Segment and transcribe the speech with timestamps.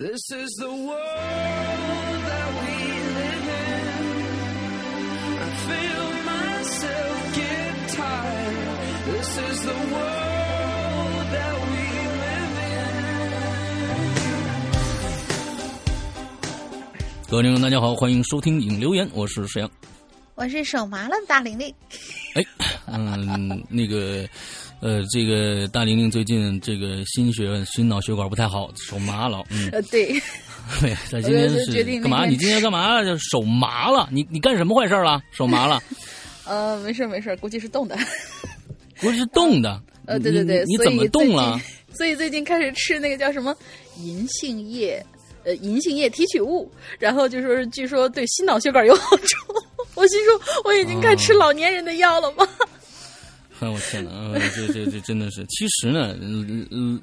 [0.00, 2.70] This is the world that we
[3.18, 3.98] live in.
[5.34, 8.78] I feel myself get tired.
[9.06, 11.82] This is the world that we
[12.22, 12.94] live in.
[17.28, 19.68] 各位听众，大家好，欢迎收听影留言，我是沈阳。
[20.36, 21.74] 我是手麻了的大玲玲，
[22.34, 22.44] 哎，
[22.86, 24.24] 嗯，那个，
[24.80, 29.42] 呃，这个大玲玲最近这个心血、心脑血管不太好，手麻了。
[29.50, 30.12] 嗯，呃，对，
[30.80, 32.24] 对，他今天是干嘛？
[32.26, 33.02] 你今天干嘛？
[33.02, 34.08] 就手麻了？
[34.12, 35.20] 你你干什么坏事了？
[35.32, 35.82] 手麻了？
[36.46, 37.96] 呃，没事没事，估计是冻的。
[39.00, 39.80] 估计是冻的。
[40.06, 41.60] 呃，对对对，你你怎么冻了？
[41.92, 43.54] 所以最近开始吃那个叫什么
[43.96, 45.04] 银杏叶，
[45.44, 49.36] 呃，银杏叶提取物，然后就说是据说对心脑血管有好处。
[49.94, 52.46] 我心说，我已经该吃老年人的药了吗？
[53.60, 54.10] 哎，我天哪！
[54.10, 57.00] 呃这这这真的是，其实呢，嗯嗯，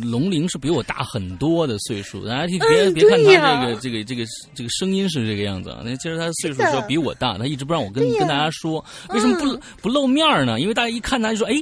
[0.00, 2.24] 龙鳞是比我大很多的岁数。
[2.26, 4.24] 大家别别嗯别看他这个这个这个
[4.54, 10.60] 这个声音是这个样子啊，那其实他岁数是要比我大，他一直不让我跟跟大家说，为什么不嗯不露面呢？
[10.60, 11.54] 因为大家一看他就说，哎，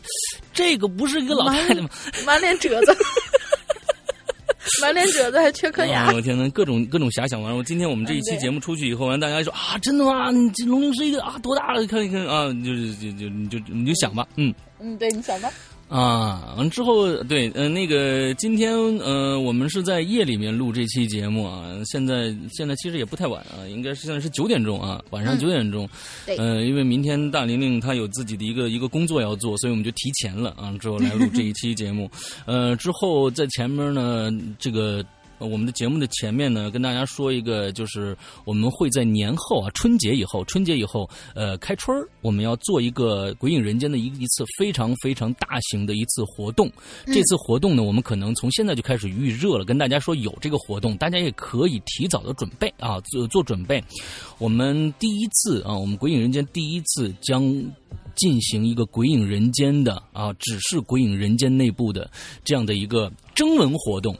[0.53, 1.89] 这个不是一个老太太吗？
[2.27, 2.97] 满脸褶子，
[4.83, 6.13] 满脸褶子还缺颗牙啊！
[6.15, 7.57] 我天呐，各种各种遐想完了。
[7.57, 10.31] 我今天我们这一期节目出去以后，完大家就说啊，真的吗？
[10.31, 11.87] 你这龙陵是一个啊，多大了？
[11.87, 14.55] 看一看啊，就是就就你就你就想吧，嗯。
[14.81, 15.51] 嗯，对，你想吧。
[15.89, 21.71] 啊，完之后，对，呃，那个今天，呃，我们是在夜里面录这期节目啊。
[21.85, 25.89] 现在现在其实也不太晚啊，应该是现在是九点钟啊，晚上嗯九点钟。
[26.27, 32.11] 对呃，因为明天大玲玲她有自己的一个一个工作要做，所以我们就提前了啊，之后来录这一期节目。
[32.47, 35.05] 呃，之后在前面呢，这个。
[35.39, 46.71] 呃我们的节目的前面呢，跟大家说一个，就是我们会在年后啊，春节以后，春节以后，呃，开春儿，我们要做一个《鬼影人间》的一一次非常非常大型的一次活动。
[47.07, 53.83] 这次活动呢，我们可能从现在就开始预热了，跟大家说有这个活动，大家也可以提早的准备啊，做做准备。
[54.39, 57.45] 我们第一次啊，我们《鬼影人间》第一次将。
[58.17, 62.11] 进行一个《鬼影人间》的啊，只是《鬼影人间》内部的
[62.43, 64.17] 这样的一个征文活动，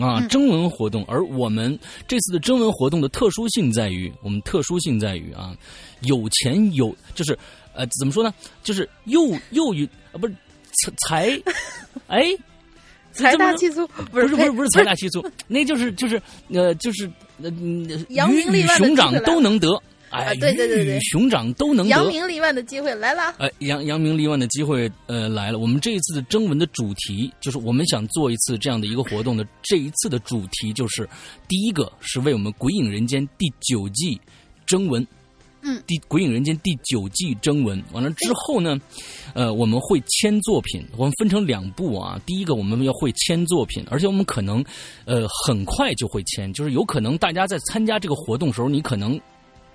[0.00, 1.78] 啊，征文活动，而我们
[2.08, 5.54] 这次的征文活动的特殊性在于，我们特殊性在于啊，
[6.00, 7.36] 有钱有就是
[7.74, 10.34] 呃怎么说呢，就是又又与啊不是
[10.84, 11.42] 财财，
[12.08, 12.24] 哎，
[13.12, 17.06] 财大气粗，不不是不是不是财大气粗，那就是就是呃就是
[17.42, 23.32] 呃嗯扬名鱼与立万熊掌都能得，哎啊，对对对对熊掌都能，扬名立万的机会来了。
[23.38, 25.58] 哎，扬扬名立万的机会呃来了。
[25.60, 29.46] 我们这一次的征文的主题就是我们想做一次这样的一个活动的。
[29.62, 31.08] 这一次的主题就是
[31.46, 34.20] 第一个是为我们《鬼影人间》第九季
[34.66, 35.06] 征文，
[35.62, 38.76] 嗯，第《鬼影人间》第九季征文完了之后呢，
[39.32, 42.20] 呃，我们会签作品，我们分成两步啊。
[42.26, 44.64] 第一个我们要会签作品，而且我们可能
[45.04, 49.20] 呃很快就会签，就是有可能大家在参加这个活动时候，你可能。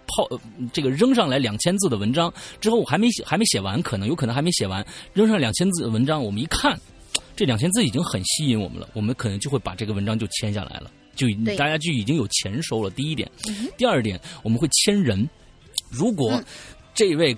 [0.07, 0.39] 抛呃
[0.73, 6.79] 这个扔上来两千字的文章之后，我还没写还没写完，可能有可能还没写完，扔上两千字的文章，我们一看，
[7.35, 12.89] 这两千字已经很吸引我们了，我们可能就会把这个文章就签下来了，就已大家就已经有钱收了。
[12.89, 13.29] 第一点，
[13.77, 15.29] 第二点，我们会签人，
[15.89, 16.31] 如果。
[16.31, 16.45] 嗯
[16.97, 17.35] 这位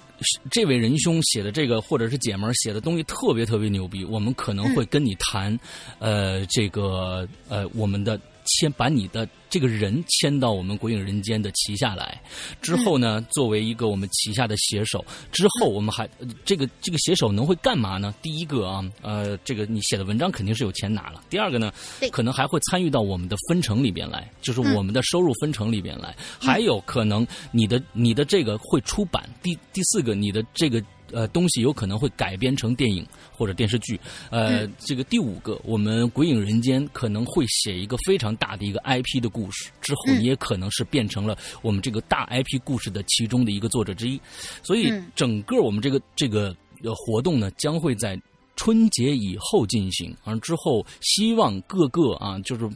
[0.52, 5.60] 这位仁兄写的这个，或者是姐们儿写的东西特别特别牛逼，我们可能会跟你谈，
[5.98, 9.28] 呃，这个呃，我们的签把你的
[9.58, 12.22] 这个人签到我们鬼影人间的旗下来，
[12.62, 18.14] 之后呢，作为一个我们旗下的写手，之后我们还、呃这个这个写手能会干嘛呢？
[18.22, 21.24] 第一个啊，呃，这个你写的文章肯定是有钱拿了。
[21.28, 29.28] 第二个呢对，可能还会参与到我们的分成里边来，就是我们的收入分成里边来，还有可能你的你的这个会出版。
[29.42, 30.80] 第第四个，你的这个。
[31.14, 33.98] 呃，东西有可能会改编成电影或者电视剧。
[34.30, 44.20] 呃，这个第五个，我们《鬼影人间》可能会写一个非常大的一个 IP 的故事，之后嗯你也可能是变成了我们这个大 IP 故事的其中的一个作者之一。
[44.64, 48.20] 所以嗯整个我们这个这个呃活动呢，将会在
[48.56, 52.70] 春节以后进行，而之后希望各个啊，就是。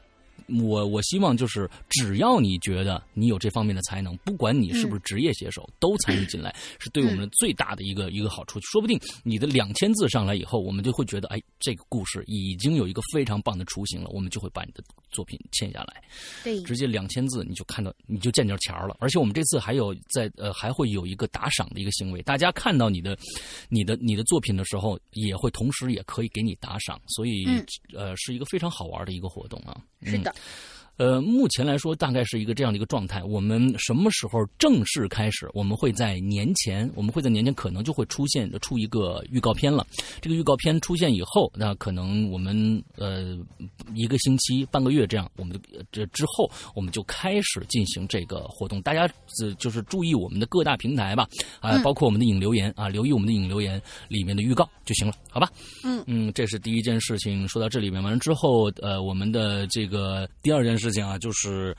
[0.60, 8.60] 我我希望就是，只要你觉得你有这方面的才能，不管你是不是职业写手，都参与进来，是对我们最大的一个一个好处。
[8.62, 16.04] 说不定你的两千字上来以后，我们就会觉得，哎，这个故事已经有一个非常棒的雏形了，我们就会把你的作品签下来。
[16.44, 18.98] 对，直接两千字你就看到你就见着钱儿了。
[19.00, 23.18] 而且我们这次还有在呃还会有一个打赏的一个行为，大家看到你的
[23.70, 29.82] 你的你的作品的时候，也会同时也可以给你打赏，所以、嗯呃是一个非常好玩的一个活动啊。
[30.04, 30.34] 是的，
[31.02, 33.24] 呃，目前来说大概是一个这样的一个状态。
[33.24, 35.50] 我们什么时候正式开始？
[35.52, 39.84] 我们会在年前，我们会在年前可能就会出现出一个预告片了。
[40.22, 43.36] 这个预告片出现以后，那可能我们呃
[43.96, 45.60] 一个星期、半个月这样，我们
[45.92, 48.80] 这之后我们就开始进行这个活动。
[48.84, 49.12] 大家
[49.42, 51.28] 呃就是注意我们的各大平台吧，
[51.62, 55.50] 啊，包括我们的引留言啊，留意我们的引留言里面的预告就行了，好吧？
[55.84, 57.48] 嗯嗯，这是第一件事情。
[57.48, 61.76] 说到这里面完了之后，呃，我们的这个第二件事情啊，就是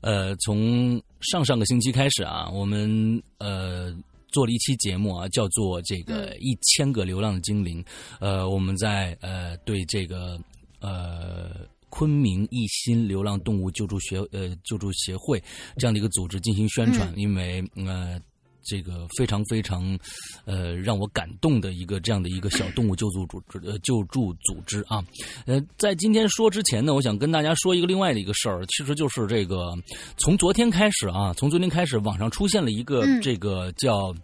[0.00, 3.94] 呃，从上上个星期开始啊，我们呃
[4.28, 7.84] 做了一期节目啊，叫做这个一千个流浪的精灵。
[8.20, 10.38] 呃，我们在呃对这个
[10.80, 11.66] 呃。
[11.88, 15.42] 昆明一心流浪动物救助学呃救助协会
[15.78, 18.20] 这样的一个组织进行宣传，因为呃
[18.66, 19.98] 这个非常非常
[20.44, 25.04] 呃让我感动的一个这样的一个小动物救助组织呃救助组织啊，
[25.46, 29.72] 呃在今天说之前呢，我想跟大家说一个另外的一个事儿，其实就是这个
[30.16, 34.14] 从昨天开始啊，从昨天开始网上出现了一个这个叫。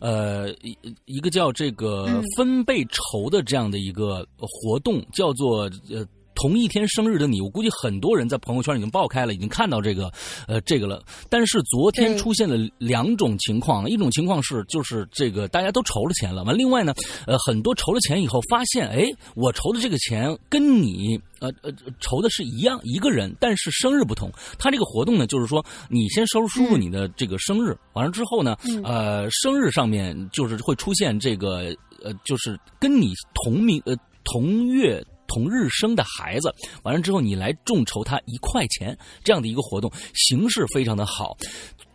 [0.00, 6.04] 呃，一一个叫这个分贝筹的这样的一个活动，叫做呃。
[6.40, 10.10] 同一天生日的你，我估计很多人在朋友圈已经爆开了，已经看到这个，
[10.48, 11.02] 呃，这个了。
[11.28, 16.94] 但是昨天出现了两种情况，一种情况是就是这个大家都筹了钱了，完另外呢，
[17.26, 19.04] 呃，很多筹了钱以后发现，哎，
[19.34, 21.70] 我筹的这个钱跟你呃呃
[22.00, 24.32] 筹的是一样一个人，但是生日不同。
[24.58, 33.94] 他这个活动呢，就是说你先输入输入你的这个生日，完了之后呢，呃，生日上面就是会出现这个呃，就是跟你同名呃
[34.24, 35.04] 同月。
[35.32, 41.36] 同日生的孩子，完了之后你来众筹他一块钱，这样的一个活动形式非常的好，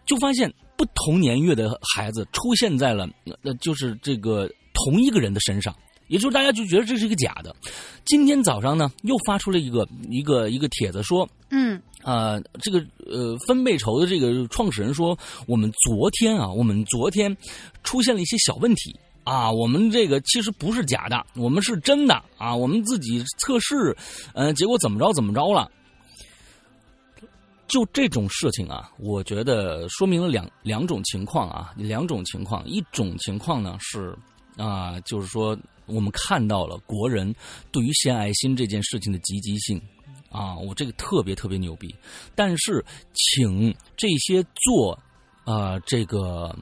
[0.05, 3.09] 就发现不同年月的孩子出现在了，
[3.43, 5.75] 呃，就是这个同一个人的身上，
[6.07, 7.53] 也就是大家就觉得这是一个假的。
[8.05, 17.35] 今天早上呢，又发出了一个一个一个帖子说，嗯啊，这个呃分贝筹的这个创始人说，我们昨天啊，我们昨天
[17.83, 18.95] 出现了一些小问题。
[19.25, 22.55] 啊，我们这个其实不是假的，我们是真的啊！
[22.55, 23.97] 我们自己测试，
[24.35, 25.69] 嗯，结果怎么着怎么着了？
[27.67, 32.63] 就这种事情啊，我觉得说明了两两种情况啊，两种情况。
[32.67, 34.15] 一种情况呢是
[34.57, 35.57] 啊，就是说
[35.87, 37.33] 我们看到了国人
[37.71, 39.81] 对于献爱心这件事情的积极性
[40.29, 41.93] 啊，我这个特别特别牛逼。
[42.35, 42.85] 但是，
[43.15, 44.95] 请这些做
[45.45, 46.55] 啊这个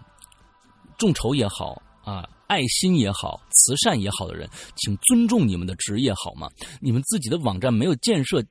[0.97, 2.25] 众筹也好啊。
[2.53, 6.47] 爱心也好，慈善也好的人，请尊重你们的职业好吗？
[6.79, 8.43] 你们自己的网站没有建设，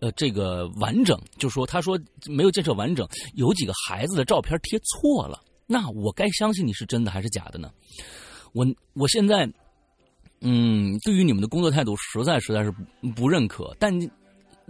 [0.00, 7.70] 呃，这个完整，就说他说没有建设完整，有几个孩子的照片贴错了，那我该相信你是真的还是假的呢？
[8.54, 9.46] 我我现在，
[10.40, 12.72] 嗯，对于你们的工作态度，实在实在是
[13.14, 13.92] 不认可，但。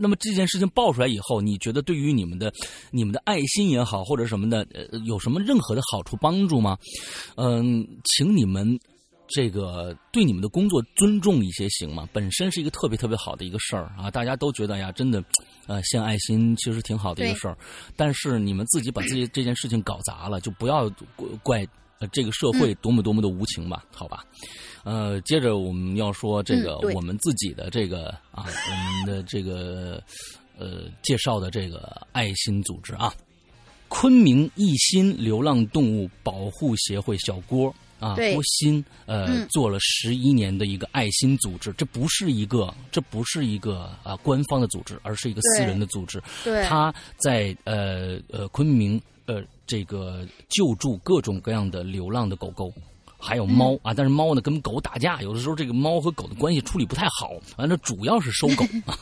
[0.00, 2.50] 那么这件事情爆出来以后，你觉得对于你们的、
[2.90, 6.78] 你们的爱心也好，或者什么的，呃，有什么任何的好处帮助吗？
[7.36, 8.78] 嗯，请你们
[9.28, 12.08] 这个对你们的工作尊重一些行吗？
[12.12, 15.22] 本身是一个特别特别好的一个事儿啊，大家都觉得呀，真的，
[15.66, 17.56] 呃，献爱心其实挺好的一个事儿。
[17.94, 20.90] 但是你们自己把自己这件事情搞砸了，就不要
[21.42, 21.66] 怪
[22.10, 23.84] 这个社会多么多么的无情吧？
[23.94, 24.24] 好吧。
[24.82, 30.02] 呃，接着我们要说这个我们自己的这个啊，我们的这个
[30.58, 33.12] 呃介绍的这个爱心组织啊，
[33.88, 46.22] 昆明一心流浪动物保护协会小郭啊，郭鑫呃做了十一年的一个爱心组织，这不是一个这不是一个啊官方的组织，而是一个私人的组织。
[46.42, 52.72] 对，他在呃呃昆明呃这个救助各种各样的流浪的狗狗。
[53.20, 57.32] 还有猫啊，但是猫呢跟狗打架，有的时候这个猫和狗的关系处理不太好。
[57.58, 58.98] 完了，主要是收狗 啊，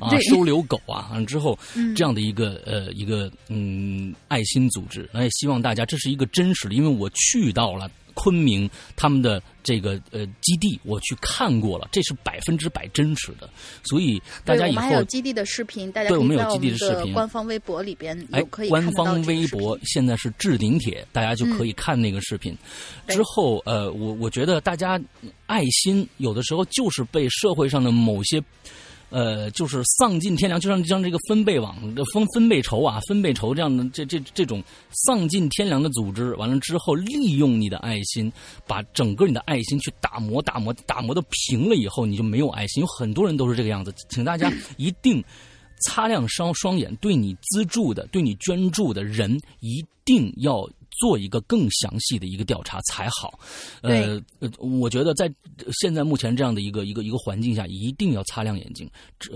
[0.00, 1.08] 啊，收留狗啊。
[1.10, 1.58] 完了之后，
[1.96, 7.90] 这样的一个呃一个嗯爱心组织，那也希望大家这是一个真实的，因为我去到了。
[8.14, 13.48] 昆明他们的这个呃基地，我去看过了，这是百分之百真实的。
[13.84, 22.56] 所以大家以后还有基地的视频，大家对我们有基地的视频，官方微博里边哎，可以官方微博现在是置顶帖，大家就可以看那个视频。
[23.08, 25.00] 之后呃，我我觉得大家
[25.46, 28.42] 爱心有的时候就是被社会上的某些。
[29.14, 34.60] 呃，就是丧尽天良，就像像这个分贝网的、分分贝筹啊、分贝筹这样的这这这种
[35.06, 38.32] 丧尽天良的组织，完了之后利用你的爱心，
[38.66, 42.80] 把整个你的爱心去打磨、打磨、打磨的平了以后，你就没有爱心。
[42.80, 45.22] 有很多人都是这个样子，请大家一定
[45.86, 50.68] 擦亮双双眼，对你资助的、对你捐助的人一定要。
[50.98, 53.38] 做一个更详细的一个调查才好，
[53.82, 54.20] 呃，
[54.58, 55.32] 我觉得在
[55.80, 58.90] 现在目前这样的一个一个一个环境下，一定要擦亮眼睛，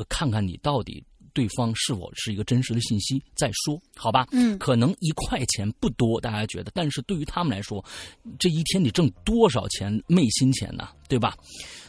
[0.08, 4.26] 看看你到底对方是否是一个真实的信息再说，好吧？
[4.32, 7.84] 嗯可能一块钱不多，大家觉得，但是对于他们来说，
[8.38, 10.88] 这一天你挣多少钱昧心钱呢？
[11.08, 11.34] 对吧？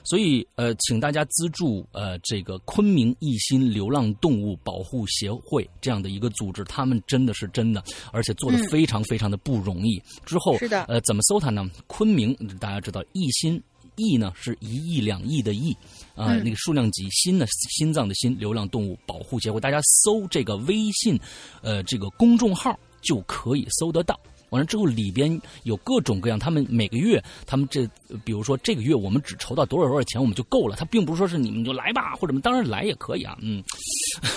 [0.03, 10.01] 所以呃，请大家资助呃这个昆明一心流浪动物保护协会这样的一个组织，他们真的是真的，而且做的嗯非常非常的不容易。
[10.25, 11.69] 之后是的呃，怎么搜它呢？
[11.87, 13.61] 昆明大家知道一心。
[14.01, 15.75] 亿呢是一亿两亿的亿
[16.19, 17.09] 啊、嗯那个数量级。
[17.09, 21.19] 心呢，心脏的心，流浪动物保护协会，大家搜这个微信，
[21.61, 24.19] 呃，这个公众号就可以搜得到。
[24.49, 30.75] 完了之后，里边有各种各样，他们每个月，他们这，呃比如说这个月我们只筹到多少多少钱，我们就够了。
[30.75, 33.63] 他并不是说是你们就来吧，或者当然来也可以啊，嗯，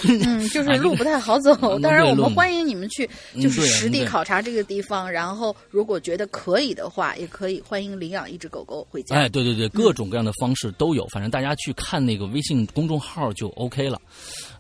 [0.05, 9.17] 嗯，就是路不太好走，嗯 当然我们欢迎你们去，嗯就是实地考察这个地方，然后如果觉得可以的话，也可以欢迎领养一只狗狗回家。
[9.17, 14.01] 哎，对对对，各种各样的方式都有，反正大家去看那个微信公众号就 OK 了。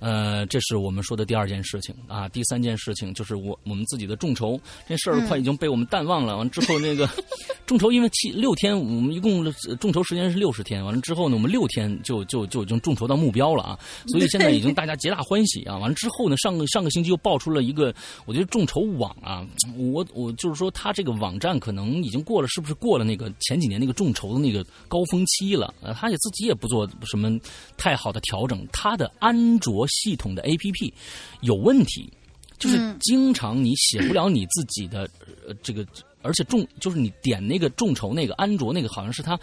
[0.03, 2.29] 呃，这是我们说的第二件事情啊。
[2.29, 6.37] 第三件事情就是我我们自己的众筹这事儿快已经被我们淡忘了。
[6.37, 7.09] 完之后那个
[7.65, 13.79] 众筹，因为七六天，我们一共呃众筹时间是六十天，完了之后呢，我们六天就就就已经众筹到目标了啊。
[14.09, 15.79] 所以现在已经大家皆大欢喜啊。
[15.79, 17.95] 完了之后呢，上个上个星期又爆出了一个，
[18.27, 19.47] 我觉得众筹网啊，
[19.79, 25.73] 我我就是说，他这个网站可能已经过了，是不是过了那个前几年那个众筹的那个高峰期了？
[25.81, 27.39] 呃，他也自己也不做什么
[27.77, 30.93] 太好的调整，他的安卓系统的 APP
[31.41, 32.11] 有问题，
[32.59, 35.09] 就是嗯经常你写不了你自己的
[35.47, 35.87] 呃这个，
[36.23, 39.39] 而且众就是你点那个众筹那个安卓那个好像是它。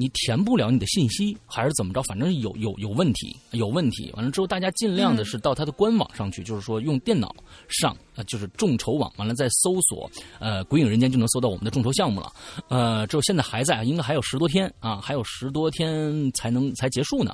[0.00, 2.00] 你填不了你的信息，还是怎么着？
[2.04, 4.12] 反正有有有问题，有问题。
[4.14, 7.34] 完了之后，大家尽量的是到它的官网上去，就是说用电脑
[7.66, 10.10] 上，呃，就是众筹网，完了再搜索，
[10.40, 12.32] 呃，鬼影人间就能搜到我们的众筹项目了。
[12.68, 17.32] 呃，之后现在还在，应该还有十多天啊，还有十多天才能才结束呢，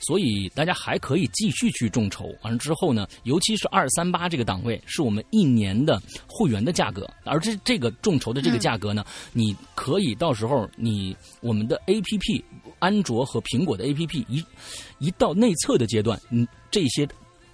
[0.00, 2.26] 所以大家还可以继续去众筹。
[2.42, 9.02] 完了之后呢，尤其是二三八这个档位，是我们一年的会员的价格，而这这个众筹的这个价格呢，
[9.32, 12.44] 你可以到时候你我们的 A P P，
[12.78, 14.44] 安卓和苹果的 A P P 一
[14.98, 17.08] 一到内测的阶段，嗯，这些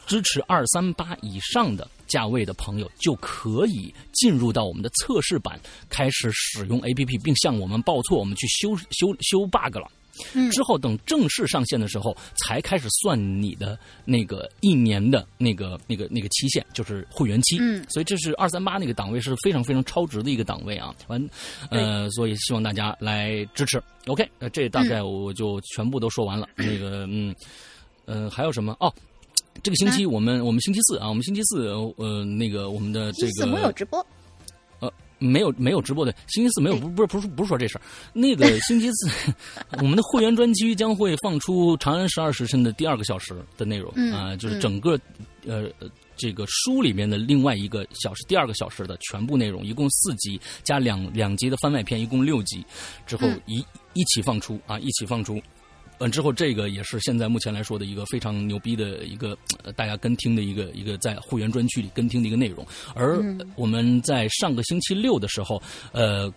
[0.05, 9.90] 支持二三八以上的价位的朋友就可以进入到我们的测试版，开始使用 A P P，并向我们报错，我们去修修修 bug 了。
[10.35, 17.57] 嗯之后等正式上线的时候，才开始算你的那个一年的那个那个那个期限，就是会员期。
[17.59, 20.95] 嗯所以这是二三八那个档位是非常非常超值的一个档位啊。
[21.09, 21.31] 完，
[21.71, 23.83] 呃，所以希望大家来支持。
[24.07, 26.47] OK，那，这大概我就全部都说完了。
[26.57, 27.35] 那个，嗯，
[28.04, 28.76] 呃，还有什么？
[28.81, 28.92] 哦。
[29.63, 34.05] 这个星期我们我们星期四啊，我们星期四呃那个我们的这一四没有直播，
[34.81, 37.83] 呃没有没有直播的，星期四没有，不不是不是不是说这事儿。
[38.13, 39.09] 那个 星期四，
[39.79, 44.99] 我们的会员专区将会放出《长安十二时辰》的第二个小时的内容啊、嗯就是整个
[45.47, 45.69] 呃
[46.17, 52.65] 这个书里面的另外一个小时，第二个小时的全部内容，一共四集加两两集的番外篇，一共六集，
[53.07, 55.41] 之后嗯一、一起放出啊，一起放出。
[56.03, 62.67] 嗯，之后这个也是现在目前来说的一个非常牛逼的一个呃大家跟听的一个一个在会员专区里跟听的一个内容。
[62.95, 66.33] 而嗯我们在上个星期六的时候，呃。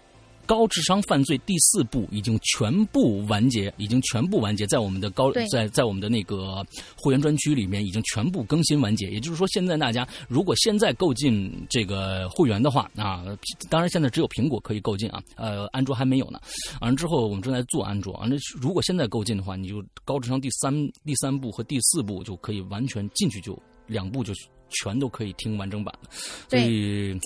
[0.46, 9.10] 高智商犯罪第四部已经全部完结，已经全部完结，在我们的高在在我们的那个会员专区里面已经全部更新完结。
[9.10, 13.24] 也就是说，现在大家如果现在购进这个会员的话啊，
[13.70, 16.40] 当然现在只有苹果可以购进啊，呃，安卓还没有呢。
[16.82, 18.14] 完了之后，我们正在做安卓。
[18.14, 20.74] 完了，如果现在购进的话，你就高智商第三
[21.04, 24.34] 第三部和第四部就可以完全进去就两部就
[24.70, 26.10] 全都可以听完整版了。
[26.50, 27.20] 所以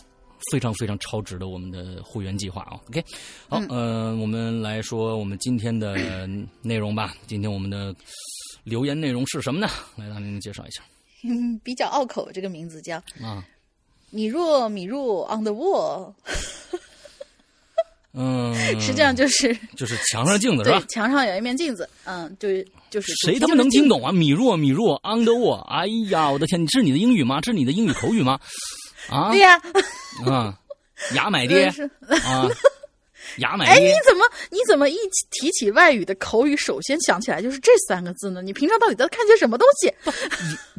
[0.51, 2.79] 非常非常超值的我们的会员计划啊。
[2.89, 3.03] OK，
[3.47, 5.95] 好，呃，我们来说我们今天的
[6.61, 7.13] 内容吧。
[7.27, 7.93] 今天我们的
[8.63, 9.67] 留言内容是什么呢？
[9.95, 10.81] 来，让您介绍一下
[11.23, 13.43] 嗯， 比较拗口，这个名字叫啊。
[14.11, 16.11] 米若米若 on the wall，
[18.13, 20.83] 嗯， 实际上就是就是墙上镜子是吧？
[20.89, 24.11] 墙上有一面镜子，嗯，就是就是谁他妈能听懂啊？
[24.11, 27.39] 米若米若 underworld，哎呀，我的天，这是你的英语吗？
[27.41, 28.39] 这是你的英语口语吗？
[29.09, 29.61] 啊对呀、啊，
[31.13, 31.67] 牙买爹
[32.09, 32.49] 啊，
[33.37, 33.91] 牙买哎，你。
[34.05, 34.97] 怎么你怎么一
[35.31, 38.41] 提起外语的口语，首先想起来就是这三个字呢？
[38.41, 39.93] 你平常到底在看些什么东西？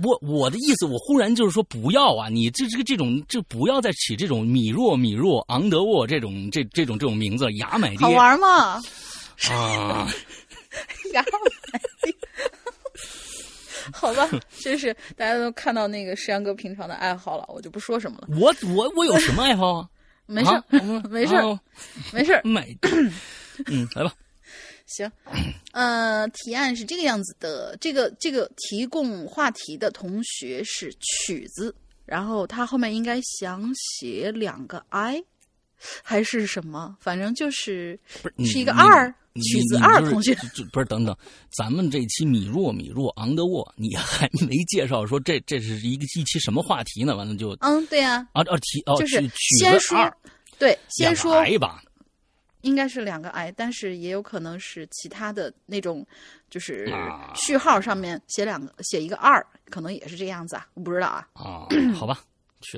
[0.02, 2.28] 我我的意思，我忽然就是说不要啊！
[2.28, 8.80] 你这这个这种就不要再起这种米若米若昂德沃这种这这种这种名字，牙买爹好玩吗？
[9.48, 10.08] 啊！
[11.14, 12.14] 牙买爹。
[13.92, 14.28] 好吧，
[14.60, 18.28] 真是大家都看到那个石阳哥平常的爱好了，我就不说什么了。
[18.38, 19.88] 我我我有什么爱好啊？
[20.26, 20.64] 没事，啊
[21.10, 21.60] 没事，啊
[22.12, 22.40] 没事。
[22.44, 22.66] 买，
[23.66, 24.14] 嗯，来吧。
[24.86, 25.10] 行，
[25.72, 31.72] 呃，提案是这个样子的，这个这个提供话题的同学是曲子，
[32.04, 35.22] 然后他后面应该想写两个 i，
[36.02, 36.96] 还是什么？
[37.00, 40.34] 反正就是不是是一个二你曲子二同学
[40.72, 41.16] 不是等等，
[41.50, 47.16] 咱们这期米若米若昂德沃，你还没介绍说这这是一个一期什么话题呢？
[47.16, 50.16] 完了就嗯，对呀、啊啊题哦，就是先说子二，
[50.58, 51.82] 对，先说癌吧，
[52.62, 56.06] 应该是两个 i，但是也有可能是其他的那种，
[56.50, 61.26] 就是啊序号上面写两个写一个二，可能也是这样子啊，我不知道啊。
[61.32, 62.20] 啊，好吧，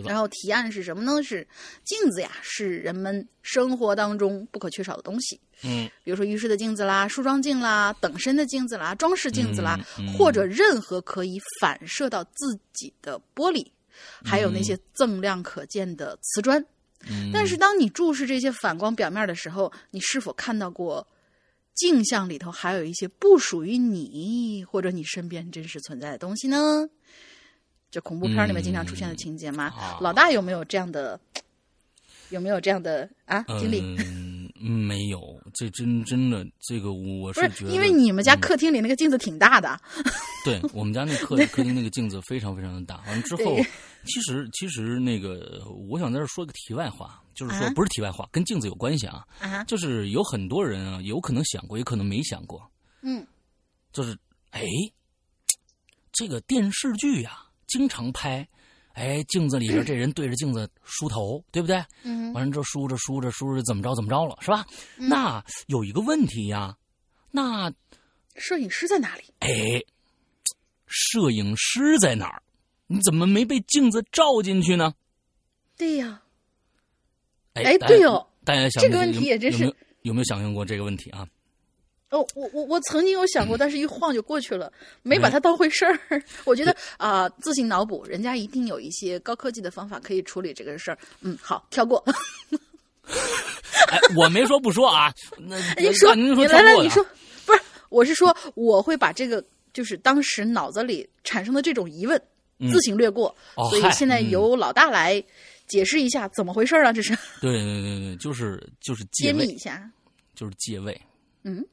[0.05, 1.23] 然后提案是什么呢？
[1.23, 1.47] 是
[1.85, 5.41] 镜子呀，是人们生活当中不可缺少的东西。
[5.65, 13.67] 嗯比如说浴室的镜子啦、梳妆镜啦、等身的镜子啦、装饰镜子啦，嗯嗯或者任何可以反射到自己的玻璃，
[14.25, 16.65] 还有那些锃亮可见的瓷砖。
[17.09, 21.07] 嗯，但是当你注视这些反光表面的时候，你是否看到过
[21.75, 26.89] 镜像里头还有一些不属于你或者你身边真实存在的东西呢？
[27.93, 29.67] 就恐怖片里面经常出现的情节嘛。
[29.67, 31.21] 啊老大有没有这样的？
[32.31, 33.81] 有没有这样的啊经历？
[33.99, 35.21] 嗯，没有，
[35.53, 39.79] 这真真的，这个我不是是觉得，因为你们家嗯客厅里那个镜子挺大的，
[40.47, 43.03] 对我们家那客客厅那个镜子非常非常的大。
[43.07, 43.57] 完了之后，
[44.07, 49.27] 其实其实那个，我想在这说个题外话，就是说啊不是题外话，跟镜子有关系啊。
[49.39, 52.67] 啊，就是有很多人啊，有可能想过，也可能没想过，
[53.03, 53.27] 嗯，
[53.93, 54.17] 就是
[54.53, 54.63] 哎，
[56.13, 57.43] 这个电视剧呀、
[57.73, 58.47] 经常拍，
[58.93, 61.83] 哎，镜子里边这人对着镜子梳头，对不对？
[62.03, 64.67] 嗯完了之后梳着梳着梳着怎么着怎么着了，是吧？
[64.99, 66.77] 那有一个问题呀，
[67.31, 67.73] 那
[68.35, 69.23] 摄影师在哪里？
[69.39, 69.83] 哎，
[70.87, 72.43] 摄影师在哪儿？
[72.89, 74.95] 你怎么没被镜子照进去呢？
[75.79, 76.23] 对呀，
[77.55, 81.27] 哎，哎对哦，大家想这个问题也真是有没有有没有想象过这个问题啊？
[82.13, 84.71] 哦，我我我曾经有想嗯过，但是一晃就过去了，
[85.03, 85.99] 没把它当回事儿。
[86.45, 90.99] 我觉得啊、自行脑补，人家一定有一些高科技的方法可以处理这个事儿。
[91.23, 92.05] 嗯，好，跳过。
[93.89, 97.03] 哎，我没说不说啊， 那你说，您说你来来，你说，
[97.47, 99.43] 不是，我是说，我会把这个
[99.73, 102.21] 就是当时脑子里产生的这种疑问
[102.71, 103.35] 自行略过，
[103.71, 105.23] 所以现在嗯由老大来
[105.67, 106.93] 解释一下怎么回事儿啊？
[106.93, 109.91] 这是对对对对，就是就是揭秘一，下。
[110.35, 110.99] 就是借位。
[111.45, 111.65] 嗯，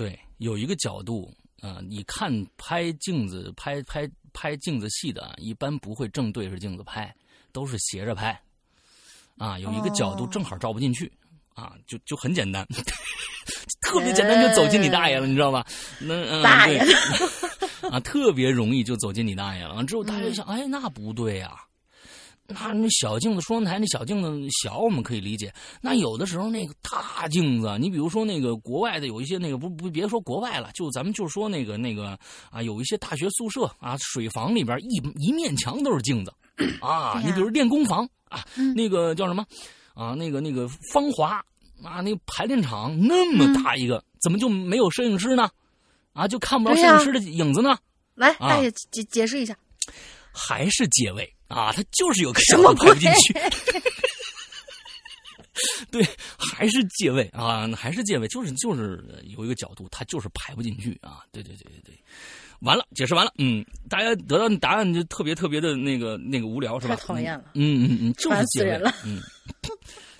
[0.00, 7.14] 对，有一个角度啊、你看拍镜子拍拍拍镜子戏的啊，一般不会正对着镜子拍，
[7.52, 8.40] 都是斜着拍。
[9.36, 11.12] 啊，有一个角度哦正好照不进去，
[11.52, 12.66] 啊，就就很简单，
[13.84, 15.66] 特别简单就走进你大爷了，你知道吧？
[16.00, 19.74] 那、嗯、大爷对 啊，特别容易就走进你大爷了。
[19.74, 21.60] 完之后大家就想，哎，那不对呀、
[22.50, 25.52] 那那小镜子，梳妆台那小镜子小，我们可以理解。
[25.80, 32.18] 那有的时候那个大镜子，你比如说那个国外的有一些那个不不别说国外了，就咱们就说那个那个
[32.50, 36.32] 啊，有一些大学宿舍啊，水房里边一一面墙都是镜子
[36.82, 37.20] 啊。
[37.24, 39.44] 你比如练功房啊，嗯那个叫什么
[39.94, 41.44] 啊，那个那个芳华
[41.82, 45.48] 啊，那个排练场那么大一个，怎么就没有摄影师呢？
[46.12, 47.78] 啊，就看不着摄影师的影子呢？
[48.14, 49.56] 来，啊大爷解解释一下。
[50.32, 53.34] 还是借位啊，他就是有个什么角度排不进去。
[55.90, 56.02] 对，
[56.38, 61.22] 还是借位啊，还是借位，就是就是有一个角度，他就是排不进去啊。
[61.32, 61.94] 对对对对对，
[62.60, 66.96] 完了，解释完了，嗯，大家得到答案就特别特别的那个那个无聊是吧？
[66.96, 68.94] 太讨厌了嗯嗯嗯，就是借位人了。
[69.04, 69.20] 嗯，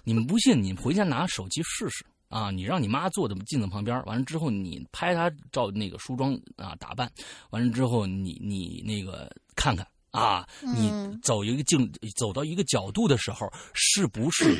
[0.04, 2.50] 你们不信，你回家拿手机试试啊！
[2.50, 7.10] 你让你妈坐在镜子旁边，完了之后你拍她照那个梳妆啊打扮，
[7.50, 14.56] 完了之后你你那个看看啊，你嗯走一个镜走到一个角度的时候，是不是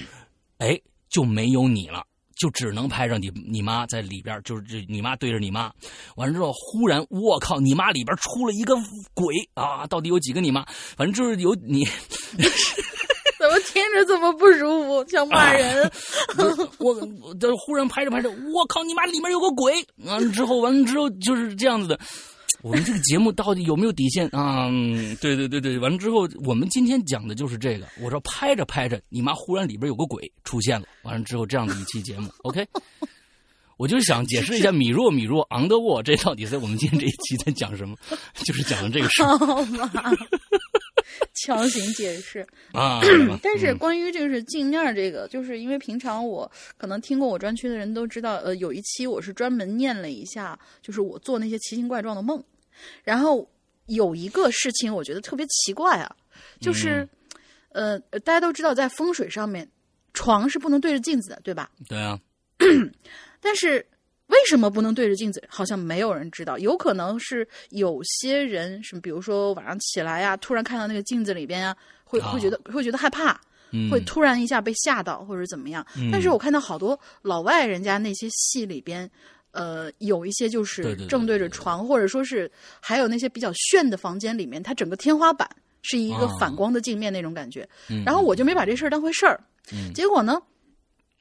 [0.59, 2.05] 哎就没有你了？
[2.37, 5.71] 就只能拍上你你妈在里边，就是这你妈对着你妈，
[6.17, 8.75] 完了之后忽然我靠，你妈里边出了一个
[9.13, 9.87] 鬼啊！
[9.87, 10.65] 到底有几个你妈？
[10.97, 11.85] 反正就是有你。
[13.39, 15.91] 怎么听着这么不舒服，想骂人？
[16.79, 19.85] 我我这忽然拍着拍着，我靠你妈，里面有个鬼！
[20.05, 21.99] 完了之后，完了之后就是这样子的。
[22.63, 24.69] 我们这个节目到底有没有底线啊？
[25.21, 27.87] 对对对对，完了之后，我们今天讲的就是这个。
[28.01, 32.67] 我说拍着拍着，你妈忽然里边有个鬼出现了，完了之后这样的一期节目，OK。
[33.79, 37.97] 我就想解释一下米若米若昂德沃，这到底在我们今天这一期在讲什么？
[38.35, 39.91] 就是讲的这个事儿 好嘛，
[41.35, 42.47] 强行解释。
[42.73, 43.01] 啊。
[43.43, 52.43] 但是嗯关于就是镜面这个，就是因为平常我可能听过我专区的人都知道，呃，有一期我是专门念了一下，就是我做那些奇形怪状的梦，
[53.05, 53.49] 然后
[53.87, 56.15] 有一个事情我觉得特别奇怪啊，
[56.61, 57.09] 就是，
[57.73, 59.69] 呃，大家都知道在风水上面，
[60.13, 61.71] 床是不能对着镜子的，对吧？
[61.89, 62.19] 对啊，
[63.41, 63.85] 但是
[64.31, 65.43] 为什么不能对着镜子？
[65.49, 73.39] 好像没有人知道，有可能是有些人什么，比如说晚上起来呀、突然看到那个镜子里边呀、会啊会觉得会觉得害怕，
[73.73, 75.85] 嗯，会突然一下被吓到或者怎么样。
[76.13, 79.09] 但是我看到好多老外人家那些戏里边，
[79.53, 85.49] 呃，有一些就是正对着床，或者说是还有那些比较炫的房间里面，它整个天花板
[85.83, 87.69] 是一个啊反光的镜面那种感觉。
[87.89, 89.41] 嗯然后我就没把这事儿当回事儿。
[89.73, 90.41] 嗯结果呢，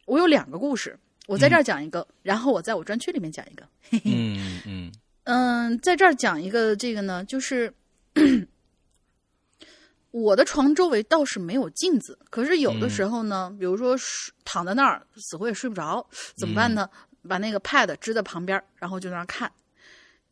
[0.06, 0.98] 我有两个故事，
[1.30, 3.64] 我在这儿讲一个，然后我在我专区里面讲一个。
[4.04, 4.92] 嗯嗯
[5.26, 7.72] 嗯，在这儿讲一个这个呢，就是
[10.10, 16.04] 我的床周围倒是没有镜子，可是有的时候呢，比如说睡躺在那儿死活也睡不着，
[16.36, 16.90] 怎么办呢？
[17.28, 19.52] 把那个 pad 支在旁边，然后就在那儿看。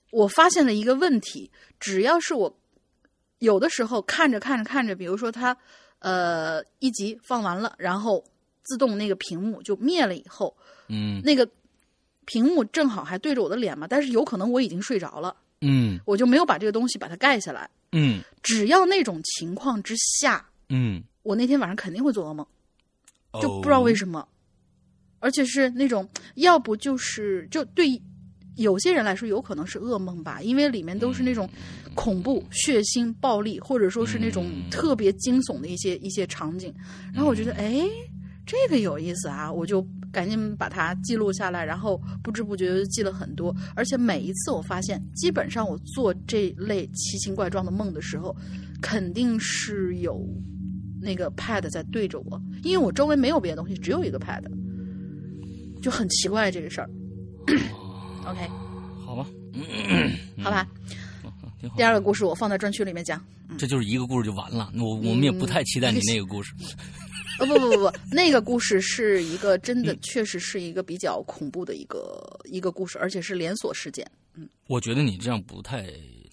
[0.09, 2.57] 我发现了一个问题，只要是我
[3.37, 5.55] 有的时候看着看着看着，比如说它
[5.99, 8.23] 呃一集放完了，然后
[8.63, 10.57] 自动那个屏幕就灭了以后，
[10.89, 11.21] 嗯。
[11.23, 11.49] 那个
[12.25, 15.99] 屏幕正好还对着我的脸嘛，但是有可能我已经睡着了，嗯。
[16.05, 17.69] 我就没有把这个东西把它盖下来。
[17.91, 18.21] 嗯。
[18.43, 22.45] 只要那种情况之下，嗯，我那天晚上肯定会做噩梦，
[23.41, 24.27] 就不知道为什么，
[25.19, 28.01] 而且是那种要不就是就对
[28.55, 31.49] 有些人来说有可能是噩梦吧，因为里面都是那种
[31.93, 34.69] 恐怖、血腥、暴力，或者说是那种嗯。
[34.69, 36.73] 特别惊悚的一些一些场景。
[37.13, 37.87] 然后我觉得，哎，
[38.45, 39.85] 这个有意思啊，我就
[40.17, 43.55] 赶紧把它记录下来，然后不知不觉就记了很多。
[43.75, 48.35] 而且每一次我发现，基本上我做这类奇形怪状的梦的时候，
[48.81, 50.19] 肯定是有
[50.99, 54.41] 那个 pad 在对着我，因为我周围没有别的东西，只有一个 pad，
[55.83, 56.89] 就很奇怪这个事儿。
[58.25, 58.39] OK，
[59.05, 59.27] 好吧，
[60.41, 60.67] 好吧。
[61.75, 63.23] 第二个故事我放在专区里面讲。
[63.55, 66.55] 这就是一个故事就完了，我我们也不太期待你那个故事。
[67.39, 74.09] 呃不不不不，那个故事是一个真的，确实是一个比较恐怖的一个一个故事，而且是连锁事件。
[74.35, 75.87] 嗯我觉得你这样不太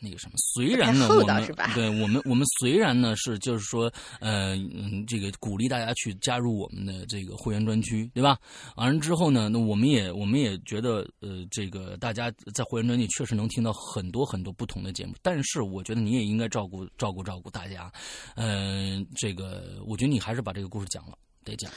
[0.04, 0.32] 那个什么。
[0.36, 3.90] 虽然呢，我们对我们我们虽然呢是就是说
[4.20, 8.38] 呃嗯这个鼓励大家去加入我们的这个会员专区，对吧？
[8.76, 17.90] 完了之后呢，那我们也我们也觉得呃这个大家在会员专区确实能听到很多很多不同的节目，但是我觉得你也应该照顾照顾照顾大家。
[18.36, 21.70] 嗯、这个我觉得你还是把这个故事讲了，得讲。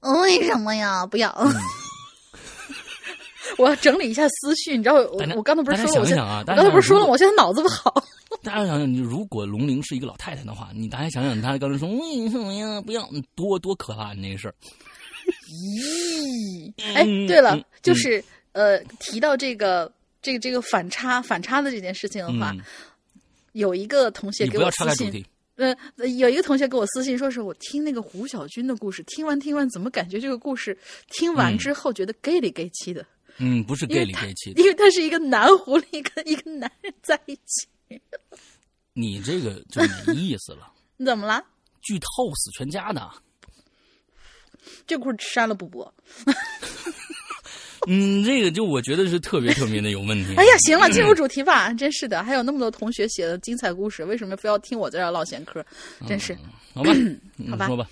[0.22, 1.06] 为什么呀？
[1.06, 1.32] 不要。
[3.58, 7.92] 我要整理一下思绪，你知道我我刚才不是说了，想一想啊我刚才不是说了，我现在脑子不好。
[8.42, 12.80] 大家想想，你如果龙玲是一个老太太的话，你大家想想，她刚才说为什么呀？
[12.80, 14.12] 不要，多多可怕！
[14.14, 14.54] 你那个事儿，
[16.94, 22.60] 哎，对了嗯，就是呃，提到这个这个这个反差反差的这件事情的话，嗯，
[23.52, 25.24] 有一个同学给我私信。
[25.56, 25.76] 呃，
[26.16, 30.76] 有一个同学给我私信说，是我听那个胡小军的故事，听完听完，怎么感觉这个故事
[31.10, 33.04] 听完嗯之后觉得 gay 里 gay 气的？
[33.38, 37.66] 嗯，不是 gay 里 gay 气的，因为他是一个男狐狸跟一个男人在一起，
[38.94, 41.42] 你这个就没意思了， 你怎么了？
[41.80, 43.10] 剧透死全家呢。
[44.86, 45.92] 这故事删了不播。
[47.88, 50.36] 嗯，这个就我觉得是特别特别的有问题。
[50.36, 51.72] 哎呀，行了，进入主题吧。
[51.72, 55.64] 真是的，还有那么多同学写的精彩故事，为什么非要听我在这唠闲嗑？
[56.06, 56.36] 真是。
[56.74, 56.92] 好吧，
[57.50, 57.88] 好吧嗯说吧。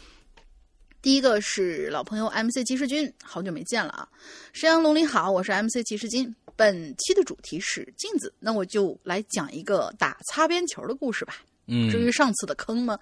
[1.02, 4.06] 第一个是老朋友 MC 骑士君，好久没见了啊！
[4.52, 6.34] 山羊龙你好，我是 MC 骑士君。
[6.56, 11.36] 本期的主题是镜子，那我就来讲一个打擦边球的故事吧。
[11.66, 12.98] 嗯，至于上次的坑吗？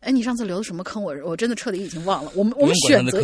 [0.00, 1.00] 哎，你上次留的什么坑？
[1.00, 2.32] 我我真的彻底已经忘了。
[2.34, 3.20] 我们我们选择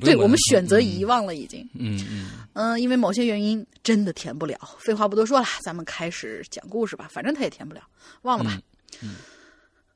[0.00, 1.60] 对我们选择遗忘了已经。
[1.74, 4.58] 嗯嗯嗯，因为某些原因真的填不了。
[4.78, 7.06] 废话不多说了，咱们开始讲故事吧。
[7.12, 7.82] 反正他也填不了，
[8.22, 8.58] 忘了吧。
[9.02, 9.16] 嗯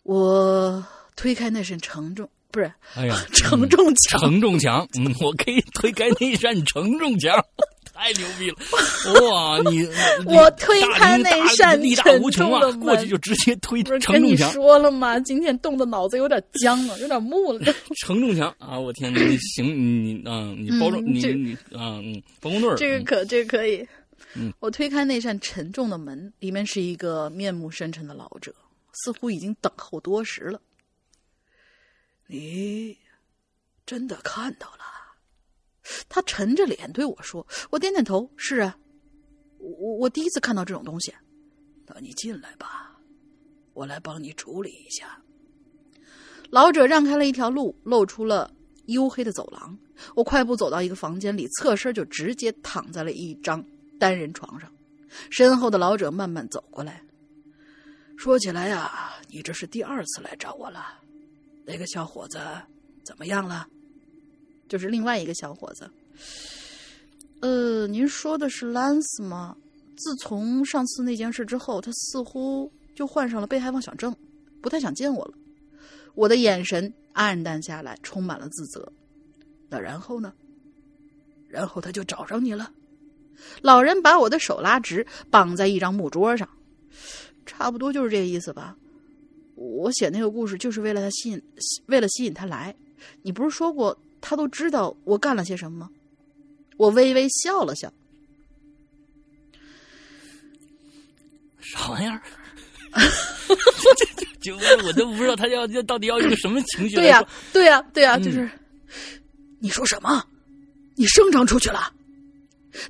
[0.03, 7.37] 我推开那扇沉重，不是哎呀， 承重墙，承重墙，嗯，我可以推开那扇承重墙，
[7.93, 8.57] 太牛逼了！
[9.31, 15.21] 哇，你你我推开那扇力大无穷啊重的，过去就直接推承重墙，说了吗？
[15.21, 17.61] 今天冻的脑子有点僵了，有点木了。
[18.01, 18.79] 承重墙啊！
[18.81, 23.87] 我天哪，你行，你你啊，你包装你你啊，嗯，包工队这个可这个可以。
[24.35, 28.55] 嗯我推开那扇沉重的门，里面是一个面目深沉的老者，
[28.93, 30.61] 似乎已经等候多时了。
[32.27, 32.99] 你
[33.85, 34.85] 真的看到了？
[36.09, 37.47] 他沉着脸对我说。
[37.71, 38.77] 我点点头，是啊，
[39.59, 41.15] 我我第一次看到这种东西。
[41.87, 42.99] 那你进来吧，
[43.73, 45.23] 我来帮你处理一下。
[46.51, 48.53] 老者让开了一条路，露出了
[48.87, 49.79] 黝黑的走廊。
[50.15, 53.65] 我快步走到一个房间里，侧身就直接躺在了一张
[53.99, 54.73] 单人床上。
[55.31, 57.05] 身后的老者慢慢走过来，
[58.17, 61.03] 说起来呀，你这是第二次来找我了。
[61.67, 62.39] 那个小伙子
[63.03, 63.67] 怎么样了？
[64.69, 65.91] 就是另外一个小伙子。
[67.41, 69.57] 呃，您说的是兰斯吗？
[69.97, 74.15] 自从上次那件事之后，他似乎就患上了被害妄想症，
[74.63, 75.35] 不太想见我了。
[76.15, 78.91] 我的眼神暗淡下来，充满了自责。
[79.69, 80.33] 那然后呢？
[81.49, 82.71] 然后他就找上你了。
[83.61, 86.49] 老人把我的手拉直，绑在一张木桌上，
[87.45, 88.77] 差不多就是这个意思吧。
[89.57, 91.43] 我写那个故事就是为了他吸引，
[91.87, 92.73] 为了吸引他来。
[93.23, 95.91] 你不是说过他都知道我干了些什么吗？
[96.77, 97.93] 我微微笑了笑。
[101.61, 102.23] 啥玩意儿？
[104.41, 107.29] 就我都不知道他要要到底要一个什么情绪来对呀、说。
[107.53, 108.49] 对呀、对呀、嗯就是、
[109.59, 110.25] 你说什么？
[110.95, 111.93] 你声张出去了？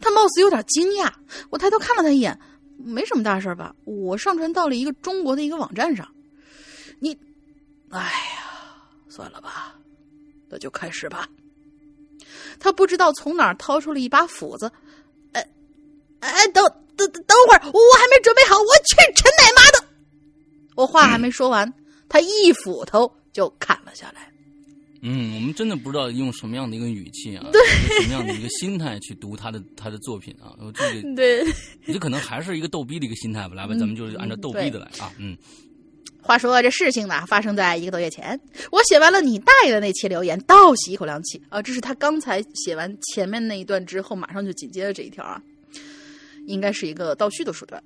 [0.01, 1.11] 他貌似有点惊讶。
[1.49, 2.39] 我抬头看了他一眼，
[2.77, 3.75] 没什么大事吧？
[3.85, 6.07] 我上传到了一个中国的一个网站上。
[6.99, 7.17] 你，
[7.91, 8.75] 哎呀，
[9.09, 9.75] 算了吧，
[10.49, 11.29] 那就开始吧。
[12.59, 14.71] 他不知道从哪儿掏出了一把斧子，
[15.33, 15.47] 哎，
[16.21, 16.65] 哎，等
[16.97, 19.87] 等等等会儿，我还没准备好，我去陈奶妈的！
[20.75, 21.73] 我话还没说完，
[22.09, 24.33] 他一斧头就砍了下来。
[25.03, 30.57] 嗯，我们真的不知道用什么样的一个语气啊，用什么样的一个心态去读他的他的作品啊。
[30.59, 31.45] 我这个对，
[31.87, 33.55] 这可能还是一个逗逼的一个心态吧。
[33.55, 35.13] 来吧，咱们就是按照逗逼的来啊。
[35.19, 35.37] 嗯，
[36.27, 38.39] 话说这事情呢，发生在一个多月前。
[38.73, 41.63] 我写完了你大爷的那期留言，倒吸一口凉气啊！
[41.63, 45.41] 这是他刚才写完前面那一段之后，马上就紧接着这一条啊，
[46.47, 47.81] 应该是一个倒叙的手段。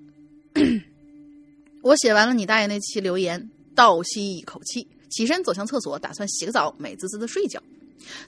[1.83, 7.63] 我写完了你大爷那期留言，倒吸一口气，起身走向厕所，打算洗个澡，美滋滋的睡觉。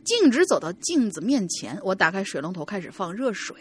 [0.05, 3.57] 径直走到镜子面前，我打开水龙头，开始放热水。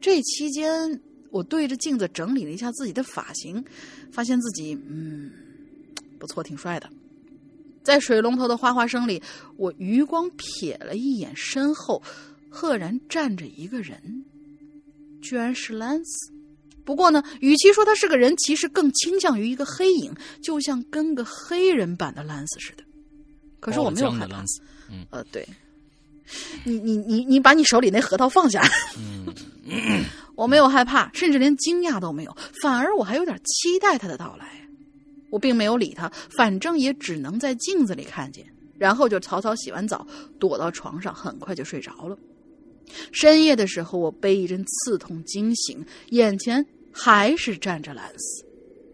[0.00, 1.00] 这期间，
[1.34, 3.64] 我对着镜子整理了一下自己的发型，
[4.12, 5.32] 发现自己嗯
[6.16, 6.88] 不错，挺帅的。
[7.82, 9.20] 在水龙头的哗哗声里，
[9.56, 12.00] 我余光瞥了一眼身后，
[12.48, 14.24] 赫然站着一个人，
[15.20, 16.32] 居然是兰斯。
[16.84, 22.84] 不过呢，与其说他是个人，其实更倾向于一个黑影，就像跟个黑人版的兰斯似的。
[23.58, 24.60] 可是我没有害怕包了浆的兰，斯，
[25.10, 25.48] 呃，对，
[26.62, 28.62] 你你你你把你手里那核桃放下。
[28.96, 29.26] 嗯，
[30.34, 34.46] 我没有害怕，甚至连惊讶都没有，反而我还有点期待他的到来。
[35.30, 38.46] 我并没有理他，反正也只能在镜子里看见，
[38.78, 40.06] 然后就草草洗完澡，
[40.38, 42.16] 躲到床上，很快就睡着了。
[43.10, 48.44] 深夜的时候，我被一阵刺痛惊醒，眼前还是站着兰斯，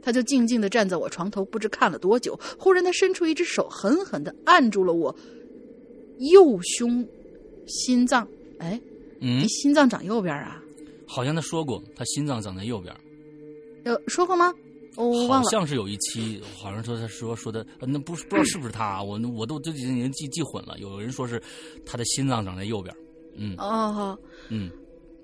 [0.00, 2.38] 他就静静的站在我床头，不知看了多久。
[2.58, 5.14] 忽然，他伸出一只手，狠狠的按住了我
[6.18, 7.06] 右胸
[7.66, 8.26] 心脏。
[8.58, 8.80] 哎，
[9.20, 10.59] 嗯你，心脏长右边啊？
[11.12, 12.94] 好像他说过，他心脏长在右边，
[13.84, 14.54] 有说过吗？
[14.96, 15.50] 我忘了。
[15.50, 20.78] 像是有一期，好像说他说说的，呃那不是不知道是不是他啊，我我都都已经记记混了。
[20.78, 21.42] 有人说是
[21.84, 22.94] 他的心脏长在右边，
[23.36, 24.16] 嗯哦，
[24.50, 24.70] 嗯，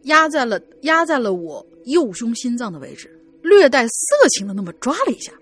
[0.05, 3.09] 压在了压在了我右胸心脏的位置，
[3.43, 5.33] 略带色情的那么抓了一下，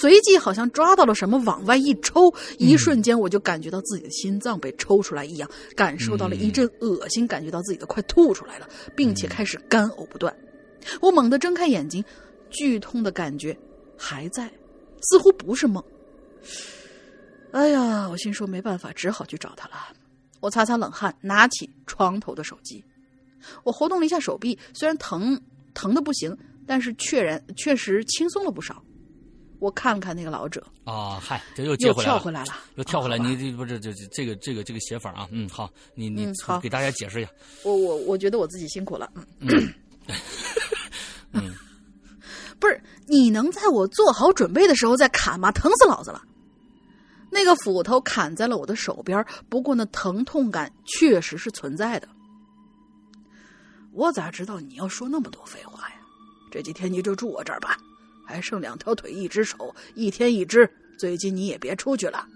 [0.00, 10.34] 随即好像抓到了什么，往外一抽，一瞬间我就感觉到自己的心脏被抽出来一样，感受到了一阵恶心，感觉到自己都快吐出来了，并且开始干呕不断。
[11.00, 12.04] 我猛地睁开眼睛，
[12.50, 13.56] 剧痛的感觉
[13.96, 14.50] 还在，
[15.02, 15.82] 似乎不是梦。
[17.52, 19.74] 哎呀，我心说没办法，只好去找他了。
[20.40, 22.84] 我擦擦冷汗，拿起床头的手机。
[23.62, 25.40] 我活动了一下手臂，虽然疼
[25.72, 28.82] 疼的不行，但是确然确实轻松了不少。
[29.64, 35.26] 我看了看那个老者，啊，嗨，这又接又回来了，跳回来了，又跳回来，啊你这不是这这这个这个这个写法啊？
[35.30, 37.30] 嗯，好，你你嗯好给大家解释一下。
[37.62, 39.48] 我我我觉得我自己辛苦了，嗯，
[41.32, 41.54] 嗯，
[42.60, 45.50] 不是你能在我做好准备的时候再砍吗？
[45.50, 46.22] 疼死老子了！
[47.30, 52.06] 那个斧头砍在了我的手边，不过那疼痛感确实是存在的。
[53.92, 55.96] 我咋知道你要说那么多废话呀？
[56.50, 57.78] 这几天你就住我这儿吧，
[58.24, 60.68] 还剩两条腿一只手，一天一只。
[60.98, 62.26] 最近你也别出去了，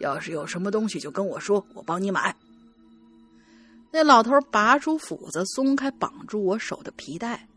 [0.00, 2.34] 要是有什么东西就跟我说，我帮你买。
[3.90, 7.48] 那老头拔出斧子，松开绑住我手的皮带。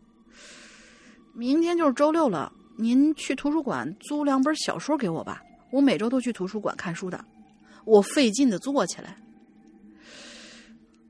[1.34, 5.42] 明天就是周六了，您去图书馆租两本小说给我吧。
[5.70, 7.22] 我每周都去图书馆看书的。
[7.84, 9.16] 我费劲的坐起来，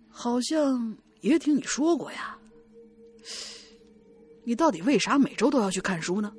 [0.09, 2.37] 好像也听你说过呀。
[4.45, 6.33] 你到底为啥每周都要去看书呢？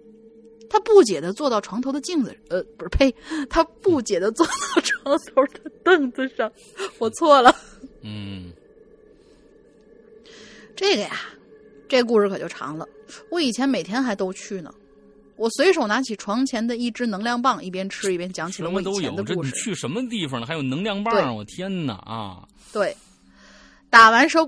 [0.74, 3.14] 他不解的坐到床头的镜子，呃，不是呸，
[3.48, 6.52] 他不解的坐到床头的凳子上。
[6.98, 7.56] 我错了，
[8.02, 8.52] 嗯，
[10.76, 11.12] 这个呀，
[11.88, 12.88] 这故事可就长了。
[13.30, 14.74] 我以前每天还都去呢。
[15.36, 19.24] 我随手拿起床前的一支能量棒，一边吃一边讲起了我以什么都有。
[19.24, 19.52] 这你。
[19.52, 20.48] 去什么地方了？
[20.48, 21.36] 还有能量棒？
[21.36, 22.48] 我天哪啊！
[22.72, 22.98] 对，
[23.92, 24.44] 打完收，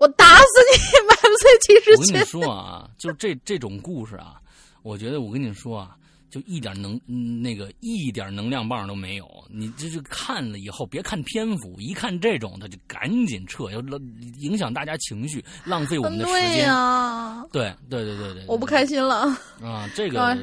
[0.00, 4.40] 我打死你！MC 骑士群我跟你说啊，就是这这种故事啊，
[4.84, 5.96] 我觉得我跟你说啊，
[6.34, 9.44] 就一点能嗯那个一点能量棒都没有。
[9.48, 13.80] 你这就看了以后，别看篇幅，一看这种他就赶紧撤，要
[14.40, 16.64] 影响大家情绪，浪费我们的时对间。
[16.64, 19.28] 呀、对对对对对，我不开心了。
[19.62, 20.36] 啊，这个、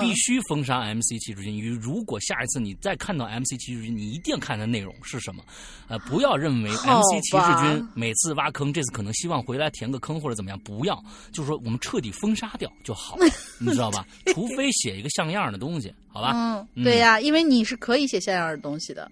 [0.00, 1.78] 必须封杀 MC 七十军。
[1.78, 5.44] 如果下一次你再看到 MC 七十军，你一定要看它内容是什么，
[5.88, 13.26] 呃，不要认为 MC 七十吧军每次挖坑，这次可能希望回来填个坑或者怎么样，不要，就是说我们彻底封杀掉就好了，
[13.60, 14.06] 你知道吧？
[14.32, 16.32] 除非写一个像样的东西，好吧？
[16.76, 19.10] 嗯，对呀、因为你是可以写像样的东西的。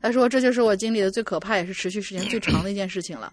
[0.00, 3.32] 他说：“这就是我经历的最可怕，也是持续时间最长的一件事情了。”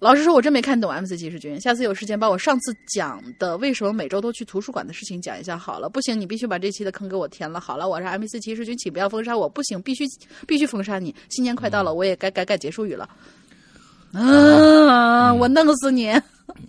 [0.00, 1.60] 老实说，我真没看懂 MC 骑士军。
[1.60, 5.88] 下次有时间把我上次讲的为什么每周都去图书馆的事情讲一下好了。
[5.88, 7.58] 不行，你必须把这期的坑给我填了。
[7.60, 9.48] 好了，我是 MC 骑士军，请不要封杀我。
[9.48, 10.04] 不行，必须
[10.46, 11.14] 必须封杀你。
[11.30, 13.08] 新年快到了，我也该改改结束语了。
[14.12, 15.32] 啊！
[15.32, 16.12] 我弄死你！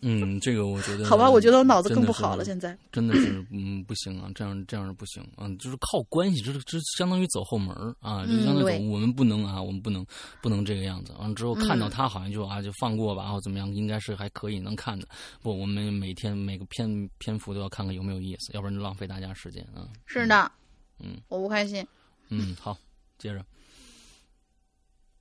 [0.01, 2.43] 嗯，这个我觉得好吧，我觉得我脑子更不好了。
[2.45, 10.05] 现在， 真的是嗯不行啊，这样这样是不行啊，就是靠关系，这是这相当于走后门啊，就嗯相当于我们不能啊，我们不能
[10.41, 11.13] 不能这个样子。
[11.19, 15.07] 完了之后看到嗯他好像就啊就放过吧，然后怎么样，应该是还可以能看的。
[15.41, 19.87] 不，我们每天每个篇篇幅都要看看有没有意思，要不然就浪费大家时间啊。
[20.05, 20.51] 是的，
[20.99, 21.85] 嗯，我不开心。
[22.29, 22.77] 嗯，好，
[23.17, 23.45] 接着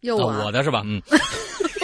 [0.00, 0.83] 又我、啊，我的是吧？
[0.85, 1.00] 嗯，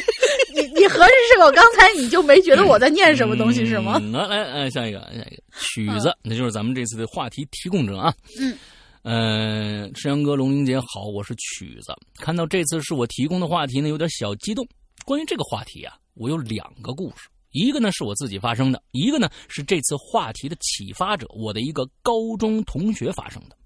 [0.55, 3.99] 你你合着是我刚才你就没觉得我在念什么东西是吗？
[4.01, 8.15] 嗯来来，呃，下一个，下一个曲子，那就是咱们这次的话题提供者啊。
[8.41, 8.57] 嗯。
[9.03, 11.93] 呃，赤阳哥、龙玲姐好，我是曲子。
[12.19, 14.65] 看到这次是我提供的话题呢，有点小激动。
[15.05, 23.57] 关于这个话题啊，我有两个故事，一个呢是我自己发生的，一个呢是这次话题的启发者，我的一个高中同学发生的。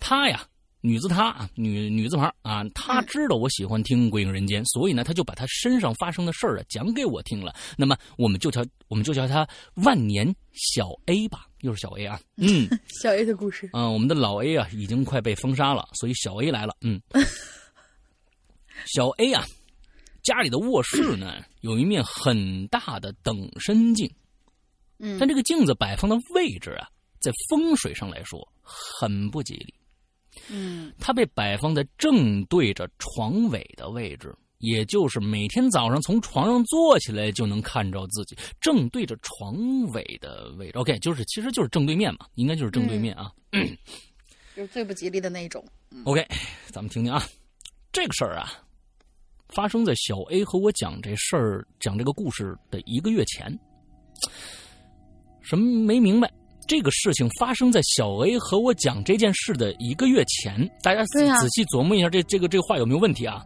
[0.00, 0.42] 他呀，
[0.84, 7.54] 女字她啊，女女字旁啊，他知道我喜欢听《鬼影人间》，所以呢，他就把他身上发生的事儿啊讲给我听了。
[7.78, 12.68] 那么，我们就叫我们就叫他万年小 A 吧，又是小 A 啊，嗯。
[13.00, 16.74] 小 A 的故事，啊、我们的老 A 啊，已经快被封杀了，所以小 A 来了。
[16.80, 17.00] 嗯，
[18.92, 19.44] 小 A 啊，
[20.24, 24.10] 家里的卧室呢 有一面很大的等身镜，
[24.98, 26.88] 嗯但这个镜子摆放的位置啊，
[27.20, 29.72] 在风水上来说很不吉利。
[30.50, 39.54] 嗯它被摆放在正对着床尾的位置，也就是每天早上从床上坐起来就能看着自己正对着床
[39.92, 40.78] 尾的位置。
[40.78, 43.32] OK，就是其实就是正对面嘛，应该就是正对面啊。
[44.54, 45.64] 就是最不吉利的那种。
[46.04, 46.26] OK，
[46.66, 47.22] 咱们听听啊，
[47.90, 48.52] 这个事儿啊，
[49.48, 53.58] 发生在小 A 和我讲这事儿、讲这个故事的一个月前。
[55.40, 56.32] 什么没明白？
[56.66, 63.44] 这个事情发生在小 A 和我讲这件事的一个月前，大家仔细琢磨一下，这这个这个话有没有问题啊？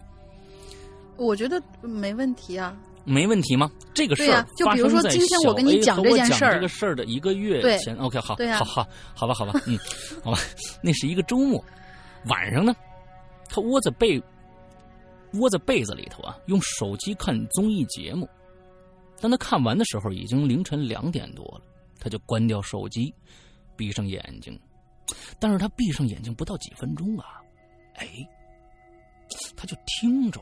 [1.17, 2.77] 我觉得没问题啊。
[3.09, 3.71] 没问题吗？
[3.95, 9.79] 这个事儿就比如说在今天我跟你讲这件事儿这个事儿的一个月前，OK，好，好好好吧，好吧，嗯，
[10.25, 10.39] 好吧，
[10.83, 11.65] 那是一个周末
[12.27, 12.75] 晚上呢，
[13.49, 14.21] 他窝在被
[15.35, 18.29] 窝在被子里头啊，用手机看综艺节目。
[19.21, 21.61] 当他看完的时候，已经凌晨两点多了，
[21.99, 23.15] 他就关掉手机，
[23.77, 24.59] 闭上眼睛。
[25.39, 27.41] 但是他闭上眼睛不到几分钟啊，
[27.95, 28.09] 哎，
[29.57, 30.41] 他就听着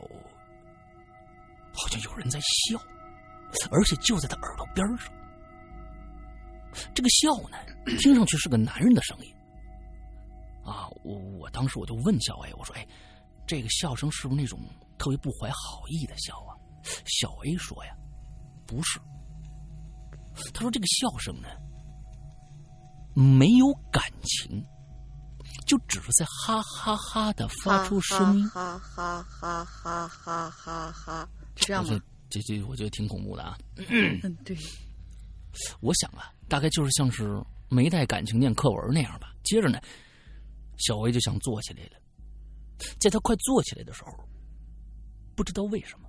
[1.73, 2.79] 好像有人在笑，
[3.71, 5.12] 而且就在他耳朵边上。
[6.95, 7.59] 这个笑呢，
[8.01, 9.35] 听上去是个男人的声音。
[10.64, 12.87] 啊，我我当时我就问小 A，我说：“哎，
[13.47, 14.59] 这个笑声是不是那种
[14.97, 16.57] 特别不怀好意的笑啊？”
[17.05, 17.95] 小 A 说：“呀，
[18.67, 18.99] 不是。”
[20.53, 21.49] 他说：“这个笑声呢，
[23.14, 24.64] 没有感情，
[25.66, 28.49] 就只是在哈哈哈的发出声音。
[28.49, 32.01] 哈哈哈哈哈哈哈，是这样吗？
[32.29, 33.57] 这这我觉得挺恐怖的啊。
[33.77, 34.57] 嗯，对。
[35.81, 39.33] 我想啊，大概就是像是没带感情念课文那样吧。
[39.44, 39.79] 接着呢，
[40.79, 41.92] 小薇就想坐起来了，
[42.99, 44.11] 在他快坐起来的时候，
[45.37, 46.09] 不知道为什么，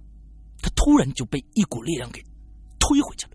[0.64, 2.20] 他突然就被一股力量给
[2.80, 3.35] 推回去了。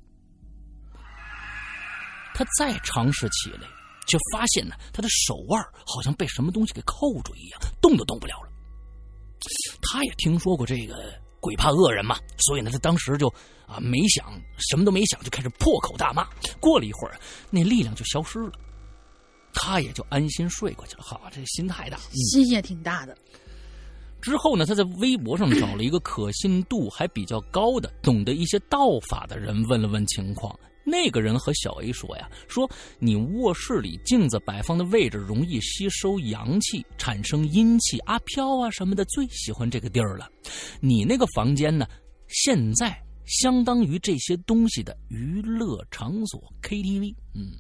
[2.41, 3.69] 他再尝试起来，
[4.07, 8.49] 却发现呢，他的手腕好像被什么东西给扣住一样，动都动不了了。
[9.83, 13.29] 他也听说过这个鬼怕恶人嘛，所以呢，他当时就
[13.67, 16.27] 啊没想什么都没想，就开始破口大骂。
[16.61, 18.53] 过了一会儿，那力量就消失了，
[19.53, 21.03] 他也就安心睡过去了。
[21.03, 21.99] 好，这心太大。
[21.99, 23.15] 嗯心也挺大的。
[24.23, 30.59] 之后呢，他在微博上找了一个可信度还比较高的、懂得一些道法的人问了问情况。
[30.85, 32.69] 那个人和小 A 说呀：“说
[32.99, 40.31] 你卧室里镜子摆放的位置容易吸收阳气，产生阴气，阿飘啊什么的最喜欢这个地儿了。
[40.81, 41.87] 你那个房间呢，
[42.29, 47.15] 现在相当于这些东西的娱乐场所 KTV。
[47.35, 47.53] 嗯，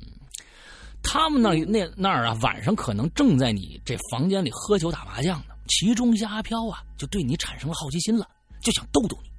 [1.02, 5.54] 他们那那那儿啊，晚上可能正在你这房间里喝酒打麻将呢。
[5.68, 8.28] 其中一阿飘啊，就对你产生了好奇心了，
[8.60, 9.30] 就想逗逗你。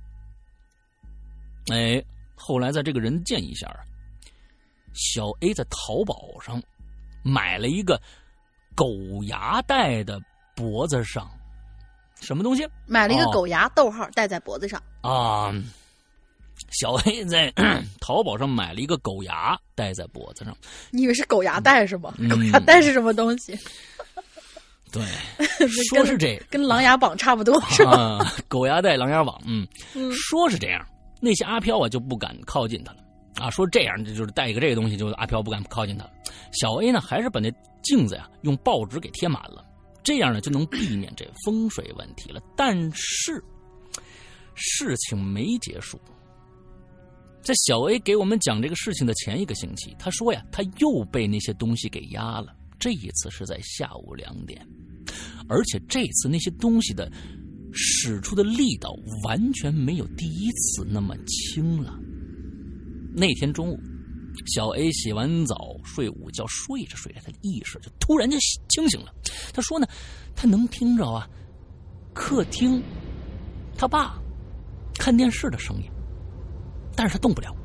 [1.73, 2.03] 哎，
[2.43, 3.79] 后来在这个人建议下啊，
[4.93, 6.61] 小 A 在淘宝上
[7.23, 8.01] 买了一个
[8.75, 8.87] 狗
[9.27, 10.19] 牙戴的
[10.55, 11.29] 脖子上，
[12.19, 15.53] 什么东西买了一个哦狗牙逗号戴在脖子上，啊？
[16.79, 17.51] 小 A 在
[17.99, 20.55] 淘宝上买了一个狗牙戴在脖子上，
[20.91, 22.13] 你以为是狗牙带是吗？
[22.17, 23.57] 嗯狗牙带是什么东西？
[24.91, 25.01] 对，
[25.89, 27.91] 说是这跟琅琊榜差不多是吧？
[28.19, 29.65] 啊，狗牙带狼牙网，嗯，
[30.11, 30.85] 说是这样，
[31.21, 32.99] 那些阿飘啊就不敢靠近他了
[33.35, 33.49] 啊。
[33.49, 36.05] 说这样这就是带一个这个东西，就阿飘不敢靠近他。
[36.51, 37.49] 小 A 呢，还是把那
[37.81, 39.63] 镜子呀用报纸给贴满了，
[40.03, 42.41] 这样呢就能避免这风水问题了。
[42.57, 43.41] 但是
[44.55, 45.99] 事情没结束，
[47.41, 52.53] 在小 A 给我们讲这个事情的前一个星期，他说呀，他又被那些东西给压了。
[52.77, 54.67] 这一次是在下午两点。
[55.47, 57.11] 而且这次那些东西的
[57.73, 58.93] 使出的力道
[59.23, 61.97] 完全没有第一次那么轻了。
[63.13, 63.79] 那天中午，
[64.47, 68.37] 小 A 洗完澡睡午觉，睡着睡着，他的意识就突然就
[68.69, 69.13] 清醒了。
[69.53, 69.87] 他说呢，
[70.35, 71.29] 他能听着啊，
[72.13, 72.81] 客厅
[73.77, 74.17] 他爸
[74.95, 75.89] 看电视的声音，
[76.95, 77.55] 但是他动不了。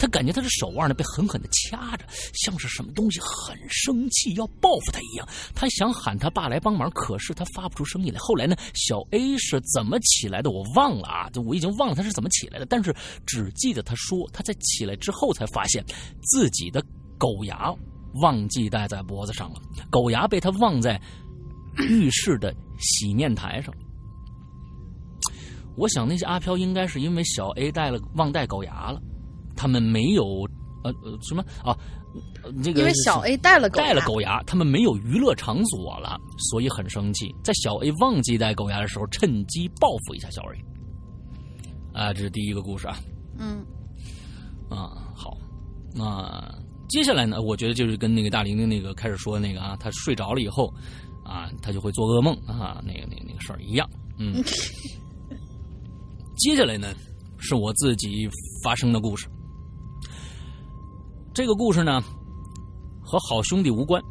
[0.00, 5.28] 他感觉他的手腕呢被狠狠的掐着，像是什么东西很生气要报复他一样。
[5.54, 8.18] 他想喊他爸来帮忙，可是他发不出声音来。
[8.18, 10.50] 后来呢，小 A 是怎么起来的？
[10.50, 12.64] 我忘了啊，就我已经忘了他是怎么起来的。
[12.64, 12.96] 但是
[13.26, 15.84] 只记得他说他在起来之后才发现
[16.22, 16.82] 自己的
[17.18, 17.70] 狗牙
[18.22, 20.98] 忘记戴在脖子上了，狗牙被他忘在
[21.76, 23.74] 浴室的洗面台上。
[25.76, 29.00] 我想那些阿飘应该是因为小 A 带了忘带狗牙了。
[29.60, 30.48] 他们没有
[30.82, 31.76] 呃呃什么啊，
[32.42, 37.30] 呃这个因为小 A 带了狗带了狗牙，他们没有娱乐场所了，所以很生气。
[37.44, 40.56] 在小 A 忘记带狗牙的时候，趁机报复一下小 A。
[41.92, 42.98] 啊，这是第一个故事啊。
[43.38, 43.62] 嗯，
[44.70, 45.36] 啊，好，
[45.94, 46.42] 那
[46.88, 47.42] 接下来呢？
[47.42, 50.72] 我觉得就是跟那个大玲玲那个开始说的那个啊，她睡着了以后
[51.22, 53.86] 啊，她就会做噩梦啊，那个那个那个事儿一样。
[54.16, 54.42] 嗯，
[56.38, 56.94] 接下来呢，
[57.38, 58.26] 是我自己
[58.64, 59.28] 发生的故事。
[61.32, 62.02] 这个故事呢，
[63.00, 64.02] 和好兄弟无关，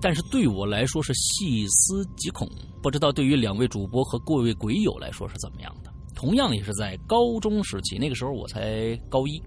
[0.00, 2.46] 但是对我来说是细思极恐。
[2.82, 5.90] 不知道对于两位主播和各位鬼友来说是怎么样的？
[6.14, 9.42] 同样也是在高中时期，那个时候我才高一，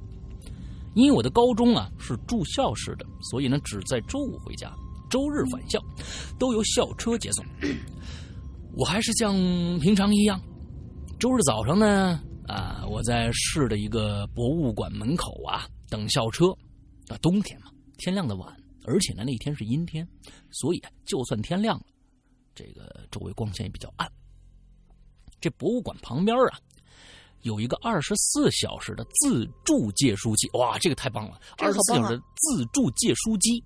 [0.96, 4.74] 因为我的高中啊是住校式的，所以呢只在周五回家，
[5.08, 5.80] 周日返校
[6.40, 7.46] 都由校车接送。
[8.76, 9.36] 我还是像
[9.80, 10.42] 平常一样，
[11.20, 16.48] 周日早上呢，啊，我在市的一个博物馆门口啊等校车。
[17.14, 18.56] 啊，冬天嘛，天亮的晚，
[18.86, 20.08] 而且呢那天是阴天，
[20.52, 21.86] 所以啊就算天亮了，
[22.56, 24.10] 这个周围光线也比较暗。
[25.42, 26.60] 这博物馆旁边啊，
[27.44, 31.40] 有一个二十四小时的自助借书机，哇，这个太棒了！
[31.58, 33.64] 这二十四小时的自助借书机。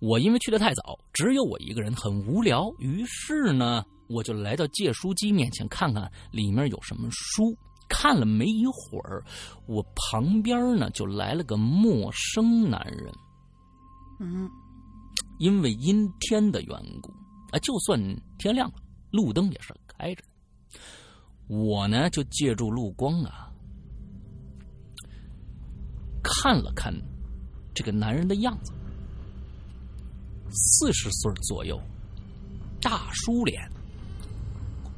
[0.00, 7.56] 我因为去的太早，只有我一个人，很无聊，于是呢，我就来到借书机面前看看里面有什么书。
[7.94, 9.22] 看了没一会儿，
[9.66, 13.12] 我旁边呢就来了个陌生男人。
[14.18, 14.50] 嗯，
[15.38, 17.12] 因为阴天的缘故，
[17.52, 18.00] 啊，就算
[18.38, 18.74] 天亮了，
[19.10, 20.28] 路灯也是开着的。
[21.48, 23.52] 我呢就借助路光啊，
[26.22, 26.94] 看了看
[27.74, 28.72] 这个男人的样子，
[30.50, 31.78] 四十岁左右，
[32.80, 33.70] 大叔脸，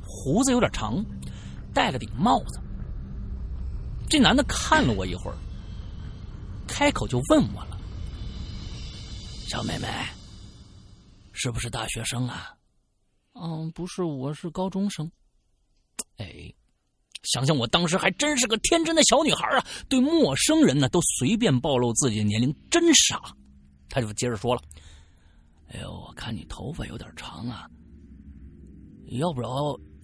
[0.07, 1.05] 胡子有点长，
[1.73, 2.61] 戴了顶帽子。
[4.09, 5.37] 这男的看了我一会儿，
[6.69, 7.79] 开口就问我了
[9.49, 9.89] ：“小妹妹，
[11.33, 12.55] 是不是大学生啊
[13.35, 15.11] ？”“嗯，不是，我是高中生。”
[16.19, 16.55] 哎，
[17.25, 23.21] 想想我当时还真是个天真的小女孩啊，对陌生人呢都随便暴露自己的年龄，真傻。
[23.89, 24.63] 他就接着说了
[25.73, 27.69] ：“哎呦，我看你头发有点长啊，
[29.07, 29.51] 要不然，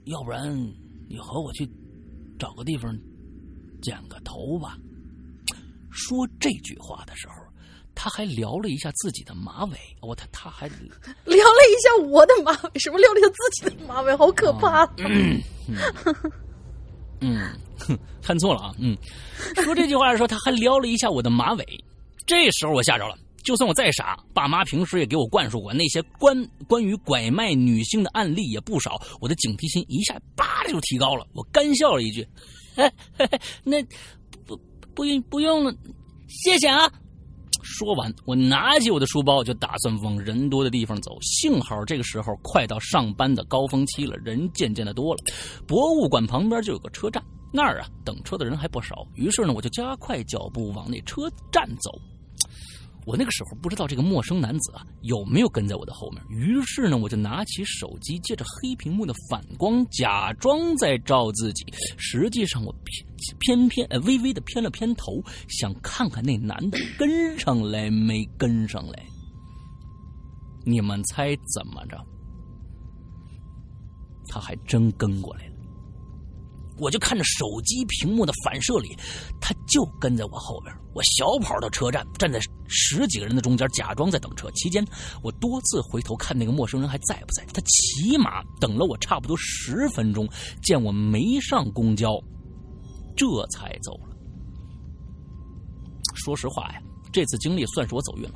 [0.07, 0.53] 要不然
[1.09, 1.69] 你和我去
[2.39, 2.93] 找个地方。”
[3.81, 4.77] 剪个头吧。
[5.91, 7.35] 说这句话的时候，
[7.95, 9.77] 他还撩了一下自己的马尾。
[10.01, 10.69] 我、哦、他他还
[11.27, 14.85] 撩了一下我的马尾，什么撩了一下自己的马尾，好可怕！
[14.85, 15.43] 哦、嗯，
[17.21, 17.53] 嗯
[17.89, 18.75] 嗯看错了啊。
[18.79, 18.97] 嗯，
[19.65, 21.85] 说这句话的时候，他还撩了一下我的马尾。
[22.25, 31.27] 这时候我吓着了，就算我再傻，爸妈平时也给我灌输过那些关关于拐卖女性的案例也不少，我的警惕心一下叭的就提高了。
[31.33, 32.60] 我干笑了一句：“嘿嘿嘿，
[33.65, 33.83] 那
[34.47, 34.59] 不
[34.95, 35.75] 不用不用了，
[36.29, 36.91] 谢谢啊。”
[37.63, 41.17] 说完，我拿起我的书包就打算往人多的地方走。
[41.21, 45.21] 幸好这个时候快到上班的高峰期了，人渐渐的多了。
[45.67, 47.23] 博物馆旁边就有个车站，
[47.53, 49.07] 那儿啊等车的人还不少。
[49.15, 51.91] 于是呢，我就加快脚步往那车站走。
[53.07, 61.65] 我那个时候不知道这个陌生男子啊有没有跟在我的后面，于是呢，我就拿起手机，借着黑屏幕的反光，假装在照自己。
[61.97, 63.07] 实际上，我偏
[63.39, 69.03] 偏偏呃微微的偏了偏头，想看看那男的跟上来没跟上来。
[70.65, 71.99] 你们猜怎么着？
[74.29, 75.50] 他还真跟过来了。
[76.81, 78.97] 我就看着手机屏幕的反射里，
[79.41, 80.75] 他就跟在我后边。
[80.95, 84.51] 我小跑到车站，站在十几个人的中间，假装在等车。
[84.53, 84.85] 期间，
[85.23, 87.45] 我多次回头看那个陌生人还在不在。
[87.53, 90.27] 他起码等了我差不多十分钟，
[90.63, 92.19] 见我没上公交，
[93.15, 94.17] 这才走了。
[96.15, 98.35] 说实话呀，这次经历算是我走运了。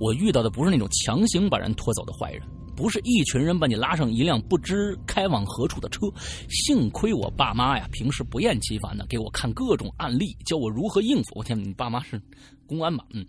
[0.00, 2.42] 我遇到的不是那种强行把人拖走的坏人。
[2.78, 6.06] 不是一群人把你拉上一辆不知开往何处的车，
[6.48, 11.34] 幸亏我爸妈呀，平时不厌其烦的给我看各种案例，教我如何应付。
[11.34, 12.22] 我天，你爸妈是
[12.68, 13.04] 公安吧？
[13.12, 13.26] 嗯，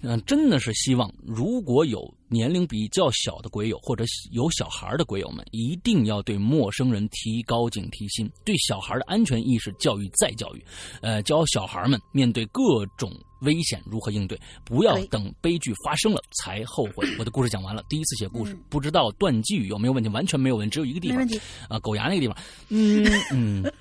[0.00, 10.64] 嗯，真的是希望如果有年龄比较小的鬼友或者有小孩的鬼友们，一定要对陌生人提高警惕心，对小孩的安全意识教育再教育，
[11.02, 13.12] 呃，教小孩们面对各种。
[13.44, 14.38] 危险如何应对？
[14.64, 17.06] 不要等悲剧发生了才后悔。
[17.18, 20.08] 我的故事讲完了，第一次写故事，不知道断句有没有问题？
[20.08, 21.26] 完全没有问题，只有一个地方，
[21.68, 22.36] 啊，狗牙那个地方。
[22.70, 23.72] 嗯嗯，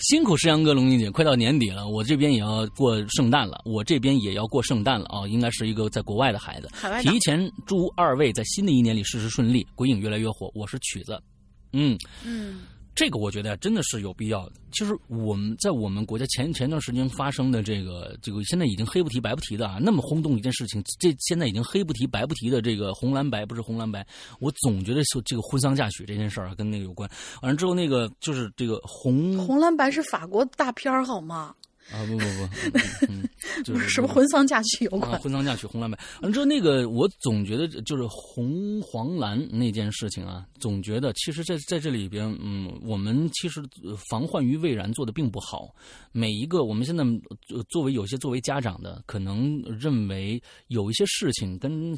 [0.00, 5.26] 辛苦石阳哥、龙玲姐，快到年底了，我这边也要过圣诞了，我这边也要过圣诞了啊！
[5.28, 6.68] 应该是一个在国外的孩子，
[7.02, 10.50] 提前祝二位在新的一年里事事顺利，鬼影越来越火。
[10.54, 11.20] 我是曲子，
[11.72, 12.60] 嗯嗯。
[12.98, 14.54] 这个我觉得真的是有必要的。
[14.72, 24.04] 其实我们在我们国家前前段时间发生的这个这个现在已经黑不提白不提的啊，那么轰动一件事情，这现在已经黑不提白不提的这个红蓝白不是红蓝白，
[24.40, 27.08] 我总觉得是这个婚丧嫁娶这件事儿跟那个有关。
[27.40, 31.54] 完了之后那个就是这个红红蓝白是法国大片儿好吗？
[31.90, 32.48] 啊不不不，
[33.08, 33.28] 嗯，
[33.64, 35.18] 就是什么婚丧嫁娶有关？
[35.20, 35.98] 婚丧嫁娶红蓝白。
[36.20, 43.62] 完了之后那个我总觉得就是红黄蓝那件事情啊，总觉得其实在在这里边，嗯，我们其实
[44.10, 45.74] 防患于未然做的并不好。
[46.12, 47.04] 每一个我们现在
[47.68, 51.94] 作为有些作为家长的，可能认为有一些事情跟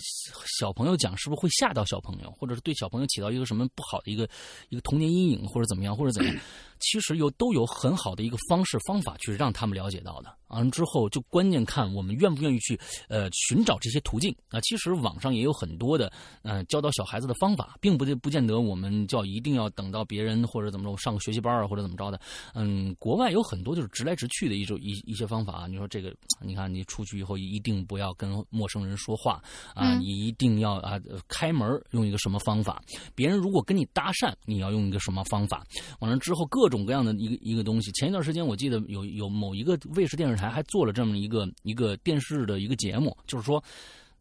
[0.59, 4.29] 小朋友讲，是不是会吓到小朋友，或者是对小朋友起到一个什么不好的一个
[4.69, 6.39] 一个童年阴影，或者怎么样，或者怎么样？
[6.81, 10.35] 其实有都有很好的一个方式方法去让他们了解到的。
[10.49, 12.77] 完了之后，就关键看我们愿不愿意去
[13.09, 14.61] 呃寻找这些途径啊。
[14.63, 16.13] 其实网上也有很多的
[16.43, 22.21] 呃教导小孩子的方法，并不不见得我们叫一定要等到别人或者怎么着上个学习班啊或者怎么着的。
[22.55, 25.67] 嗯，国外有很多就是直来直去的一种一一些方法啊。
[25.69, 29.41] 你说这个，你看你出去以后一定不要跟陌生人说话
[29.73, 32.83] 啊，你一定要啊开门用一个什么方法？
[33.15, 35.65] 别人如果跟你搭讪，你要用一个什么方法？
[36.01, 37.93] 完了之后各种各样的一个一个东西。
[37.93, 40.31] 前一段时间我记得有有某一个卫视电视。
[40.41, 43.63] 台还做了这么一个一个电视的一个节目，就是说，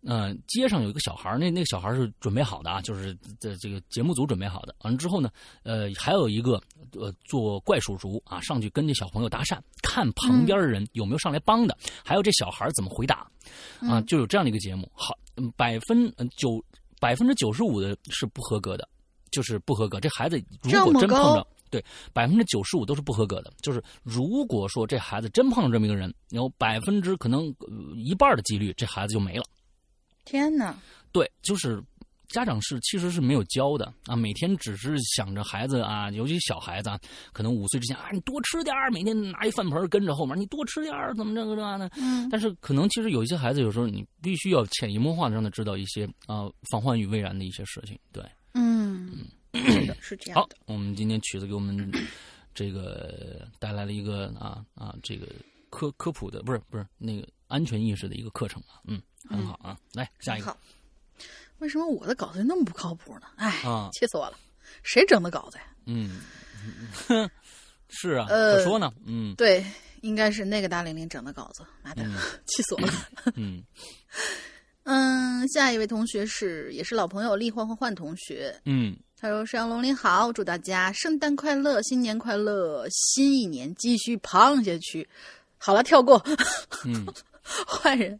[0.02, 4.76] 嗯，街上有一个小孩那那个小孩是准备好的啊，就是这这个节目组准备好的。
[4.82, 5.30] 完了之后呢，
[5.64, 13.26] 呃，还有一个呃做怪叔叔啊，上去跟这小朋友搭讪，看旁边的人有没有上来帮的，还有这小孩怎么回答
[13.80, 14.92] 啊，就有这样的一个节目。
[14.94, 15.18] 好，
[15.56, 16.62] 百分九
[17.00, 18.86] 百分之九十五的是不合格的，
[19.32, 20.02] 就是不合格。
[20.02, 21.48] 这孩子如果真碰着。
[21.70, 23.52] 对，百分之九十五都是不合格的。
[23.62, 27.54] 就是如果说这孩子真碰上这么一个人，有百分之可能
[27.96, 29.44] 一半的几率，这孩子就没了。
[30.26, 30.76] 天哪！
[31.12, 31.82] 对，就是
[32.28, 37.00] 家长是其实是没有教的啊，每天只是想着孩子啊，尤其小孩子啊，
[37.34, 41.90] 可能五岁之前啊，你多吃点每天拿一饭盆跟着后面，你多吃点怎么这个这样的。
[41.96, 42.30] 嗯。
[42.30, 47.98] 但是可能其实有一些孩子，有时候你必须要潜移默化的让他知道一些啊，防患于未然的一些事情。
[48.12, 48.24] 对。
[48.54, 49.26] 嗯嗯。
[49.54, 50.56] 是的，是这样的。
[50.56, 51.92] 好，我们今天曲子给我们
[52.54, 55.28] 这个带来了一个啊啊，这个
[55.70, 59.78] 科科普的，不是不是那个安全意识的一个课程啊，嗯，很好啊。
[59.94, 60.56] 来下一个。
[61.60, 63.28] 为什么我的稿子那么不靠谱呢？
[63.36, 64.38] 哎，啊，气死我了！
[64.84, 65.64] 谁整的稿子呀？
[65.86, 66.20] 嗯，
[67.90, 68.94] 是啊，可说呢。
[69.06, 69.66] 嗯，对，
[70.02, 71.66] 应该是那个大玲玲整的稿子。
[71.84, 72.04] 妈的，
[72.46, 73.10] 气死我了。
[73.36, 73.64] 嗯。
[74.84, 78.60] 嗯，下一位同学是也是老朋友厉焕焕焕同学。
[78.66, 78.98] 嗯。
[79.22, 85.06] 他说：“山羊龙你好，祝大家圣诞快乐，新年快乐，新一年继续胖下去。”
[85.60, 86.24] 好了，跳过。
[86.86, 87.06] 嗯，
[87.44, 88.18] 坏人。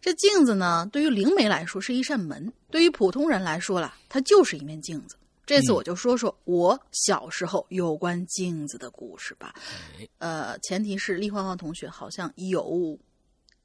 [0.00, 5.16] 这镜子呢，对于灵媒来说是一扇门，对于普通人来说啦，它就是一面镜子。
[5.44, 9.52] 这次我就说说我小时候有关镜子的故事吧。
[9.98, 12.96] 哎呃，前提是厉欢欢同学好像有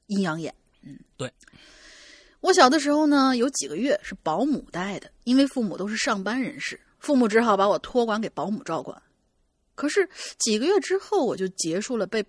[0.06, 0.52] 阴阳眼。
[0.82, 1.32] 嗯，对。
[2.44, 9.02] 我小的时候呢，有几个月是保姆带的，因为父母都是上班人士，父母只好把我托管给保姆照管。
[9.74, 10.06] 可是
[10.38, 12.22] 几个月之后，我就结束了被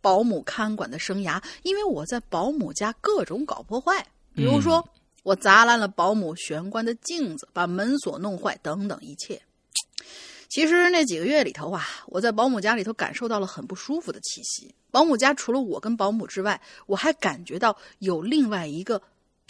[0.00, 4.88] 保姆看管的生涯，因为我在保姆家各种搞破坏，比如说、
[5.24, 9.42] 我砸烂了保姆玄关的镜子，把门锁弄坏，等等一切。
[10.48, 14.72] 其实那几个月里头啊，我在保姆家里头感受到了很不舒服的气息。
[14.92, 19.02] 保姆家除了我跟保姆之外，我还感觉到有另外一个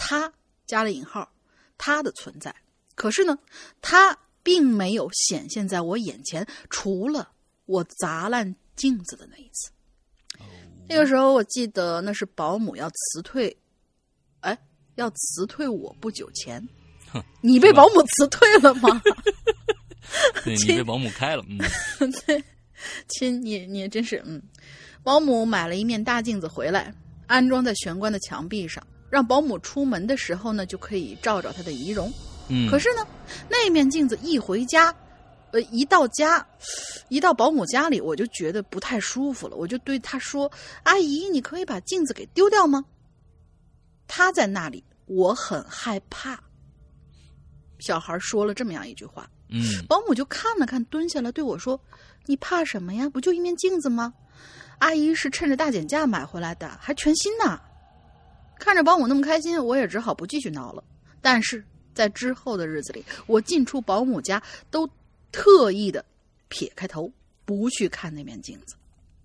[0.05, 0.33] 他
[0.67, 1.33] 加了引号
[1.79, 2.53] 他的存在。
[2.97, 3.39] 可是呢，
[3.81, 7.31] 他并没有显现在我眼前，除了
[7.67, 9.71] 我砸烂镜子的那一次。
[10.89, 13.57] 那个时候，我记得那是保姆要辞退，
[14.41, 14.59] 哎，
[14.97, 16.61] 要辞退我不久前
[17.13, 17.23] 哼。
[17.41, 19.01] 你被保姆辞退了吗？
[20.45, 21.59] 对你被保姆开了，嗯，
[22.27, 22.43] 对
[23.09, 24.43] 亲，你你真是嗯，
[25.03, 26.93] 保姆买了一面大镜子回来，
[27.29, 32.11] 安装在玄关的墙壁上，让保姆出门的时候呢就可以照照她的仪容。
[32.49, 33.07] 嗯，可是呢，
[33.47, 34.93] 那面镜子一回家，
[35.51, 36.45] 呃，一到家，
[37.11, 39.55] 一到保姆家里，我就觉得不太舒服了。
[39.55, 40.51] 我就对她说
[40.85, 42.83] ：“阿姨，你可以把镜子给丢掉吗？”
[44.09, 46.43] 她在那里，我很害怕。
[47.81, 51.79] 小孩说了这么样一句话，嗯，保姆就看了看，蹲下来对我说
[52.25, 53.11] ：“你怕什么呀？
[53.11, 54.15] 不就一面镜子吗？
[54.79, 57.61] 阿姨是趁着大减价买回来的，还全新呢。”
[58.63, 60.83] 看着保姆那么开心，我也只好不继续闹了。
[61.21, 64.89] 但是在之后的日子里，我进出保姆家都
[65.33, 66.05] 特意的
[66.49, 67.11] 撇开头，
[67.45, 68.77] 不去看那面镜子。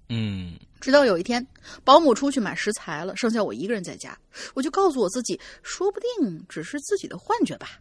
[0.09, 1.45] 嗯，直到有一天，
[1.83, 4.17] 保姆出去买食材了，剩下我一个人在家，
[4.53, 7.79] 我就告诉我自己，说不定只是自己的幻觉吧。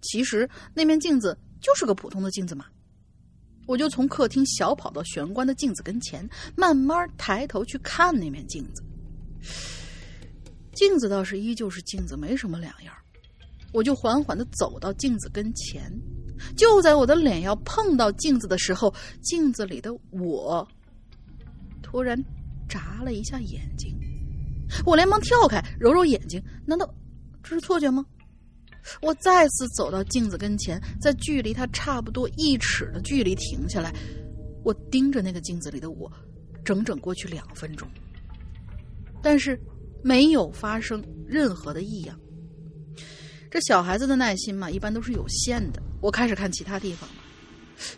[0.00, 2.66] 其实那面镜子就是个普通的镜子嘛。
[3.66, 8.82] 我就从客厅小跑到玄关的镜子跟前，慢慢抬头去看那面镜子。
[10.74, 12.94] 镜子倒是依旧是镜子，没什么两样。
[13.72, 15.90] 我就缓缓的走到镜子跟前，
[16.56, 18.92] 就在我的脸要碰到镜子的时候，
[19.22, 20.66] 镜子里的我
[21.82, 22.22] 突然
[22.68, 23.96] 眨了一下眼睛。
[24.84, 26.94] 我连忙跳开，揉揉眼睛，难道
[27.42, 28.04] 这是错觉吗？
[29.00, 33.94] 我再次走到镜子跟前，在距离它差不多一尺的距离停下来，
[34.64, 36.10] 我盯着那个镜子里的我，
[36.64, 37.88] 整整过去两分钟，
[39.22, 39.58] 但是
[40.02, 42.18] 没有发生任何的异样。
[43.50, 45.82] 这小孩子的耐心嘛，一般都是有限的。
[46.00, 47.16] 我开始看其他地方了。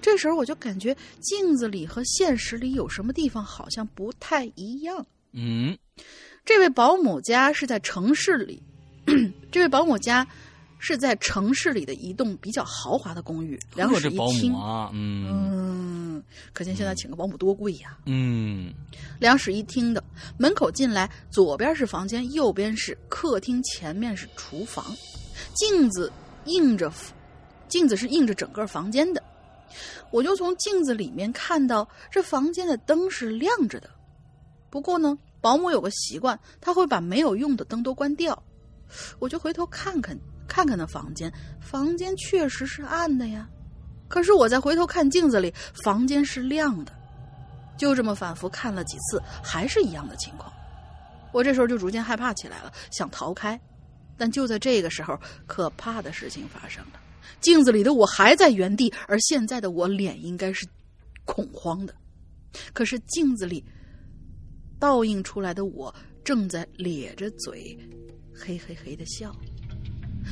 [0.00, 5.04] 这时候我就感觉镜子里和现实里有什么地方好像不太一样。
[5.32, 5.76] 嗯，
[6.44, 8.62] 这位保姆家是在城市里，
[9.52, 10.26] 这位保姆家
[10.84, 14.52] 是在城市里的一栋比较豪华的公寓，两室一厅。
[14.52, 16.22] 啊，嗯嗯，
[16.52, 17.96] 可见现在请个保姆多贵呀！
[18.04, 18.70] 嗯
[19.18, 20.04] 两室一厅的，
[20.36, 24.84] 门口进来，左边是房间，右边是客厅，前面是厨房。
[25.54, 26.12] 镜子
[26.44, 26.92] 映着，
[27.66, 29.22] 镜子是映着整个房间的。
[30.10, 33.88] 我就从镜子里面看到，这房间的灯是亮着的。
[34.68, 38.40] 不过呢，保姆有个习惯，他会把没有用的灯都关掉。
[39.18, 40.14] 我就回头看看，
[40.46, 43.48] 看看那房间，房间确实是暗的呀。
[44.08, 46.92] 可是我再回头看镜子里，房间是亮的。
[47.76, 50.52] 就这么反复看了几次，还是一样的情况。
[51.32, 53.60] 我这时候就逐渐害怕起来了，想逃开。
[54.16, 57.00] 但就在这个时候，可怕的事情发生了。
[57.40, 60.64] 镜子里的我还在原地，而现在的我脸应该是
[61.24, 61.92] 恐慌的。
[62.72, 63.64] 可是镜子里
[64.78, 65.92] 倒映出来的我
[66.22, 67.76] 正在咧着嘴，
[68.32, 69.34] 嘿嘿嘿的笑。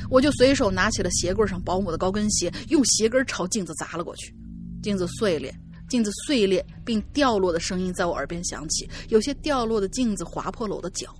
[0.09, 4.33] 我就随手拿起了鞋柜上保姆的高跟鞋，用鞋跟朝镜子砸了过去。
[4.81, 5.53] 镜子碎裂，
[5.89, 11.15] 镜子碎裂并掉落的声音在我耳边响起，有些掉落的镜子划破了我的脚。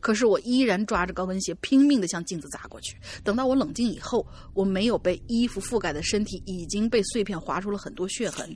[0.00, 2.96] 可是我依然抓着高跟鞋，拼命的向镜子砸过去。
[3.22, 8.52] 等到我冷静以后，我没有被衣服覆盖的身体已经被碎片划出了很多血痕。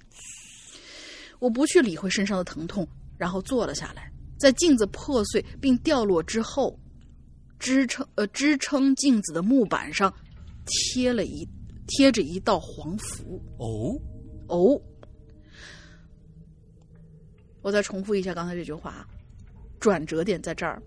[1.38, 2.86] 我不去理会身上的疼痛，
[3.16, 6.76] 然后坐了下来，在镜子破碎并掉落之后，
[7.58, 10.12] 支撑呃支撑镜子的木板上
[10.66, 11.46] 贴了一
[11.86, 13.42] 贴着一道黄符。
[13.58, 13.94] 哦，
[14.48, 14.80] 哦，
[17.62, 19.06] 我再重复一下刚才这句话啊，
[19.80, 20.82] 转折点在这儿，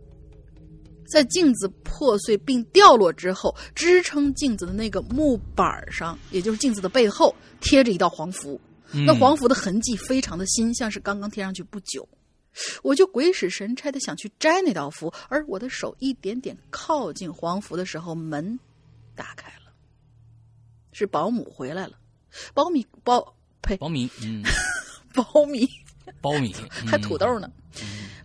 [1.12, 8.60] 在镜子破碎并掉落之后，支撑镜子的那个木板上，也就是镜子的背后，贴着一道黄符。
[8.92, 12.08] 那嗯黄符的痕迹非常的新，像是刚刚贴上去不久。
[12.82, 18.60] 我就鬼使神差的想去摘那道符，而我的手一点点靠近黄符的时候，门
[19.16, 19.72] 打开了，
[20.92, 21.94] 是保姆回来了。
[22.54, 24.44] 保米保呸，苞米，嗯，
[25.14, 25.68] 保米
[26.22, 26.54] 苞米，
[26.86, 27.50] 还土豆呢。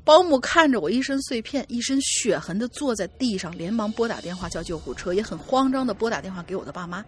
[0.05, 7.03] 保姆看着我一身碎片、一身血痕的坐在地上，连忙拨打电话叫救护车，也很慌张的拨打电话给我的爸妈。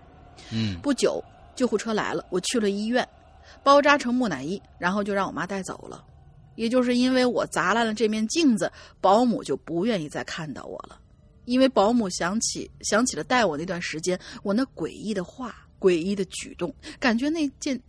[0.50, 1.22] 嗯不久，
[1.54, 3.06] 救护车来了，我去了医院，
[3.62, 6.02] 包扎成木乃伊，然后就让我妈带走了。
[6.56, 10.98] 也就是因为我砸烂了这面镜子，保姆就不愿意再看到我了。
[11.44, 17.80] 因为保姆想起想起了带我那段时间，我那诡异的话、诡异的举动，感觉那件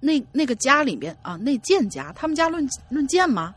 [0.00, 3.54] 那那个家里边啊，那剑家他们家论论剑吗？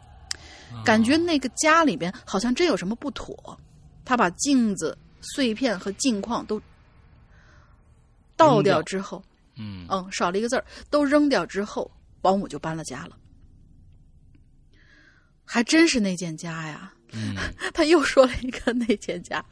[0.85, 3.57] 感觉那个家里边好像真有什么不妥。
[4.05, 6.61] 他把镜子碎片和镜框都
[8.35, 9.23] 倒掉掉之后，
[9.55, 11.89] 嗯嗯，少了一个字儿，都扔掉之后，
[12.21, 13.17] 保姆就搬了家了。
[15.47, 16.93] 还真是那件家呀！
[17.13, 17.35] 嗯
[17.73, 19.43] 他又说了一个那件家，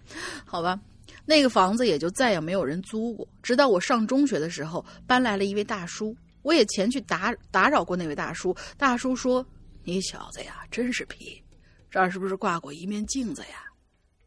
[0.46, 0.78] 好吧，
[1.26, 3.26] 那个房子也就再也没有人租过。
[3.42, 8.54] 直到我上中学的时候，搬来了一位大叔，我也前去打打扰过那位大叔。
[8.78, 9.44] 大叔说
[9.86, 11.42] ：“你小子呀，真是皮，
[11.90, 13.64] 这儿是不是挂过一面镜子呀？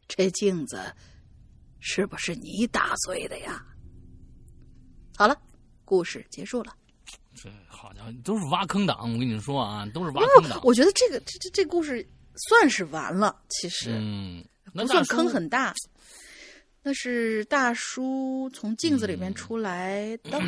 [0.08, 0.80] 这镜子
[1.80, 3.62] 是不是你打碎的呀？”
[5.14, 5.38] 好了，
[5.84, 6.74] 故事结束了。
[7.34, 7.87] 这好
[8.24, 10.60] 都是挖坑党，我跟你说啊，都是挖坑党。
[10.62, 12.06] 我觉得这个这这这故事
[12.48, 13.92] 算是完了，其实。
[13.94, 15.74] 嗯，那不算坑很大。
[16.80, 20.40] 那是大叔从镜子里面出来的，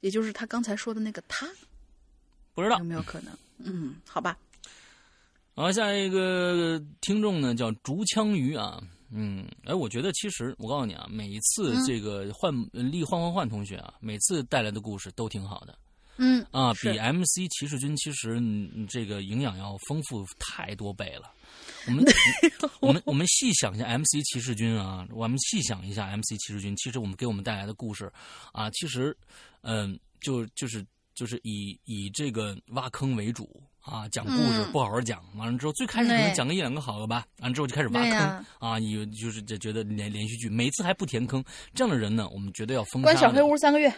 [0.00, 1.48] 也就是他刚才说的那个他，
[2.54, 2.84] 不知道有。
[2.84, 3.36] 没有可能？
[3.64, 4.36] 嗯，好吧，
[5.54, 8.80] 好，下一个听众呢叫竹枪鱼啊，
[9.10, 15.76] 嗯，哎，我觉得其实我告诉你啊，每一次嗯这个换呃立换换换同学啊，每次带来的故事都挺好的
[16.24, 21.32] 嗯啊，比 MC 骑士军其实嗯这个营养要丰富太多倍了。
[21.86, 22.04] 我们
[22.80, 28.10] 我们我们细想一下 MC 骑士军啊，我们细想一下 MC 骑士军，其实我们给我们带来的故事
[28.52, 29.16] 啊，其实
[29.62, 34.70] 嗯、就就是就是以以这个挖坑为主啊，讲故事嗯。
[34.72, 41.44] 不好好讲，完了之后最开始可能讲个一两个好的吧，完了之后就开始挖坑啊，有就是就觉得连连续剧每次还不填坑，
[41.74, 43.92] 这样的人呢，我们绝对要封杀关小黑，屋三个月，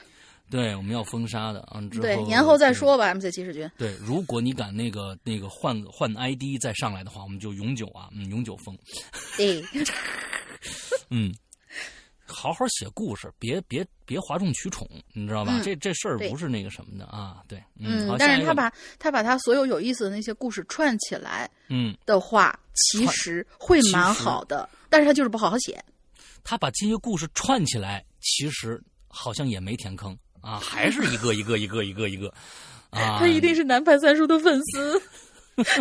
[0.51, 3.12] 对，我们要封杀的啊，之后对，年后再说吧。
[3.14, 8.76] MC 骑士军，对，如果你敢那个那个换换 ID 再上来的话，我们就永久啊，嗯，永久封。
[9.36, 9.64] 对，
[11.11, 11.34] 嗯，
[12.26, 15.53] 好好写故事，别别别哗众取宠，你知道吧？
[15.57, 17.42] 嗯这这事儿不是那个什么的啊。
[17.49, 25.82] 对，嗯但是他把他把他所有有意思的那些故事串起来嗯，的话，其实会蛮好的，但是他就是不好好写。
[26.45, 32.28] 他把这些故事串起来，其实好像也没填坑啊，还是一个一个一个一个一个
[32.90, 33.18] 啊。
[33.18, 35.03] 他一定是南派三叔的粉丝，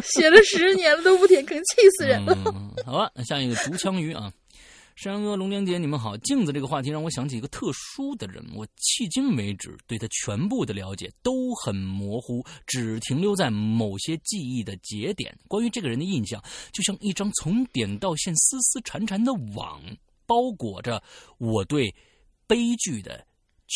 [0.03, 2.33] 写了十年了都不填坑，气死人了。
[2.45, 4.31] 嗯，好吧，下一个竹枪鱼啊，
[4.95, 6.15] 山羊哥、龙江姐，你们好。
[6.17, 15.35] 镜子这个话题让我想起一个特殊的人，我迄今为止对他全部的了解都很模糊，只停留在某些记忆的节点。
[15.47, 16.41] 关于这个人的印象，
[16.71, 19.81] 就像一张从点到线、丝丝缠缠的网，
[20.25, 21.03] 包裹着
[21.37, 21.93] 我对
[22.47, 23.25] 悲剧的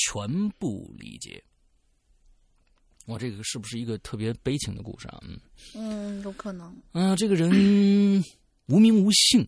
[0.06, 1.43] 全部理解。
[3.06, 5.20] 我，这个是不是一个特别悲情的故事啊？
[5.24, 5.39] 嗯。
[5.76, 6.76] 嗯，有可能。
[6.91, 7.50] 嗯、这个人
[8.68, 9.48] 无名无姓，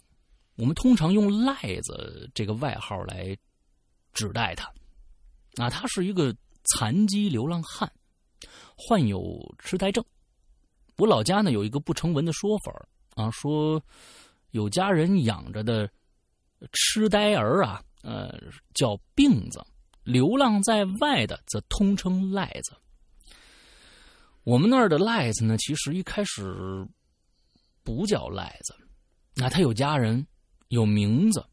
[0.55, 3.37] 我们通常用“赖子”这个外号来
[4.13, 4.71] 指代他。
[5.55, 6.33] 啊，他是一个
[6.71, 7.91] 残疾流浪汉，
[8.77, 9.23] 患有
[9.59, 10.03] 痴呆症。
[10.95, 13.83] 我老家呢有一个不成文的说法啊，说
[14.51, 15.89] 有家人养着的
[16.71, 18.39] 痴呆儿啊，呃，
[18.73, 19.59] 叫病子；
[20.09, 22.75] 流浪在外的则通称赖子。
[24.43, 26.87] 我们那儿的赖子呢，其实一开始
[27.83, 28.75] 不叫赖子，
[29.35, 30.25] 那他有家人，
[30.69, 31.45] 有名字，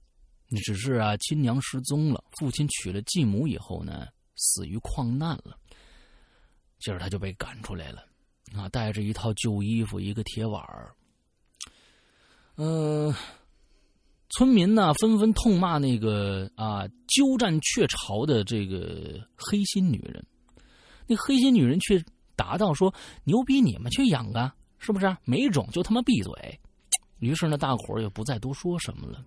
[0.64, 5.58] 只是啊亲娘失踪了，父亲娶了继母以后呢，死于矿难了。
[6.78, 8.06] 接着他就被赶出来了，
[8.54, 10.94] 啊，带着一套旧衣服，一个铁碗儿。
[12.56, 13.14] 嗯、
[14.30, 20.24] 村民呢纷纷痛骂那个啊鸠占鹊巢的这个黑心女人，
[21.06, 22.02] 那黑心女人却
[22.34, 22.92] 答道说
[23.24, 25.16] ：“牛逼你们去养啊，是不是？
[25.24, 26.60] 没种就他妈闭嘴。”
[27.20, 29.24] 于是呢，大伙儿也不再多说什么了。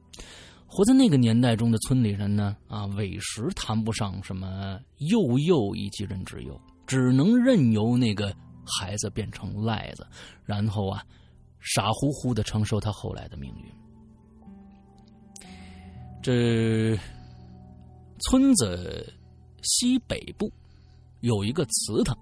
[0.68, 8.32] 活在那个年代中的村里人呢，啊，委实谈不上什么幼幼以及人之幼，只能任由那个
[8.78, 10.06] 孩子变成赖子，
[10.46, 11.04] 然后啊，
[11.60, 13.79] 傻乎乎的承受他后来的命运。
[16.22, 16.98] 这
[18.20, 19.12] 村子
[19.62, 20.52] 西北部
[21.22, 22.18] 有一个祠堂，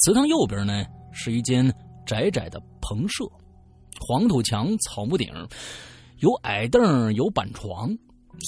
[0.00, 1.72] 祠堂右边呢是一间
[2.04, 3.24] 窄窄的棚舍，
[4.00, 5.32] 黄土墙、草木顶，
[6.18, 7.96] 有矮凳，有板床。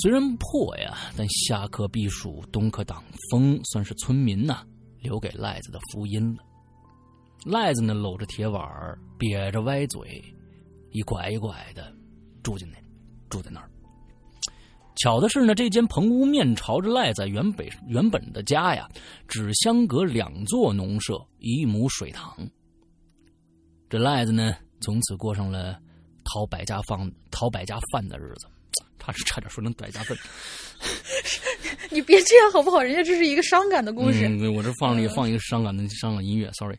[0.03, 4.65] 虽然破呀，但夏可避暑，冬可挡风，算是村民呐
[5.01, 6.43] 留给赖子的福音了。
[7.47, 8.61] 赖子呢，搂着铁碗
[9.19, 10.23] 瘪着歪嘴，
[10.91, 11.95] 一拐一拐的
[12.43, 12.77] 住进那，
[13.31, 13.71] 住在那儿。
[14.99, 18.88] 巧的是呢，这间棚屋面朝着赖子原本原本的家呀，
[19.26, 22.36] 只相隔两座农舍，一亩水塘。
[23.88, 25.78] 这赖子呢，从此过上了
[26.24, 28.46] 讨百家饭、讨百家饭的日子。
[28.99, 30.14] 差差点说成百家饭。
[31.88, 32.82] 你别这样好不好？
[32.82, 34.28] 人家这是一个伤感的故事。
[34.28, 36.76] 嗯，我这放了一放一个伤感的伤感音乐，sorry。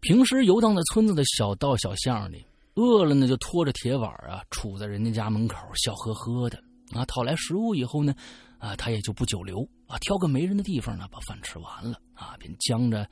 [0.00, 2.46] 平时游荡在村子的小道小巷里，
[2.76, 6.58] 饿了呢就拖着铁碗啊，杵在人家家门口，笑呵呵的
[6.92, 7.04] 啊。
[7.06, 8.14] 讨来食物以后呢，
[8.58, 13.08] 啊，他也就不久留啊，挑个没人的地方呢，把饭吃完了啊，便将着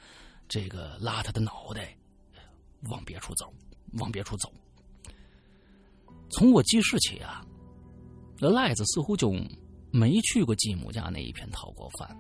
[0.49, 1.97] 这个邋遢的脑袋
[2.91, 3.53] 往别处走，
[3.99, 4.53] 往别处走。
[6.31, 7.45] 从我记事起啊，
[8.39, 9.33] 那赖子似乎就
[9.91, 12.17] 没去过继母家那一片讨过饭。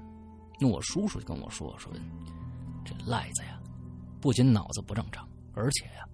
[0.60, 1.92] 那我叔叔就跟我说说，
[2.84, 3.60] 这赖子呀。
[4.20, 6.08] 不仅脑子不正常，而且呀，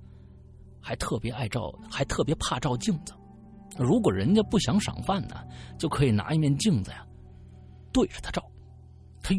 [0.80, 3.14] 还特别爱照，还特别怕照镜子。
[3.78, 5.36] 如果人家不想赏饭呢，
[5.78, 7.06] 就可以拿一面镜子呀，
[7.92, 8.42] 对着他照。
[9.22, 9.34] 他，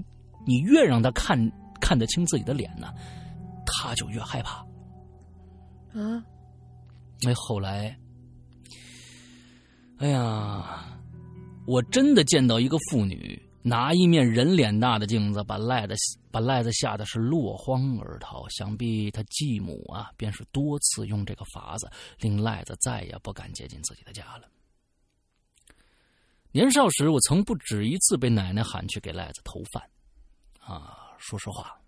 [0.46, 1.38] 你越让他看
[1.80, 2.94] 看得清自己的脸呢，
[3.66, 4.66] 他就越害怕。
[5.94, 6.24] 啊，
[7.22, 7.98] 那后来，
[9.98, 10.86] 哎呀，
[11.68, 13.40] 我真的见到一个妇女。
[13.64, 15.96] 拿一面人脸大的镜子，把赖子
[16.32, 18.48] 把赖子吓得是落荒而逃。
[18.50, 21.90] 想必他继母啊，便是多次用这个法子，
[22.20, 24.48] 令赖子再也不敢接近自己的家了。
[26.52, 29.90] 年少时，我曾不止一次被奶奶喊去给赖子投饭，
[30.60, 31.80] 啊，说实话，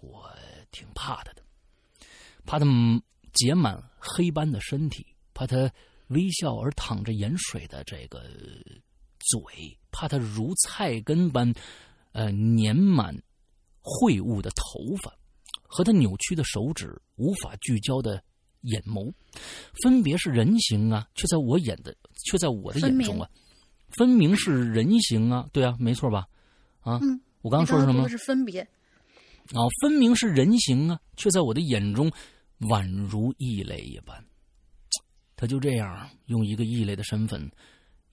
[0.00, 0.30] 我
[0.70, 1.42] 挺怕他的，
[2.46, 2.64] 怕他
[3.34, 5.70] 结满黑斑的身体，怕他
[6.06, 8.22] 微笑而淌着盐水的这个
[9.18, 9.76] 嘴。
[9.90, 11.52] 怕他如菜根般，
[12.12, 13.16] 呃，粘满
[13.82, 15.12] 秽物的头发，
[15.62, 18.22] 和他扭曲的手指，无法聚焦的
[18.62, 19.12] 眼眸，
[19.82, 21.94] 分别是人形啊，却在我眼的，
[22.26, 23.28] 却在我的眼中啊，
[23.96, 26.26] 分明是人形啊，对啊，没错吧？
[26.80, 27.00] 啊，
[27.42, 28.08] 我刚刚说什么？
[28.08, 32.10] 是分别啊，分明是人形啊，却在我的眼中
[32.60, 34.24] 宛如异类一般。
[35.36, 37.48] 他就这样用一个异类的身份，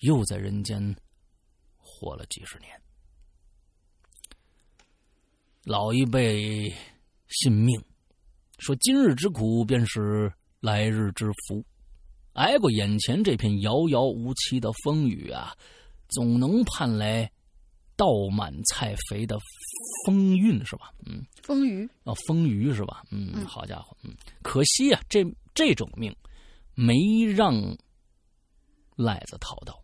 [0.02, 0.96] 又在人间。
[2.06, 2.80] 活了几十年，
[5.64, 6.72] 老一辈
[7.30, 7.84] 信命，
[8.60, 11.66] 说今日之苦便是来日之福。
[12.34, 15.58] 挨过眼前这片遥遥无期的风雨啊，
[16.10, 17.32] 总能盼来
[17.96, 19.40] 稻满菜肥的
[20.06, 20.94] 风韵，是吧？
[21.08, 23.04] 嗯，风雨啊，风雨是吧？
[23.10, 25.26] 嗯，好家伙，嗯，可惜啊，这
[25.56, 26.16] 这种命
[26.76, 26.94] 没
[27.36, 27.56] 让
[28.96, 29.82] 赖子讨到。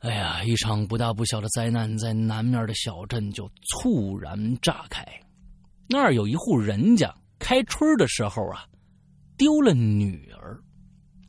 [0.00, 5.04] 哎呀，一场不大不小的灾难在南面的小镇就猝然炸开。
[5.88, 8.64] 那儿有一户人家开春的时候啊，
[9.36, 10.56] 丢了女儿，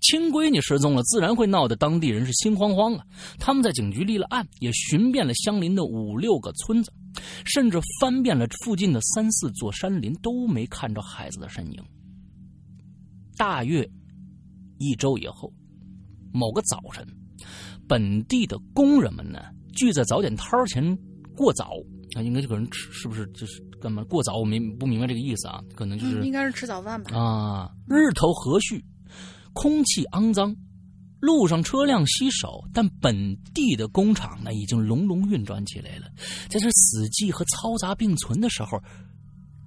[0.02, 3.04] 亲闺女失踪了，自然会闹得当地人是心慌慌啊。
[3.40, 6.94] 他们在警局立了案，也寻遍了相邻的五六个村子，
[7.46, 11.84] 甚至翻遍了附近的三四座山林，都没看着孩子的身影。
[13.36, 13.84] 大约
[14.78, 15.52] 一周以后，
[16.32, 17.04] 某个早晨。
[17.90, 19.40] 本地的工人们呢，
[19.74, 20.96] 聚在早点摊前
[21.36, 21.72] 过早
[22.16, 24.38] 啊，应该就可能吃，是不是就是干嘛过早？
[24.38, 27.18] 我明不明白这个意思啊，可能就是应该是吃早饭吧。
[27.18, 28.80] 啊，日头和煦，
[29.54, 30.56] 空气肮脏，
[31.20, 36.06] 路上车辆稀少，但本地的工厂呢已经隆隆运转起来了。
[36.48, 38.80] 在这死寂和嘈杂并存的时候，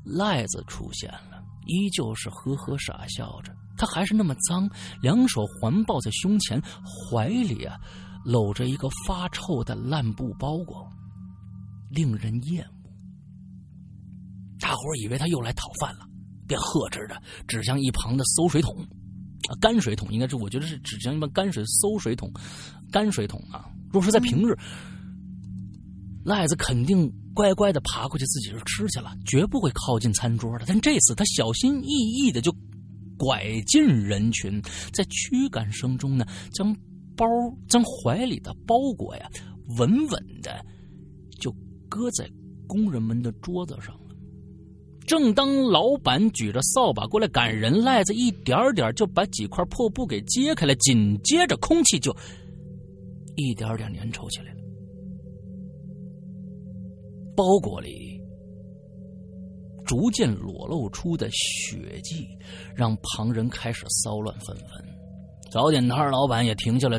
[0.05, 4.69] 赖子出现了，依旧是呵呵傻笑着，他还是那么脏，
[5.01, 6.63] 两手环抱在胸前，
[7.11, 7.77] 怀里啊。
[8.25, 10.89] 搂着一个发臭的烂布包裹，
[11.91, 12.91] 令人厌恶。
[14.61, 16.07] 大伙儿以为他又来讨饭了，
[16.47, 18.77] 便呵斥着指向一旁的馊水桶，
[19.49, 22.33] 啊，泔水桶应该是，我觉得是指向一般泔水馊水桶，
[22.93, 23.69] 泔水桶啊。
[23.93, 24.57] 若是在平日，
[26.25, 30.65] 赖子肯定乖乖的爬过去自己就吃去了，绝不会靠近餐桌的。
[30.67, 32.55] 但这次他小心翼翼的就
[33.19, 34.63] 拐进人群，
[34.93, 36.73] 在驱赶声中呢，将。
[37.17, 37.27] 包
[37.69, 39.31] 将怀里的包裹呀，
[39.79, 40.65] 稳稳的
[41.41, 41.55] 就
[41.89, 42.29] 搁在
[42.67, 44.01] 工人们的桌子上了。
[45.07, 52.17] 正当老板举着扫把过来赶人，赖子一点点就把几块破布给揭开了，紧接着空气就
[53.37, 54.61] 一点点粘稠起来了。
[57.37, 58.21] 包裹里
[59.85, 62.27] 逐渐裸露出的血迹，
[62.75, 64.92] 让旁人开始骚乱纷纷。
[65.53, 66.99] 早点摊老板也停下了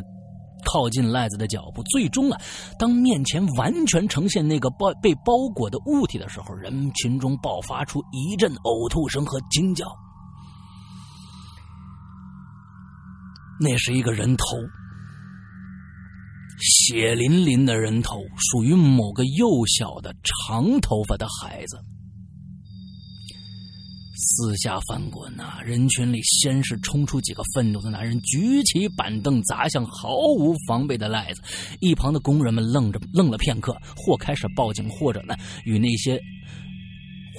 [0.64, 1.82] 靠近赖子的脚步。
[1.90, 2.40] 最终啊，
[2.78, 9.84] 当面前完全呈现那个包被包裹的物体的时候，人群中爆发出一阵呕吐声和惊叫。
[13.60, 14.44] 那是一个人头，
[16.60, 21.76] 血淋淋的人头，属于某个幼小的长头发的孩子。
[24.16, 31.42] 四下翻滚呐、人群里先是冲出几个愤怒的男人，举起板凳砸向毫无防备的赖子。
[31.80, 35.34] 一旁的工人们愣着愣了片刻，或开始报警，或者呢
[35.64, 36.20] 与那些，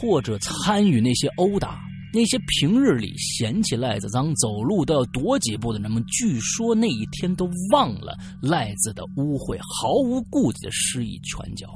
[0.02, 1.82] 或者参与那些殴打。
[2.14, 11.68] 那些平日里嫌弃赖子脏、走路都要躲几步的人们，据说那一天都忘了赖子的污秽，毫无顾忌的施以拳脚。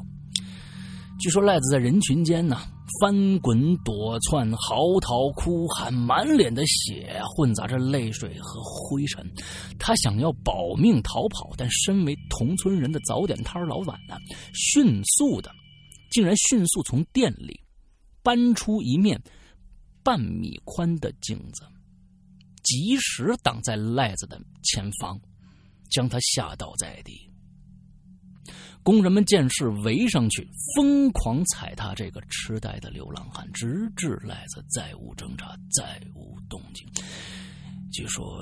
[1.20, 2.62] 据说赖子在人群间呢
[3.02, 9.30] 翻滚躲窜、嚎啕哭喊，满脸的血混杂着泪水和灰尘。
[9.78, 14.16] 他想要保命逃跑，但身为同村人的早点摊老板呢，
[14.54, 15.52] 迅速的，
[16.10, 17.60] 竟然迅速从店里
[18.24, 19.22] 搬出一面
[20.02, 21.64] 半米宽的镜子，
[22.64, 25.20] 及时挡在赖子的前方，
[25.92, 27.29] 将他吓倒在地。
[28.90, 36.84] 工人们见势围上去，疯狂踩踏这个痴呆的流浪汉，直至赖子再无挣扎，再无动静。
[37.92, 38.42] 据说，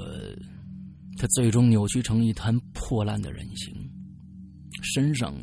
[1.18, 3.76] 他最终扭曲成一滩破烂的人形，
[4.82, 5.36] 身上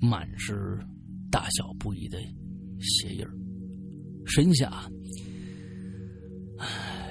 [0.00, 0.82] 满是
[1.30, 2.18] 大小不一的
[2.80, 3.26] 血印
[4.24, 4.90] 身下，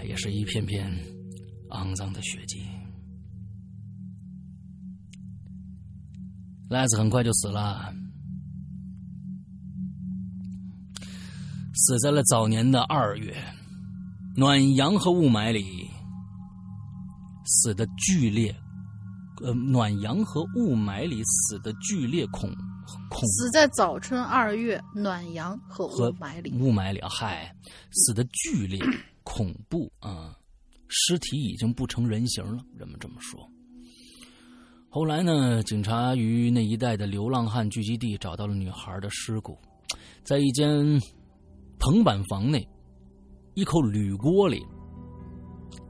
[0.03, 0.91] 也是一片片
[1.69, 2.65] 肮脏的血迹。
[6.69, 7.93] 赖子很快就死了，
[11.73, 13.35] 死在了早年的二月，
[14.35, 15.87] 暖阳和雾霾里
[17.45, 18.55] 死的剧烈，
[19.43, 22.49] 呃，暖阳和雾霾里死的剧烈恐
[23.09, 26.51] 恐死在早春二月暖阳和和雾霾里。
[26.53, 27.55] 雾霾里啊，嗨，
[27.91, 28.79] 死的剧烈
[29.23, 30.35] 恐怖啊，
[30.87, 33.47] 尸体已经不成人形了，人们这么说。
[34.95, 39.57] 后来呢，警察于那一带的流浪汉聚集地找到了女孩的尸骨，
[40.23, 40.69] 在一间
[41.79, 42.63] 棚板房内，
[43.55, 44.63] 一口铝锅里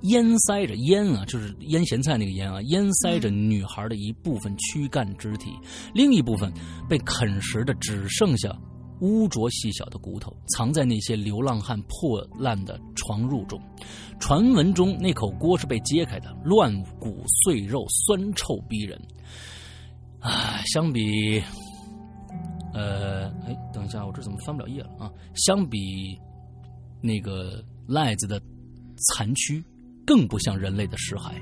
[0.04, 5.52] 烟塞着烟啊，就是腌咸菜那个腌啊，烟塞着女孩的一部分躯干肢体，
[5.94, 6.50] 另一部分
[6.88, 8.58] 被啃食的只剩下
[9.02, 13.60] 污浊细小的骨头，藏在那些流浪汉破烂的床褥中。
[14.20, 19.00] 传闻中，那口锅是被揭开的，乱骨碎肉，酸臭逼人。
[20.20, 21.44] 啊，相比，
[22.74, 25.12] 呃，哎，等一下，我这怎么翻不了页了啊？
[25.36, 26.18] 相比
[27.02, 28.42] 那个赖子的
[29.10, 29.62] 残躯，
[30.06, 31.34] 更不像人类的尸骸。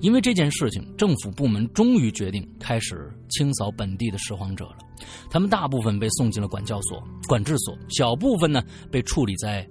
[0.00, 4.78] 因为这件事情，政府部门终于决定开始清扫本地的拾荒者了。
[5.30, 9.66] 他们大部分被送进了管教所、管制所，小部分呢被处理在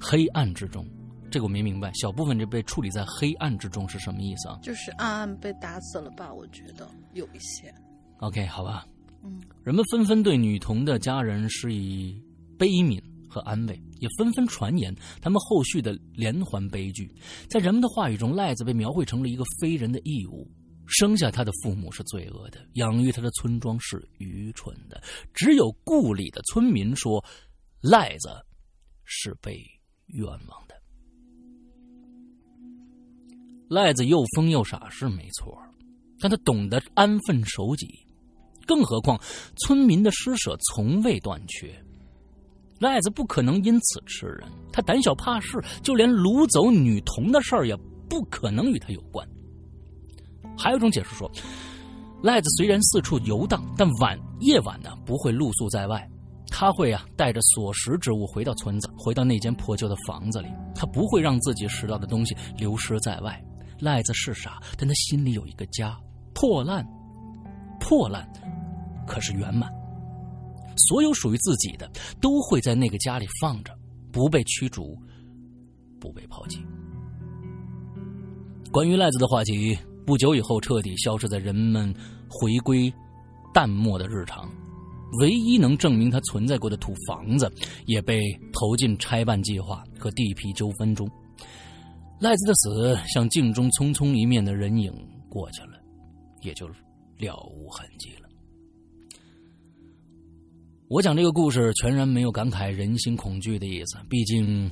[0.00, 0.86] 黑暗之中。
[1.30, 6.32] 这个我没明白，小部分就被处理在黑暗之中是什么意思啊就是暗暗被打死了吧？
[6.32, 7.72] 我觉得有一些
[8.20, 8.86] ，？OK，好吧。
[9.24, 12.22] 嗯，人们纷纷对女童的家人施以
[12.56, 13.02] 悲悯
[13.36, 17.14] 和安慰，也纷纷传言他们后续的连环悲剧。
[17.50, 20.50] 在人们的话语中，赖子被描绘成了一个非人的异物。
[20.86, 25.02] 生下他的父母是罪恶的，养育他的村庄是愚蠢的。
[25.34, 27.22] 只有故里的村民说，
[27.82, 28.30] 赖子
[29.04, 29.60] 是被
[30.06, 30.74] 冤枉的。
[33.68, 35.60] 赖子又疯又傻是没错，
[36.20, 37.86] 但他懂得安分守己。
[38.64, 39.20] 更何况，
[39.58, 41.84] 村民的施舍从未断缺。
[42.78, 47.74] 赖子不可能因此吃人，他胆小怕事，就连掳走女童的事儿也
[48.08, 49.26] 不可能与他有关。
[50.58, 51.30] 还有一种解释说，
[52.22, 56.06] 赖子虽然四处游荡，但晚夜晚呢不会露宿在外，
[56.50, 63.42] 他会啊带着所食之物回到村子，回到那间破旧的房子里，他不会让自己拾到的东西流失在外。
[63.80, 65.94] 赖子是傻，但他心里有一个家，
[66.34, 66.86] 破烂，
[67.80, 68.26] 破烂，
[69.06, 69.70] 可是圆满。
[70.76, 73.72] 所有属于自己的都会在那个家里放着，
[74.12, 74.96] 不被驱逐，
[76.00, 76.60] 不被抛弃。
[78.70, 81.94] 关于赖子的话题，不久以后彻底消失在人们
[82.28, 82.92] 回归
[83.54, 84.50] 淡漠的日常。
[85.20, 87.50] 唯一能证明他存在过的土房子，
[87.86, 88.20] 也被
[88.52, 91.08] 投进拆办计划和地皮纠纷中。
[92.18, 94.92] 赖子的死像镜中匆匆一面的人影
[95.28, 95.78] 过去了，
[96.42, 98.25] 也就了无痕迹了。
[100.88, 104.70] 我讲这个故事全然没有感慨人心恐惧的意思，毕竟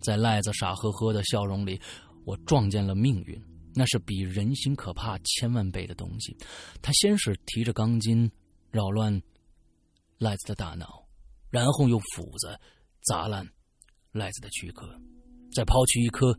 [0.00, 1.80] 在赖子傻呵呵的笑容里，
[2.24, 3.36] 我撞见了命运，
[3.74, 6.36] 那是比人心可怕千万倍的东西。
[6.80, 8.30] 他先是提着钢筋
[8.70, 9.20] 扰乱
[10.18, 11.04] 赖子的大脑，
[11.50, 12.56] 然后用斧子
[13.02, 13.44] 砸烂
[14.12, 14.86] 赖子的躯壳，
[15.52, 16.32] 再抛去一颗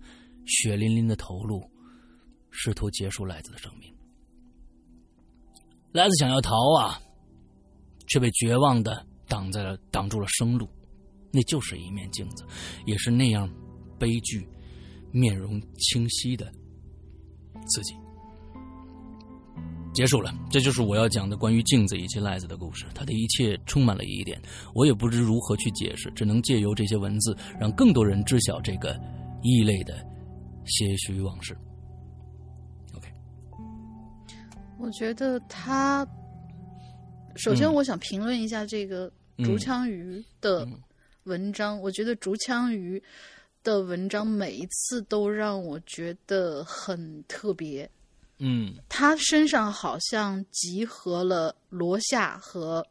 [0.45, 1.69] 血淋淋的头颅，
[2.49, 3.93] 试图结束赖子的生命。
[5.91, 6.97] 赖子想要逃啊，
[8.07, 10.67] 却被绝望的挡在了挡住了生路。
[11.31, 12.43] 那就是一面镜子，
[12.85, 13.47] 也是那样
[13.99, 14.47] 悲剧、
[15.11, 16.51] 面容清晰的
[17.67, 17.93] 自己。
[19.93, 22.85] 结束了，这就是我要讲的关于镜子以及赖子的故事。
[22.93, 24.39] 他的一切充满了疑点，
[24.75, 28.95] 我也不知如何去解释，只能借由这些文字，让更多人知晓这个
[29.41, 29.97] 异类的
[30.65, 31.57] 些许往事。
[32.95, 33.09] OK，
[34.77, 36.07] 我觉得他，
[37.35, 39.11] 首先嗯我想评论一下这个
[39.43, 40.81] 竹枪鱼的嗯
[41.23, 41.79] 文章。
[41.79, 43.01] 我觉得竹枪鱼
[43.63, 47.89] 的文章每一次都让我觉得很特别。
[48.39, 52.85] 嗯他身上好像集合了罗夏和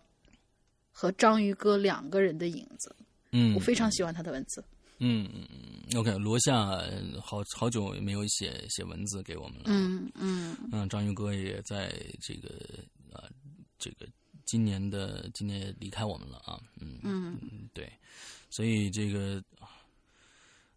[0.90, 2.94] 和章鱼哥两个人的影子。
[3.30, 4.64] 嗯，我非常喜欢他的文字。
[4.98, 9.64] 嗯嗯嗯，OK，罗夏呃好好久没有写写文字给我们了。
[9.66, 12.48] 嗯嗯嗯，章鱼哥也在这个
[13.12, 13.22] 啊、
[13.78, 14.06] 这个
[14.46, 16.58] 今年的今年离开我们了啊。
[16.80, 17.92] 嗯嗯嗯，对，
[18.48, 19.42] 所以这个，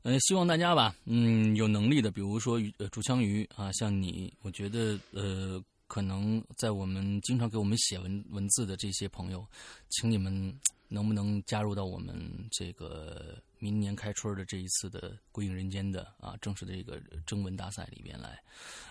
[0.02, 9.46] 呃，希望大家吧，嗯，有能力的，比如说鱼呃竹枪鱼啊，像你，我觉得呃，可能在我们经常给我们写文文字的这些朋友，
[9.90, 10.32] 请你们
[10.88, 12.16] 能不能加入到我们
[12.52, 18.40] 这个明年开春的这一次的《归隐人间》的啊正式的这个征文大赛里边来？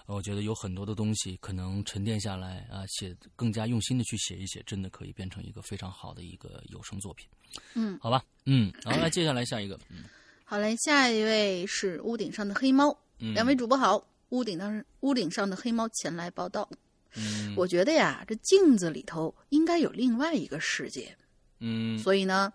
[0.07, 7.29] 呃我觉得有很多的东西可能沉淀下来啊，写更加用心的去写一写，真的可以变成一个非常好的一个有声作品。
[7.75, 10.05] 嗯，好吧，嗯，好，来接下来下一个，嗯
[10.45, 12.97] 好嘞，下一位是屋顶上的黑猫。
[13.19, 16.69] 嗯，两位主播好，屋顶上屋顶上的黑猫前来报道。
[17.15, 21.17] 嗯，我觉得呀，这镜子里头应该有另外一个世界，
[21.61, 22.53] 嗯所以呢，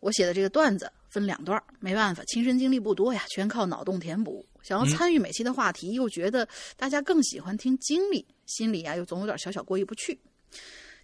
[0.00, 4.44] 我写的这个段子分两段，没办法，亲身经历不多呀，全靠脑洞填补。
[4.62, 10.20] 想要参与每期的话题，又觉得大家更喜欢听经历，心里呀又总有点小小过意不去。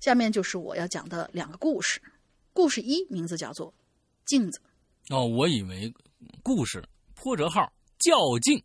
[0.00, 2.00] 下面就是我要讲的两个故事。
[2.52, 3.68] 故事一名字叫做
[4.26, 4.60] 《镜子》，
[5.16, 5.92] 哦，我以为
[6.42, 8.12] 故事破折号较
[8.42, 8.62] 劲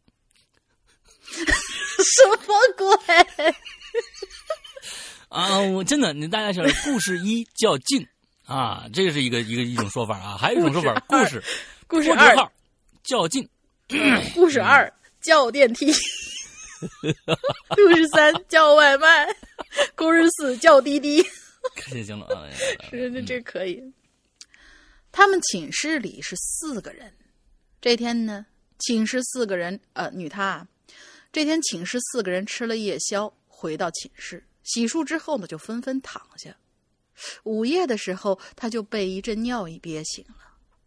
[1.24, 3.54] 什么鬼？
[5.30, 8.08] 啊，我真的，你大家想，故事一叫静
[8.46, 11.44] 啊，这个是一个一个一种说法啊，还有一种说法，故事
[11.88, 12.52] 故事二，破折号
[13.04, 13.50] 较劲，
[14.34, 14.92] 故事二
[15.22, 15.92] 叫电梯，
[17.76, 19.28] 故事三叫外卖，
[19.96, 21.24] 故事四叫滴滴。
[21.86, 22.48] 行行了啊，
[22.90, 23.84] 是这这可以。
[25.12, 27.14] 他们寝室里是四个人，
[27.82, 28.46] 这天呢，
[28.80, 30.68] 寝室四个人，呃，女她啊，
[31.32, 36.56] 这天寝室四个人吃了夜宵，回到寝室洗漱之后呢，就纷纷躺下。
[37.44, 40.36] 午夜的时候，他就被一阵尿意憋醒了。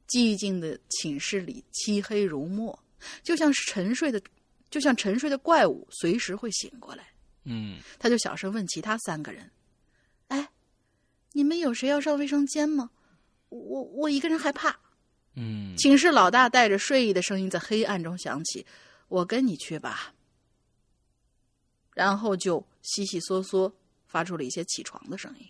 [0.09, 2.79] 寂静的寝室里漆黑如墨，
[3.23, 4.23] 就像是沉睡的，
[4.70, 7.05] 就像沉睡的怪物，随时会醒过来。
[7.45, 9.51] 嗯他就小声问其他三个人
[10.29, 10.49] ：“哎，
[11.33, 12.91] 你们有谁要上卫生间吗？
[13.51, 14.79] 我我一个人害怕。”
[15.37, 18.64] 嗯寝室老大带着睡意的声音在黑暗中响起
[19.09, 20.14] ：“我跟你去吧。”
[21.95, 23.72] 然后就悉悉嗦嗦
[24.07, 25.47] 发出了一些起床的声音。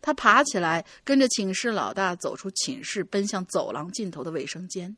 [0.00, 4.96] 他爬起来，跟着寝室老大走出寝室，奔向走廊尽头的卫生间。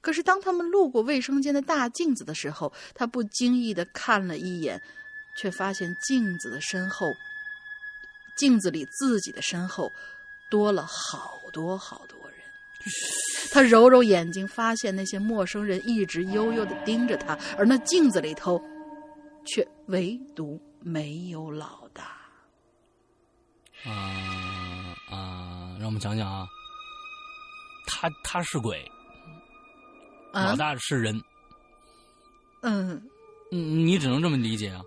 [0.00, 4.80] 可是当他们路过卫生间的大镜子的时候，他不经意的看了一眼，
[5.38, 7.06] 却发现镜子的身后，
[8.36, 9.90] 镜子里自己的身后
[10.50, 12.38] 多了好多好多人。
[13.50, 18.62] 他揉揉眼睛，发现那些陌生人一直悠悠的盯着他，而那镜子里头，
[19.44, 22.16] 却唯独没有老大。
[23.84, 26.46] 啊啊，让我们讲讲啊，
[27.86, 28.90] 他他是鬼，
[30.32, 31.20] 啊老大是人，
[32.62, 32.90] 嗯，
[33.52, 34.82] 嗯，你只能这么理解啊。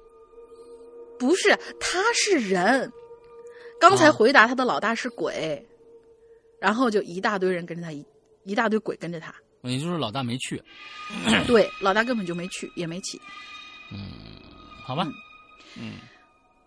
[1.19, 2.91] 不是，他是人。
[3.79, 5.63] 刚才啊回答他的老大是鬼，
[6.59, 8.03] 然后就一大堆人跟着他，一
[8.43, 9.33] 一大堆鬼跟着他。
[9.61, 10.61] 也就是老大没去，
[11.45, 13.21] 对，老大根本就没去，也没起。
[14.87, 15.05] 好吧？
[15.77, 15.95] 嗯。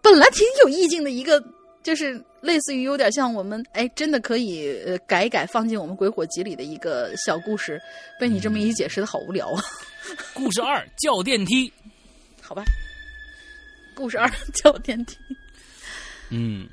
[0.03, 1.43] 本来挺有意境的一个，
[1.83, 7.81] 就是类似于有点像我们哎，真的可以呃改一改放进我们鬼火集里的一个小故事，
[8.19, 9.63] 被你这么一解释的好无聊啊。
[10.35, 11.73] 故事二叫电梯，
[12.43, 12.63] 好吧，
[13.95, 15.17] 故事二叫电梯。
[16.29, 16.69] 嗯。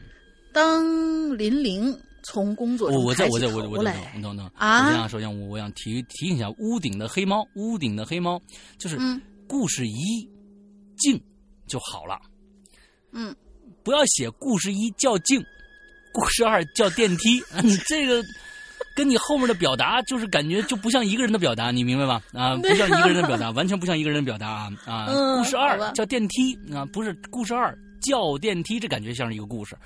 [0.52, 4.86] 当林玲从工作我我在我在我我在头来等等等，啊？
[4.86, 8.42] 首先啊，首先我我想提提醒一下屋顶的黑猫，屋顶的黑猫
[8.78, 9.22] 就是嗯。
[9.48, 10.30] 故事一
[10.98, 11.18] 静
[11.68, 12.20] 就好了，
[13.12, 13.36] 嗯，
[13.84, 15.44] 不要写故事一叫静，
[16.14, 18.24] 故事二叫电梯，啊 你这个。
[18.96, 22.20] 跟你后面的表达就是感觉就不像一个人的表达，你明白吧？
[22.34, 25.06] 啊， 不像一个人的表达，完全不像一个人的表达啊啊！
[25.08, 29.78] 嗯故事二叫电梯啊，不是故事二叫电梯，这感觉像是一个故事。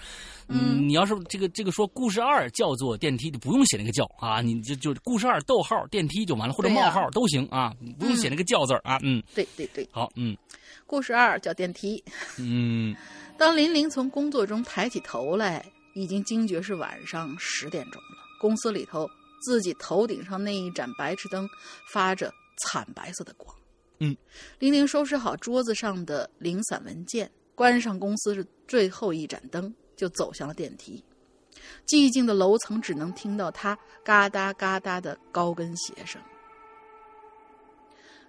[0.48, 8.98] 嗯，你要是这个这个说故事二叫做电梯，就不用写那个叫啊，你就就故事二逗号电梯就完了，或者冒号都行啊，不用写那个叫字儿啊。
[9.03, 10.38] 嗯，对对对，好，嗯
[10.91, 12.03] 故事二叫电梯。
[12.38, 12.93] 嗯
[13.39, 18.18] 当琳琳从工作中抬起头来，已经惊觉是晚上十点钟了。
[18.41, 19.09] 公司里头，
[19.41, 21.47] 自己头顶上那一盏白炽灯
[21.93, 22.30] 发着
[22.61, 23.55] 惨白色的光。
[23.99, 24.13] 嗯，
[24.59, 31.01] 琳琳收拾好桌子上的零散文件，关上公司是最后一盏灯，就走向了电梯。
[31.88, 36.22] 寂静的楼层只能听到她嘎哒嘎哒的高跟鞋声。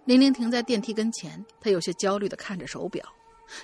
[0.04, 3.06] 琳琳停在电梯跟前，她有些焦虑的看着手表。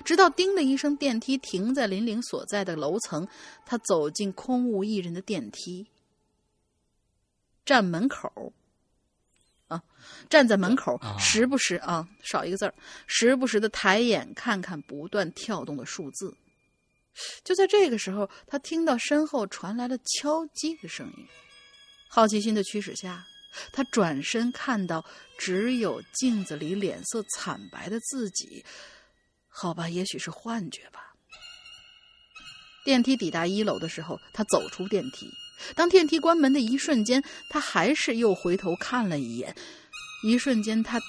[0.05, 3.27] 直到叮的一声，电梯停在林玲所在的楼层，
[3.65, 5.87] 她走进空无一人的电梯，
[7.65, 8.53] 站门口，
[9.67, 9.81] 啊，
[10.29, 12.73] 站在门口，啊时不时啊少一个字儿，
[13.07, 16.37] 时不时的抬眼看看不断跳动的数字。
[17.43, 21.27] 就在这个时候，他听到身后传来了敲击的声音。
[22.07, 23.25] 好奇心的驱使下，
[23.71, 25.03] 他转身看到
[25.39, 28.63] 只有镜子里脸色惨白的自己。
[29.47, 31.15] 好吧，也许是幻觉吧。
[32.83, 35.27] 电梯抵达一楼的时候，他走出电梯。
[35.75, 39.55] 当电梯关门的一瞬间，他还是又回头看了一眼。
[40.23, 40.99] 一瞬间，他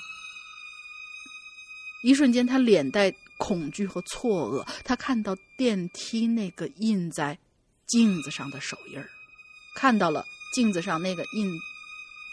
[2.03, 4.67] 一瞬间，他脸带恐惧和错愕。
[4.85, 7.39] 他看到电梯那个印在
[7.87, 9.09] 镜子上的手印儿，
[9.75, 10.25] 看到了
[10.55, 11.51] 镜子上那个印，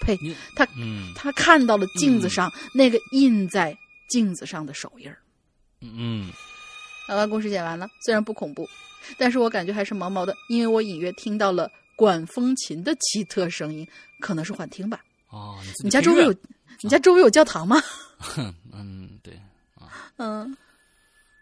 [0.02, 0.18] 呸，
[0.56, 3.78] 他嗯他看到了镜子上那个印在
[4.10, 5.18] 镜子上的手印儿。
[5.82, 6.32] 嗯
[7.08, 8.68] 好吧，故事讲完了，虽然不恐怖，
[9.18, 13.88] 但是我感觉还是毛毛的，因为我隐约听到了管风琴的奇特声音，
[14.20, 15.02] 可能是幻听吧。
[15.30, 16.34] 哦，你你家周围有
[16.82, 17.82] 你家周围有教堂吗？
[18.74, 19.34] 嗯对
[19.76, 19.88] 啊
[20.18, 20.58] 嗯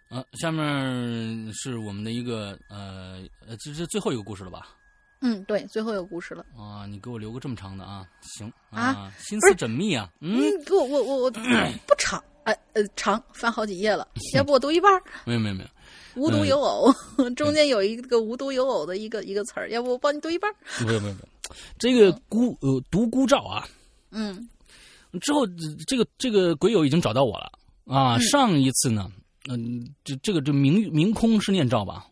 [0.10, 4.68] 呃，下面是我们的一个呃呃，这是最后一个故事了吧？
[5.21, 6.45] 嗯，对，最后有故事了。
[6.57, 11.31] 啊，你给我留个这么长的啊，行啊，心思缜密啊，嗯，嗯，不，我我我
[11.87, 15.01] 不长，哎呃长，翻好几页了，要不我读一半儿？
[15.25, 15.69] 没有没有没有，
[16.21, 16.93] 无独有偶，
[17.35, 20.55] 中间有一个无独有偶的一个一个词儿，要不我帮你读一半儿？
[20.85, 21.27] 没有没有没有，
[21.79, 23.67] 这个孤呃独孤照啊，
[24.11, 24.47] 嗯
[25.21, 25.47] 之后
[25.87, 27.49] 这个这个鬼友已经找到我了
[27.85, 29.09] 啊，上一次呢，
[29.47, 32.05] 嗯、这这个这明明空是念照吧？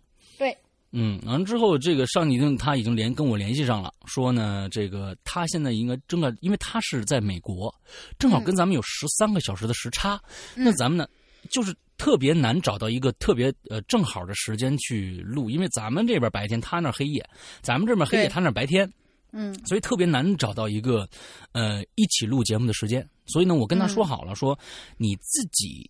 [0.93, 7.73] 对，嗯，完了之后，这个上已经他已经联跟我联系上了，说呢，这个他现在应该正在，因为他是在美国，
[8.19, 10.21] 正好跟咱们有十三个小时的时差，
[10.55, 11.07] 那咱们呢
[11.49, 17.27] 就是特别难找到一个特别呃正好的时间去录，因为咱们这边白天，他那儿黑夜，
[17.61, 18.87] 咱们这边黑夜，他那儿白天，
[19.31, 19.53] 嗯。
[19.65, 21.09] 所以特别难找到一个
[21.53, 23.07] 呃一起录节目的时间。
[23.25, 24.57] 所以呢，我跟他说好了，说
[24.97, 25.89] 你自己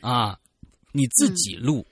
[0.00, 0.38] 啊，
[0.92, 1.86] 你自己录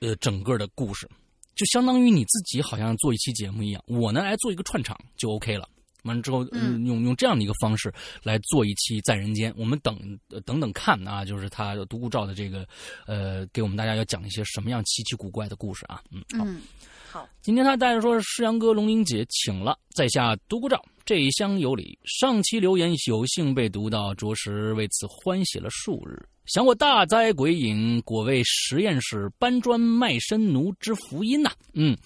[0.00, 1.08] 呃整个的故事，
[1.54, 3.82] 就相当于你自己好像做一期节目一样。
[3.86, 5.68] 我呢来做一个串场就 OK 了。
[6.04, 9.96] 完了之后，嗯用用这样的一个方式来做一期在人间，我们等、
[10.30, 12.66] 呃等等看啊，就是他独孤照的这个，
[13.06, 16.60] 呃，给我们大家要讲一些什么样奇奇古怪的故事啊，嗯，好，嗯，
[17.08, 21.96] 好，今天他带着说是阳哥、龙玲姐请了，在下独孤照，这一厢有礼。
[22.04, 26.20] 上期留言有幸被读到，着实为此欢喜了数日。
[26.46, 31.96] 想我大灾鬼影，果为实验室搬砖卖身奴之福音呐、嗯，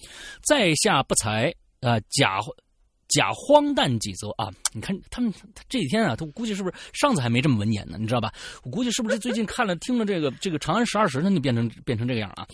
[0.46, 2.38] 在下不才，呃，假
[3.08, 4.52] 假荒诞几则啊！
[4.72, 7.96] 你看他们他这几天啊，他我估计是不是上次还没这么文言呢？
[7.98, 8.32] 你知道吧？
[8.62, 12.46] 我估计是不是最近看了听了这个这个《长安十二时辰》就变成变成这个样啊？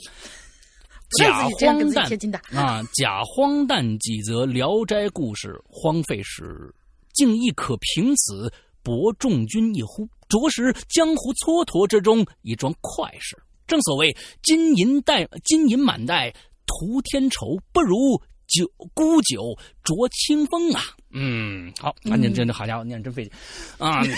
[1.18, 2.06] 假荒诞。
[2.54, 6.72] 啊，假荒诞几则《聊斋故事》，荒废时，
[7.14, 8.52] 竟亦可凭此
[8.82, 13.36] 博众君一呼，着实江湖蹉跎之中一桩快事。
[13.66, 16.32] 正所谓金银带金银满袋
[16.66, 20.82] 图天愁，不如酒沽酒酌清风啊！
[21.10, 23.32] 嗯，好，啊，念真的好家伙，念真费劲
[23.78, 24.02] 啊！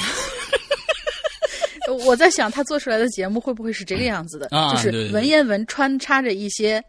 [2.07, 4.49] 我在想，他做出来的节目会不会是这个样子的？
[4.51, 6.83] 啊就是文言文穿插着一些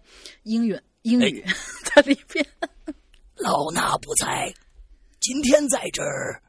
[0.44, 1.44] 英语英语
[1.84, 2.46] 在里边。
[3.36, 4.52] 老衲不在，
[5.20, 6.42] 今天在这儿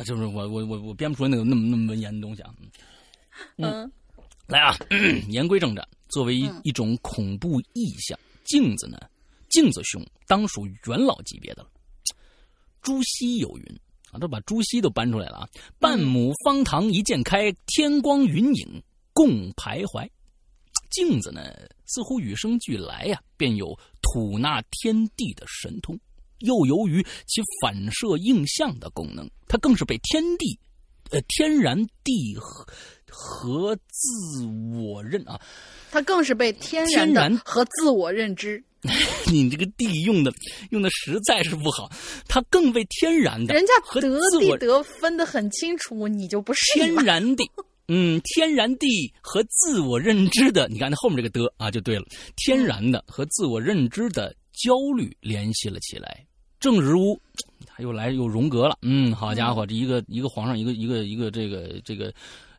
[0.00, 2.54] 啊，就是我我我我编不出来那个那么那么文言的东西啊。
[3.56, 3.90] 嗯
[4.46, 4.74] 来啊，
[5.28, 8.98] 言归正传，作为一、嗯一种恐怖意象，镜子呢，
[9.50, 11.70] 镜子兄当属元老级别的了。
[12.82, 15.48] 朱熹有云啊，都把朱熹都搬出来了啊。
[15.78, 18.82] 半亩方塘一鉴开，天光云影
[19.12, 20.08] 共徘徊。
[20.90, 21.42] 镜子呢，
[21.86, 25.96] 似乎与生俱来呀、便有吐纳天地的神通，
[26.40, 30.58] 又由于其反射映像的功能，它更是被天地，
[31.10, 32.66] 呃，天然地和
[33.10, 34.44] 和自
[34.78, 35.40] 我认啊，
[35.90, 38.62] 它更是被天然和自我认知，
[39.30, 40.32] 你这个地用的
[40.70, 41.90] 用的实在是不好，
[42.28, 46.94] 它更被天然的人家和得自得分得很清楚，你就不是天？
[47.04, 47.44] 然地，
[47.88, 52.04] 嗯，天然地和自我认知的，你看那后面这个的啊，就对了，
[52.36, 56.24] 天然的和自我认知的焦虑联系了起来。
[56.60, 57.20] 正如
[57.66, 62.12] 他又来又荣格了，嗯，好家伙，这一个一个皇上，一个一个一个这个这个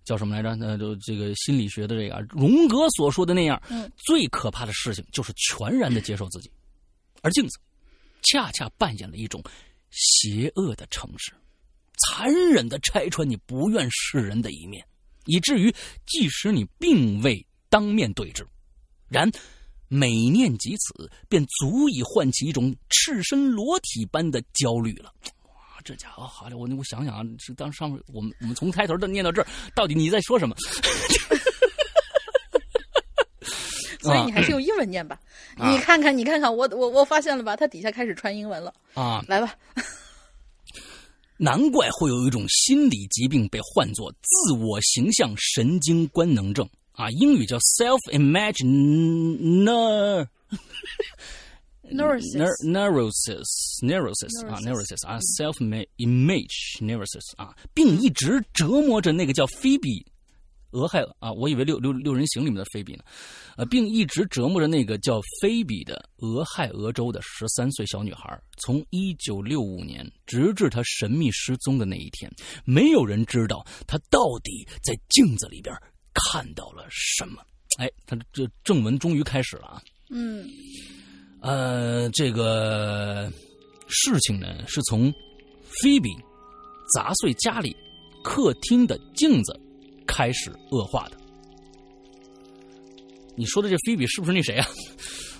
[0.03, 0.56] 叫什么来着？
[0.56, 6.49] 那就这个心理学的这个啊荣格所说的那样，嗯最可怕的事情就是全然的接受自己，
[7.22, 7.60] 而镜子
[8.23, 9.41] 恰恰扮演了一种
[9.91, 11.32] 邪恶的城市。
[12.10, 14.84] 残忍的拆穿你不愿示人的一面，
[15.26, 15.72] 以至于
[16.07, 18.44] 即使你并未当面对质，
[19.07, 19.30] 然
[19.93, 25.13] 每念及此，便足以唤起一种赤身裸体般的焦虑了。
[25.43, 25.51] 哇，
[25.84, 30.55] 这家伙好家伙，我我想想啊，这当上面我们我们从开头到念到这儿，到底你在说什么？
[33.99, 35.19] 所以你还是用英文念吧。
[35.57, 37.57] 啊你看看，你看看，我我我发现了吧？
[37.57, 38.73] 它底下开始穿英文了。
[38.93, 39.53] 啊，来吧，
[41.35, 49.63] 难怪会有一种心理疾病被唤作自我形象神经官能症啊，英语叫 self imagine
[51.91, 55.57] Neurosis neurosis neurosis 啊 neurosis 啊，self
[55.97, 60.05] image neurosis 啊，并一直折磨着那个叫菲比
[60.72, 63.03] 俄亥啊，我以为六六六人行里面的菲比呢，
[63.57, 72.31] 呃，并一直折磨着那个叫菲比的俄亥俄州的十三岁小女孩，从一九六五年直至她神秘失踪的那一天，
[72.63, 75.76] 没有人知道她到底在镜子里边
[76.14, 77.42] 看到了什么。
[77.78, 79.82] 哎，他这正文终于开始了啊！
[80.10, 80.46] 嗯
[81.42, 83.32] 呃，这个
[83.88, 85.12] 事情呢，是从
[85.64, 86.10] 菲比
[86.94, 87.76] 砸碎家里
[88.24, 89.58] 客厅的镜子
[90.06, 91.18] 开始恶化的。
[93.36, 94.68] 你说的这菲比是不是那谁啊？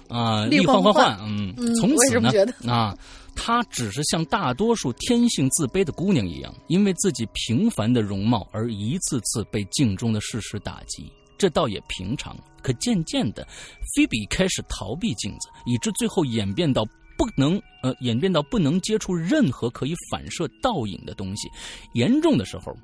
[0.08, 2.32] 啊，力力换换换，嗯，嗯从此呢
[2.66, 2.98] 啊，
[3.36, 11.12] 她只是像大多数天性自卑的姑娘一样，因为自己平凡的容貌而一次次被镜中的事实打击。
[11.38, 13.48] 这倒也平常，可渐渐的，
[13.96, 16.86] 菲比开始逃避镜子，以致最后演变到
[17.18, 21.50] 不能呃演变到不能接触任何可以反射倒影的东西。
[21.94, 22.78] 严重的时候，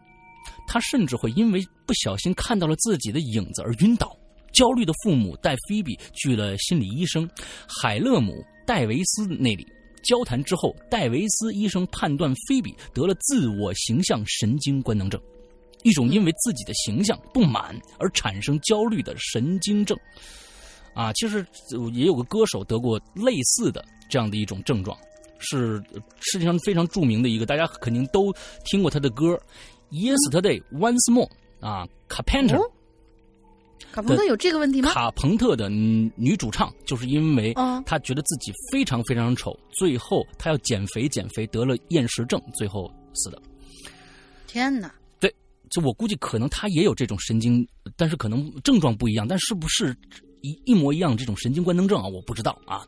[0.66, 4.18] 她甚至会因为不小心看到了自己的影子而晕倒。
[4.54, 7.30] 焦虑的父母带菲比去了心理医生
[7.68, 8.34] 海勒姆·
[8.66, 9.68] 戴维斯那里。
[10.08, 15.22] 交谈之后，戴维斯医生判断菲比得了自我形象神经官能症，
[15.84, 19.98] 一种因为自己的形象不满而产生焦虑的神经症。
[20.94, 21.46] 啊，其实
[21.94, 24.98] 也有个歌手得过类似的这样的一种症状，
[25.38, 25.84] 是
[26.22, 29.40] 世界上非常著名的一个，大家肯定都听过他的歌
[29.92, 31.30] 《Yesterday Once More》
[31.68, 32.77] 啊，Carpenter。
[33.78, 34.92] 哦卡朋特有这个问题吗？
[34.94, 43.42] 卡朋特的女女主唱，就是因为嗯她觉得自己非常非常丑，最后她要减肥减肥，得了厌食症，最后死的。
[44.46, 44.92] 天哪！
[45.70, 47.68] 就我估计，可能她也有这种神经，
[47.98, 49.94] 但是可能症状不一样，但是不是
[50.42, 52.08] 一一模一样这种神经官能症啊？
[52.08, 52.86] 我不知道啊。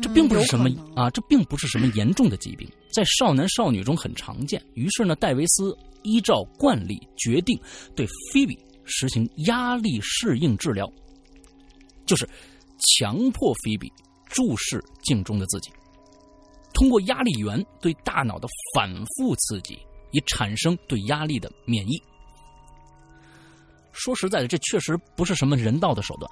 [0.00, 4.62] 这并不是什么、啊，这并不是什么严重的疾病，在少男少女中很常见。
[4.74, 7.58] 于是呢，戴维斯依照惯例决定
[7.96, 8.56] 对菲比
[8.88, 10.90] 实行压力适应治疗，
[12.06, 12.28] 就是
[12.96, 13.92] 强迫菲比
[14.26, 15.70] 注视镜中的自己，
[16.72, 19.78] 通过压力源对大脑的反复刺激，
[20.10, 22.00] 以产生对压力的免疫。
[23.92, 26.30] 说实在的，这确实不是什么人道的手段，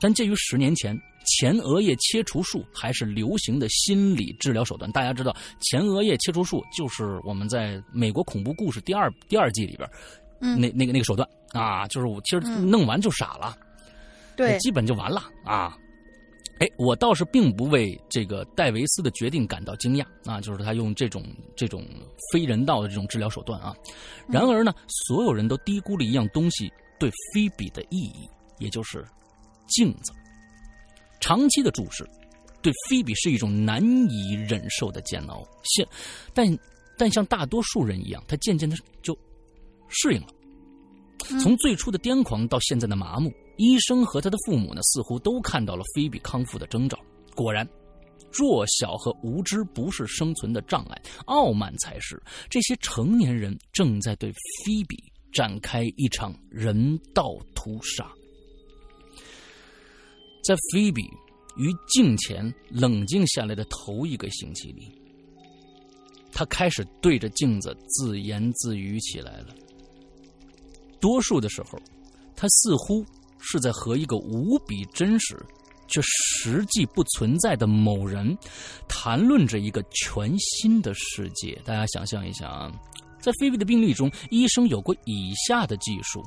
[0.00, 0.94] 但介于十年前，
[1.26, 4.90] 前额叶切除术还是流行的心理治疗手段。
[4.92, 9.88] 大家知道，前额叶切除术就是我们在美国恐怖故事第二第二季里边，
[10.40, 13.56] 嗯那那个那个手段啊，就是我其实弄完就傻了。
[14.36, 15.76] 对，基本就完了啊。
[16.60, 21.24] 哎，我倒是并不为这个戴维斯的决定感到惊讶啊，就是他用这种
[21.56, 21.82] 这种
[22.30, 23.74] 非人道的这种治疗手段啊。
[24.28, 24.74] 然而呢，
[25.06, 29.02] 所有人都低估了一样东西对菲比的意义，也就是
[29.68, 30.12] 镜子。
[31.18, 32.06] 长期的注视
[32.60, 35.86] 对菲比是一种难以忍受的煎熬，现
[36.34, 36.46] 但
[36.98, 39.16] 但像大多数人一样，他渐渐的就
[39.90, 40.28] 适应了。
[41.40, 46.98] 从最初的癫狂到现在的麻木，医生和他的父母呢，似乎都看到了菲比康复的征兆。
[47.34, 47.68] 果然，
[48.32, 52.20] 弱小和无知不是生存的障碍，傲慢才是。
[52.48, 54.96] 这些成年人正在对菲比
[55.32, 58.10] 展开一场人道屠杀。
[60.42, 61.02] 在菲比
[61.56, 64.90] 于镜前冷静下来的头一个星期里，
[66.32, 69.54] 他开始对着镜子自言自语起来了。
[71.00, 71.78] 多数的时候，
[72.36, 73.04] 他似乎
[73.38, 75.36] 是在和一个无比真实
[75.88, 78.36] 却实际不存在的某人
[78.86, 81.60] 谈论着一个全新的世界。
[81.64, 82.72] 大家想象一下啊，
[83.20, 86.22] 在菲比的病例中，医生有过以下的技术，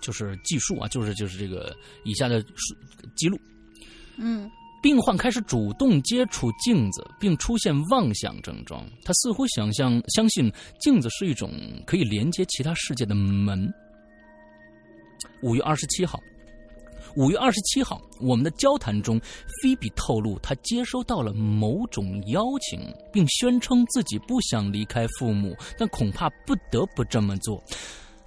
[0.00, 2.74] 就是技术啊，就是就是这个以下的数
[3.16, 3.38] 记录。
[4.16, 4.50] 嗯
[4.84, 8.86] 病患开始主动接触镜子，并出现妄想症状。
[9.02, 11.50] 他似乎想象相信镜子是一种
[11.86, 13.72] 可以连接其他世界的门。
[15.40, 16.20] 五月二十七号，
[17.16, 19.18] 五月二十七号，我们的交谈中，
[19.62, 22.78] 菲比透露她接收到了某种邀请，
[23.10, 27.58] 并宣称自己不想离开父母，但恐怕不得不这么做。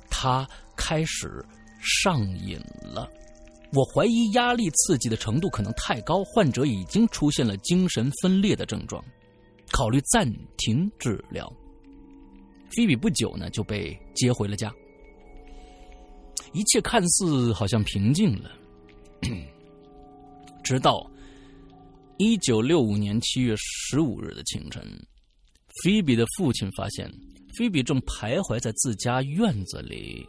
[0.10, 1.46] 他开始
[1.80, 3.08] 上瘾了。
[3.74, 9.04] 我怀疑压力刺激的程度可能太高，患者已经出现了精神分裂的症状，
[9.72, 10.26] 考虑暂
[10.58, 11.52] 停治疗。
[12.72, 14.74] 菲比不久呢就被接回了家，
[16.54, 18.52] 一切看似好像平静了，
[20.64, 21.06] 直到
[22.18, 24.82] 一九六五年七月十五日的清晨，
[25.84, 27.12] 菲比的父亲发现
[27.58, 30.26] 菲比正徘徊在自家院子里，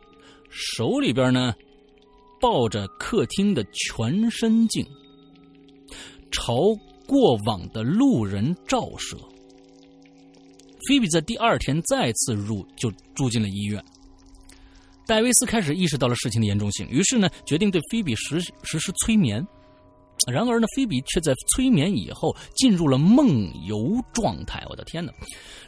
[0.50, 1.54] 手里边呢。
[2.40, 4.86] 抱着客厅的全身镜，
[6.30, 6.74] 朝
[7.06, 9.16] 过往的路人照射。
[10.86, 13.84] 菲比在第二天再次入就住进了医院。
[15.06, 19.44] 戴维斯开始意识到了事情的严重性，于是呢，决定对菲比实实施催眠。
[20.30, 24.62] 然而呢，菲比却在催眠以后进入了梦游状态。
[24.68, 25.12] 我的天哪！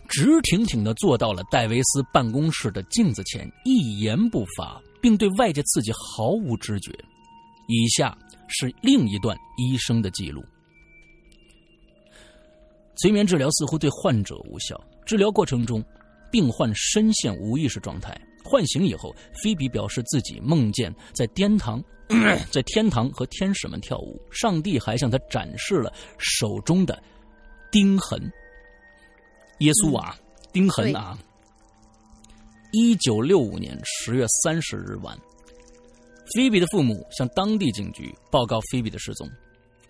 [0.08, 4.80] 直挺挺的坐到了戴维斯办公室的镜子前，一言不发。
[5.00, 6.92] 并对外界刺激毫无知觉。
[7.68, 8.16] 以下
[8.48, 10.44] 是另一段医生的记录：
[12.96, 14.78] 催眠治疗似乎对患者无效。
[15.06, 15.84] 治疗过程中，
[16.30, 18.20] 病患深陷无意识状态。
[18.44, 21.82] 唤醒以后，菲比表示自己梦见在天堂，
[22.50, 24.20] 在天堂和天使们跳舞。
[24.30, 27.00] 上帝还向他展示了手中的
[27.70, 28.20] 钉痕。
[29.58, 30.16] 耶稣啊，
[30.52, 31.16] 钉痕啊！
[32.72, 35.18] 一九六五年十月三十日晚，
[36.34, 39.28] 菲比的父母向当地警局报告菲比的失踪。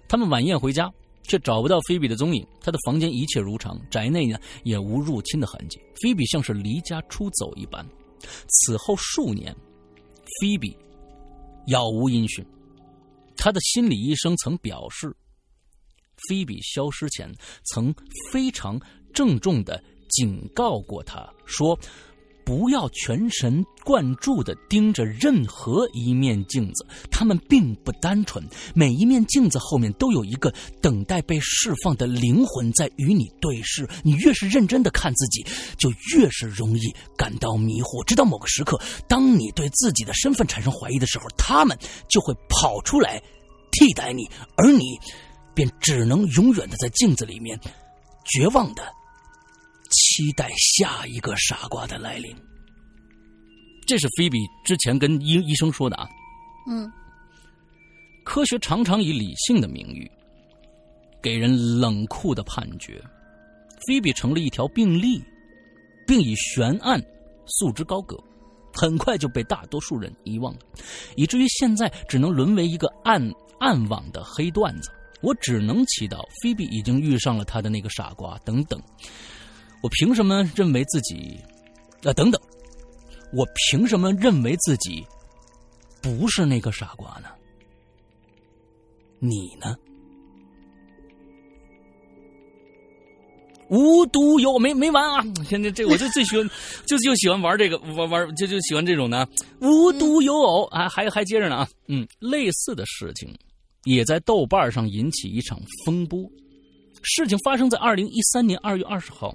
[0.08, 0.90] 他们晚宴回家，
[1.24, 2.46] 却找不到菲比的踪影。
[2.58, 5.78] 他的房间一切如常，宅内呢也无入侵的痕迹。
[6.00, 7.86] 菲比像是离家出走一般。
[8.48, 9.54] 此后数年，
[10.40, 10.74] 菲比
[11.66, 12.42] 杳无音讯。
[13.36, 15.14] 他的心理医生曾表示，
[16.28, 17.30] 菲比消失前
[17.64, 17.94] 曾
[18.30, 18.80] 非常
[19.12, 21.78] 郑重的警告过他说。
[22.44, 28.44] 不要全神贯注的盯着任何一面镜子，他们并不单纯。
[28.74, 33.88] 每一面镜子后面都有一个等待被释放的灵魂在与你对视。
[34.02, 35.44] 你越是认真的看自己，
[35.78, 36.82] 就越是容易
[37.16, 38.04] 感到迷惑。
[38.04, 41.76] 直到某个时刻，当你对自己的身份产生怀疑的时候，他们
[42.08, 43.22] 就会跑出来
[43.72, 44.98] 替代你，而你
[45.54, 47.58] 便只能永远的在镜子里面
[48.24, 48.82] 绝望的。
[50.20, 52.30] 期待下一个傻瓜的来临。
[53.86, 56.06] 这是菲比之前跟医医生说的啊。
[56.68, 56.92] 嗯，
[58.22, 60.10] 科学常常以理性的名誉，
[61.22, 63.02] 给人冷酷的判决。
[63.86, 65.22] 菲比成了一条病例，
[66.06, 67.02] 并以悬案
[67.46, 68.22] 束之高阁，
[68.74, 70.60] 很快就被大多数人遗忘了，
[71.16, 73.26] 以至于现在只能沦为一个暗
[73.58, 74.90] 暗网的黑段子。
[75.22, 78.38] 我只能祈祷菲比已经遇上了他的那个傻瓜。
[78.44, 78.78] 等等。
[79.82, 81.38] 我凭什么认为自己？
[82.04, 82.40] 啊，等等，
[83.32, 85.04] 我凭什么认为自己
[86.02, 87.28] 不是那个傻瓜呢？
[89.18, 89.76] 你呢？
[93.68, 95.24] 无独有没没完啊！
[95.48, 96.50] 现在这我就最喜欢，
[96.86, 99.28] 就 就喜欢玩这个玩玩，就就喜欢这种的。
[99.60, 103.32] 无独有偶啊，还还接着呢啊，嗯，类似的事情
[103.84, 106.28] 也在豆瓣上引起一场风波。
[107.02, 109.34] 事情发生在二零一三年二月二十号，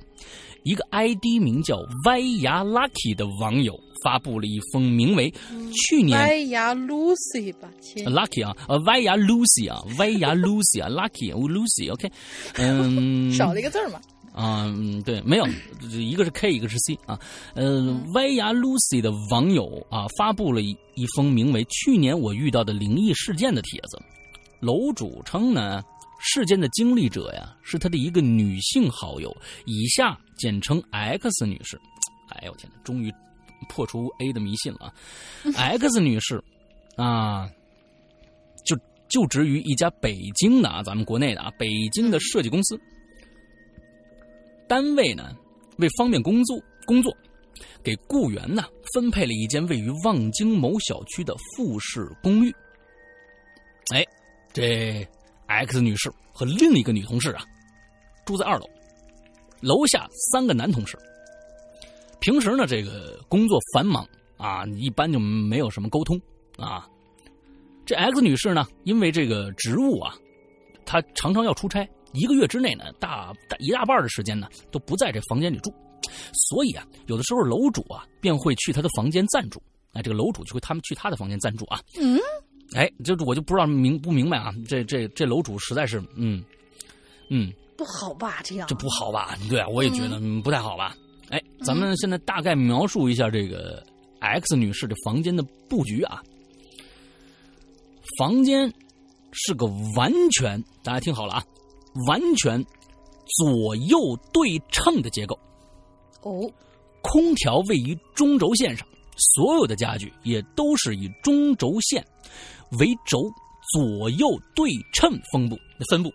[0.64, 5.34] 一个 ID 名叫歪牙 Lucky 的网友发布了一封名为
[5.74, 8.06] “去年歪牙 Lucy 吧，亲。
[8.06, 12.12] Lucky 啊，呃，歪牙 Lucy 啊，歪牙 Lucy 啊，Lucky Lucy，OK，
[12.56, 14.00] 嗯， 少了一个字嘛。
[14.34, 15.48] 啊，嗯，对，没有，
[15.90, 17.18] 一个是 K，一个是 C 啊，
[17.54, 23.98] 呃，歪牙 Lucy 的网友啊发布了一一封名为“去年我遇到的灵异事件”的帖子，
[24.60, 25.82] 楼主称呢。
[26.20, 29.36] 事件的经历者呀是他的一个女性好友，
[29.66, 31.80] 以下简称 X 女士。
[32.30, 33.14] 哎呦我天哪，终于
[33.70, 34.94] 破除 A 的迷信了啊！
[35.56, 36.44] X 女士
[36.96, 37.50] 啊，
[38.66, 38.76] 就
[39.08, 42.80] 就职于一家北京的啊，咱们国内的啊，北京的设计公司。
[44.68, 45.36] 单位呢，
[45.78, 47.16] 为方便工作工作，
[47.84, 48.64] 给雇员呢
[48.94, 52.54] 分配了一间位于望京某小区的复式公寓。
[53.94, 54.04] 哎，
[54.52, 55.08] 这
[55.48, 57.44] X 女士和另一个女同事啊，
[58.26, 58.66] 住在二楼，
[59.62, 60.98] 楼下三个男同事。
[62.20, 64.08] 平时呢，这个工作繁忙
[64.38, 66.20] 啊，一般就没有什么沟通
[66.58, 66.88] 啊。
[67.86, 70.16] 这 X 女士呢，因为这个职务啊，
[70.86, 75.72] 她常常要出差，一个月之内呢，大大一大半的时间呢，都不在这房间里住，
[76.34, 79.62] 所以啊，有的时候楼主啊，便会去她的房间暂住。
[79.94, 81.80] 那，这个楼主就会他们去她的房间暂住啊。
[82.02, 82.20] 嗯，
[82.74, 84.54] 哎，这我就不知道明不明白啊。
[84.68, 86.44] 这这这楼主实在是，嗯
[87.30, 88.42] 嗯，不好吧？
[88.44, 89.38] 这样这不好吧？
[89.50, 90.96] 对啊，我也觉得嗯不太好吧。
[91.30, 93.84] 哎，咱们现在大概描述一下这个
[94.20, 96.22] X 女士的房间的布局啊。
[98.20, 98.72] 房间
[99.32, 99.66] 是个
[99.96, 101.44] 完全，大家听好了啊，
[102.08, 102.64] 完全
[103.38, 103.98] 左右
[104.32, 105.38] 对称的结构。
[106.22, 106.50] 哦，
[107.02, 108.88] 空调位于中轴线上，
[109.18, 112.06] 所有的家具也都是以中轴线
[112.80, 113.32] 为轴，
[113.74, 115.58] 左右对称分布
[115.90, 116.14] 分布。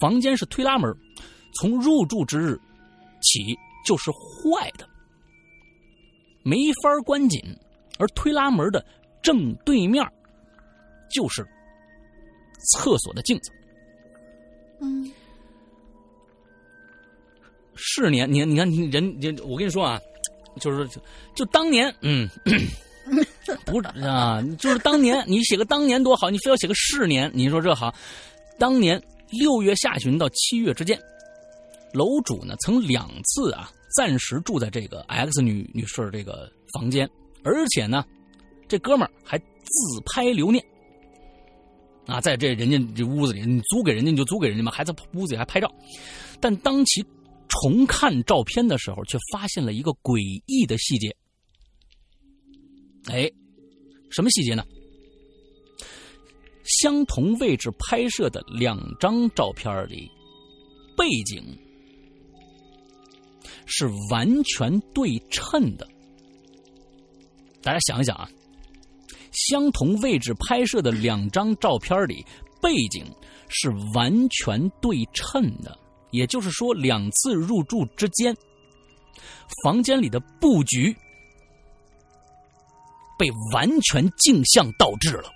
[0.00, 0.92] 房间是推拉门，
[1.54, 2.58] 从入住之日
[3.20, 4.88] 起就是坏的，
[6.42, 7.40] 没法关紧。
[7.96, 8.84] 而推拉门的
[9.22, 10.04] 正对面
[11.08, 11.46] 就是
[12.72, 13.52] 厕所的镜子。
[14.80, 15.12] 嗯，
[17.76, 20.00] 是年，你你看你人人，我跟你说啊，
[20.58, 21.00] 就是就
[21.36, 22.28] 就当年，嗯，
[23.66, 27.94] 不是啊，就是当年你写个当年多好，你非要写个是年，你说这好。
[28.58, 29.00] 当年
[29.30, 30.98] 六月下旬到七月之间，
[31.92, 37.08] 楼主呢曾两次啊暂时住在这个 X 女女士这个房间，
[37.42, 38.04] 而且呢，
[38.68, 40.64] 这哥们儿还自拍留念。
[42.06, 45.72] 啊，在这人家这屋子里，你租给人家你就租给人家嘛，还在屋子里还拍照。
[46.40, 47.04] 但当其
[47.48, 51.14] 重看照片的时候，却发现了一个诡异的细节。
[53.10, 53.30] 哎，
[54.10, 54.64] 什么细节呢？
[56.64, 60.10] 相同位置拍摄的两张照片里，
[60.96, 61.44] 背景
[63.66, 65.86] 是完全对称的。
[67.62, 68.28] 大家想一想啊，
[69.32, 72.24] 相同位置拍摄的两张照片里，
[72.62, 73.04] 背景
[73.48, 75.78] 是完全对称的。
[76.12, 78.34] 也就是说，两次入住之间，
[79.62, 80.96] 房间里的布局
[83.18, 85.30] 被完全镜像倒置了。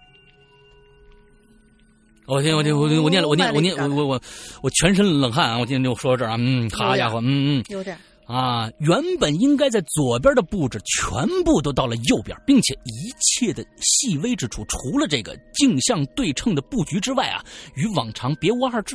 [2.26, 2.54] 我听！
[2.54, 2.76] 我听！
[2.76, 4.20] 我我念了，我念我念我我我
[4.62, 5.58] 我全身冷汗啊！
[5.58, 7.96] 我今天就说到这儿啊，嗯，好家伙，嗯嗯有点。
[8.26, 17.42] 啊，原本应该在左边的布置，全部都到了右边，并且一切的细微之处，除了这个镜像对称的布局之外啊，
[17.74, 18.94] 与往常别无二致。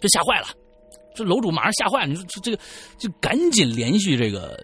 [0.00, 0.46] 这吓坏了，
[1.16, 2.06] 这楼主马上吓坏了。
[2.06, 2.62] 你说这这个，
[2.96, 4.56] 就赶紧联系这个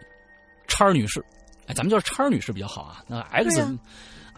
[0.68, 1.20] 叉儿女士，
[1.68, 3.04] 哎，咱们叫叉儿女士比较好啊。
[3.06, 3.78] 那 X、啊、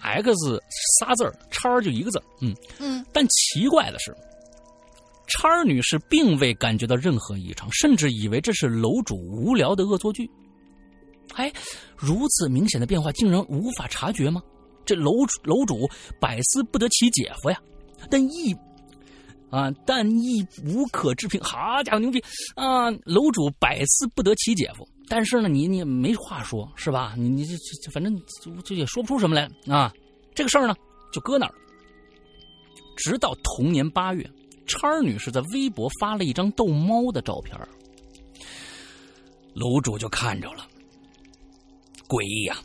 [0.03, 0.63] X
[0.99, 2.55] 仨字儿，叉儿就一个字儿，嗯。
[2.79, 4.15] 嗯，但奇怪的是，
[5.29, 10.29] 叉儿女士并未感觉到任何异常，甚至以为这是楼主无聊的恶作剧。
[11.35, 11.53] 哎，
[11.97, 14.43] 如此明显的变化，竟然无法察觉吗？
[14.85, 15.89] 这楼主楼主
[16.19, 17.61] 百思不得其解夫呀，
[18.11, 18.53] 但亦
[19.51, 21.41] 啊，但亦无可置评。
[21.41, 22.21] 好家伙，牛逼
[22.57, 22.91] 啊！
[23.05, 27.15] 楼主百思不得其解夫，但是呢，你你没话说，是吧？
[27.19, 28.17] 你你这这反正
[28.63, 29.93] 就也说不出什么来啊。
[30.37, 30.77] 这个事儿呢，
[31.13, 31.55] 就搁那儿。
[32.97, 34.25] 直到同年八月，
[34.69, 37.59] 叉儿女士在微博发了一张逗猫的照片
[39.53, 40.65] 楼主就看着了，
[42.07, 42.57] 诡异呀、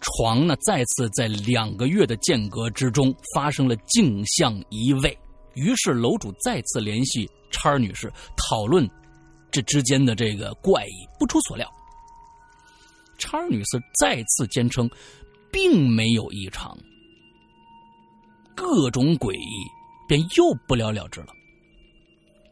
[0.00, 5.16] 床呢再次在两个月的间隔之中发生了镜像移位，
[5.54, 8.84] 于是楼主再次联系叉儿女士讨论
[9.56, 11.08] 这之间的这个怪异。
[11.18, 11.66] 不出所料，
[13.18, 14.88] 叉儿女士再次坚称
[15.50, 16.76] 并没有异常，
[18.54, 19.66] 各种诡异
[20.06, 21.28] 便又不了了之了。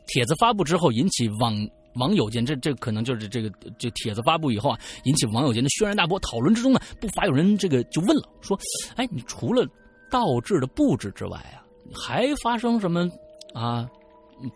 [0.06, 1.55] 帖子发布之后，引起网
[1.97, 6.18] 网友间这这可能就是这个这帖子发布以后啊，引起网友间的轩然大波。
[6.20, 8.59] 讨论之中呢，不乏有人这个就问了，说
[8.97, 9.66] ：“哎，你除了
[10.10, 11.60] 倒置的布置之外啊，
[11.94, 13.06] 还发生什么
[13.55, 13.86] 啊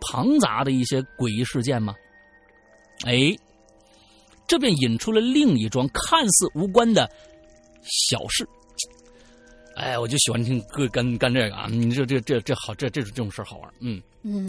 [0.01, 1.95] 庞杂的一些诡异事件吗？”
[3.05, 3.37] 哎，
[4.47, 7.11] 这便引出了另一桩看似无关的
[7.83, 8.49] 小事。
[9.77, 11.69] 哎，我就喜欢听哥干干这个啊！
[11.71, 13.75] 你这这这这好，这这这种事儿好玩。
[13.81, 14.49] 嗯，嗯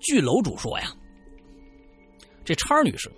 [0.00, 0.94] 据楼主说呀，
[2.44, 3.10] 这叉儿女士，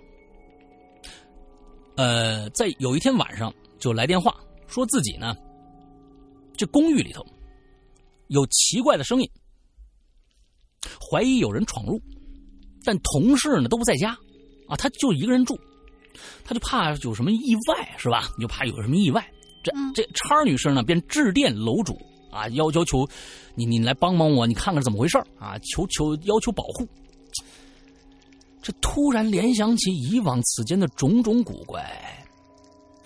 [1.97, 4.33] 呃，在有一天晚上就来电话，
[4.67, 5.35] 说自己呢，
[6.55, 7.25] 这公寓里头
[8.27, 9.29] 有奇怪的声音，
[10.99, 12.01] 怀疑有人闯入，
[12.83, 14.11] 但同事呢都不在家，
[14.67, 15.59] 啊，他就一个人住，
[16.43, 18.29] 他就怕有什么意外，是吧？
[18.37, 19.25] 你就怕有什么意外。
[19.63, 21.97] 这嗯这叉儿女士呢，便致电楼主
[22.31, 23.07] 啊，要求求
[23.55, 26.87] 你你来帮帮我，你看看怎么回事儿啊，求求要求保护。
[28.61, 31.81] 这突然联想起以往此间的种种古怪，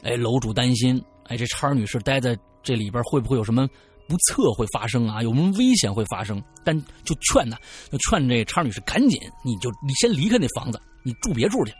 [0.03, 3.67] 哎，楼主担心，哎，这叉儿女士待在这里边会不会有什么
[4.07, 5.21] 不测会发生啊？
[5.21, 6.41] 有什么危险会发生？
[6.63, 7.59] 但就劝他，
[7.91, 11.73] 就劝这叉女士赶紧，你就你先离开那房子，你住别处去。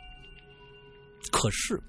[1.30, 1.82] 可是，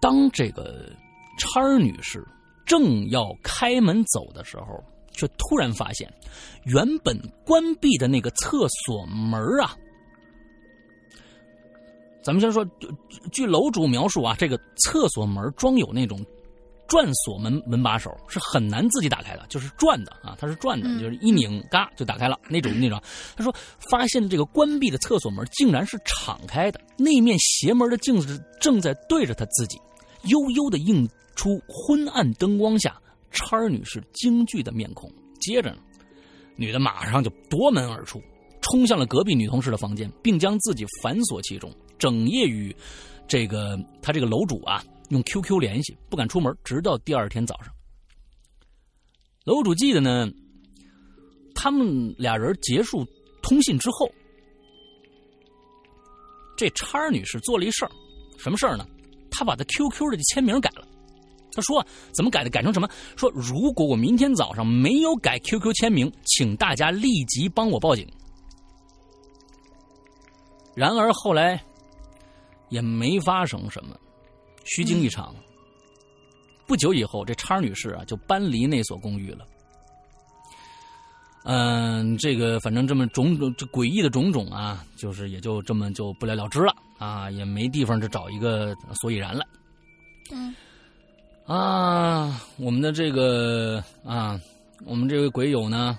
[0.00, 0.90] 当这个
[1.38, 2.26] 叉女士
[2.64, 4.82] 正要开门走的时候，
[5.12, 6.10] 却突然发现，
[6.64, 9.76] 原本关闭的那个厕所门啊，
[12.22, 12.64] 咱们先说，
[13.32, 16.24] 据楼主描述啊，这个厕所门装有那种
[16.90, 23.00] 转锁门门把手，是很难自己打开的，就是转的啊，它是转的，嗯就是一拧嘎就打开了那种那种。
[23.36, 23.54] 他说，
[23.88, 29.78] 发现这个关闭的厕所门竟然是敞开的，那面邪门的镜子正在对着他自己，
[30.24, 33.00] 悠悠的映出昏暗灯光下
[33.30, 35.08] 叉儿女士惊惧的面孔。
[35.40, 35.76] 接着呢，
[36.56, 38.20] 女的马上就夺门而出，
[38.62, 42.74] 冲向了隔壁女同事的房间，并将自己反锁其中，整夜与
[43.28, 47.72] 这个他这个楼主啊用 QQ 联系，不敢出门，直到第二天早上。
[49.44, 50.28] 楼主记得呢，
[51.54, 53.06] 他们俩人结束
[53.42, 54.10] 通信之后，
[56.56, 57.90] 这叉女士做了一事儿，
[58.38, 58.84] 什么事儿呢？
[59.30, 60.86] 她把她 QQ 的签名改了。
[61.52, 61.84] 她说
[62.14, 62.50] ：“怎么改的？
[62.50, 62.88] 改成什么？
[63.16, 68.08] 说如果我明天早上没有改 QQ 签名，请大家立即帮我报警。”
[70.76, 71.60] 然而后来
[72.68, 73.98] 也没发生什么，
[74.64, 75.34] 虚惊一场。
[76.66, 79.46] 不久以后，这叉女士啊就搬离那所公寓了。
[81.44, 89.44] 嗯，这个反正这么种种这诡异的种种啊，就是也就这么就不了了之了啊，也没地方就找一个所以然了。
[90.30, 90.54] 嗯
[91.46, 94.38] 啊，我们的这个啊，
[94.84, 95.98] 我们这位鬼友呢，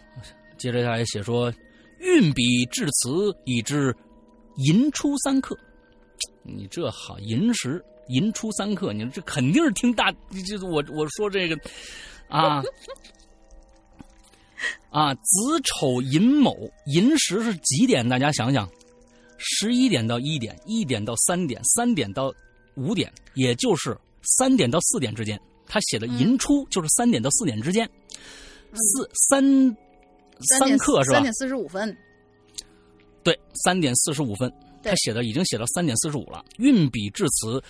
[0.58, 1.52] 接着下来写说，
[2.00, 3.94] 运笔至此已至
[4.58, 5.58] 寅初三刻。
[6.44, 10.12] 你这好寅时寅初三刻，你这肯定是听大，
[10.48, 11.58] 就是我我说这个
[12.28, 12.64] 啊
[14.90, 16.56] 啊，子丑寅卯，
[16.86, 18.08] 寅时是几点？
[18.08, 18.70] 大家想想，
[19.38, 22.34] 十一点到一点，一点到三点，三点到
[22.76, 25.40] 五点，也就是三点到四点之间。
[25.66, 27.90] 他写的寅初就是三点到四点之间，
[28.74, 29.42] 四三
[30.60, 31.22] 三刻是吧三？
[31.24, 31.96] 点四十五分。
[33.24, 34.52] 对，三点四十五分，
[34.84, 36.44] 他写的已经写到三点四十五了。
[36.58, 37.64] 运笔至此，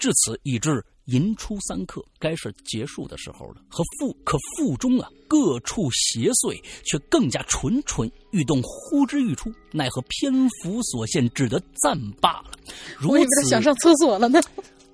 [0.00, 3.62] 至此已至寅初三刻，该是结束的时候了。
[3.68, 10.32] 和腹可腹中啊各处邪祟却更加蠢蠢欲动，呼之欲出，奈何篇
[10.62, 12.50] 幅所限，只得暂罢了。
[12.98, 14.40] 如我以为他此想上厕所了呢。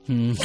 [0.06, 0.36] 嗯，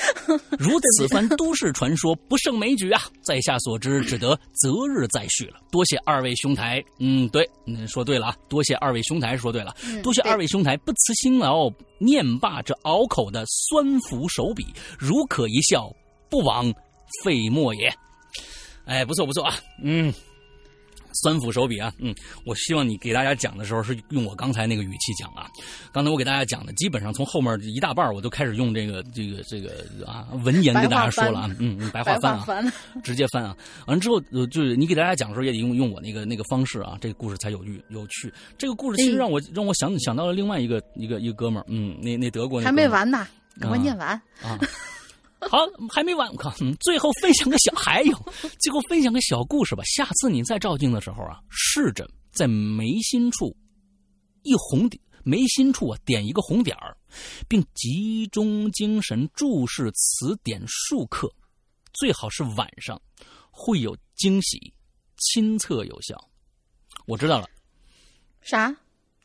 [0.58, 3.00] 如此番都市传说不胜枚举啊！
[3.22, 5.60] 在下所知，只得择日再续了。
[5.70, 14.66] 多谢二位兄台，嗯，对，嗯，说对了啊，多谢二位兄台，说对了，嗯多谢二位兄台不辞辛劳念罢这拗口的酸腐手笔，
[14.98, 15.90] 如可一笑，
[16.28, 16.72] 不枉
[17.24, 17.92] 费墨也。
[18.84, 20.12] 哎，不错不错啊，嗯。
[21.22, 22.14] 酸腐手笔啊，嗯，
[22.44, 25.46] 我希望你给大家讲的时候是用我刚才那个语气讲啊。
[25.92, 32.72] 刚才我给大家讲的，基本上从后面一大半我都开始用这个这个这个啊文言跟大家说了啊，嗯嗯，白话翻啊，翻，
[33.02, 33.56] 直接翻啊。
[33.86, 38.32] 完了之后，呃，就是你给大家讲的时候也得用用我那个那个方式啊，这个故事才有趣有趣。
[38.58, 43.26] 这个故事其实嗯让我让我想想到了另外一个一个一个哥们儿，嗯，那那德国那还没完呢，
[43.58, 44.08] 赶快啊念完。
[44.42, 44.58] 啊。
[45.50, 45.58] 好，
[45.90, 46.54] 还没完，我靠！
[46.60, 48.16] 嗯，最后分享个小，还有，
[48.58, 49.82] 最后分享个小故事吧。
[49.84, 53.54] 下次你再照镜的时候啊，试着在眉心处
[54.42, 56.96] 一红点，眉心处啊点一个红点儿，
[57.48, 61.30] 并集中精神注视此点数刻，
[61.92, 63.00] 最好是晚上，
[63.50, 64.72] 会有惊喜，
[65.18, 66.16] 亲测有效。
[67.06, 67.48] 我知道了，
[68.40, 68.74] 啥？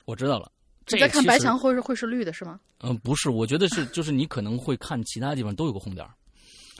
[0.05, 0.50] 我知道了。
[0.91, 2.59] 这你在看白墙会是会是绿的是吗？
[2.81, 6.13] 嗯、不是，我觉得是，就是你可能会看其他地方都有个红点儿，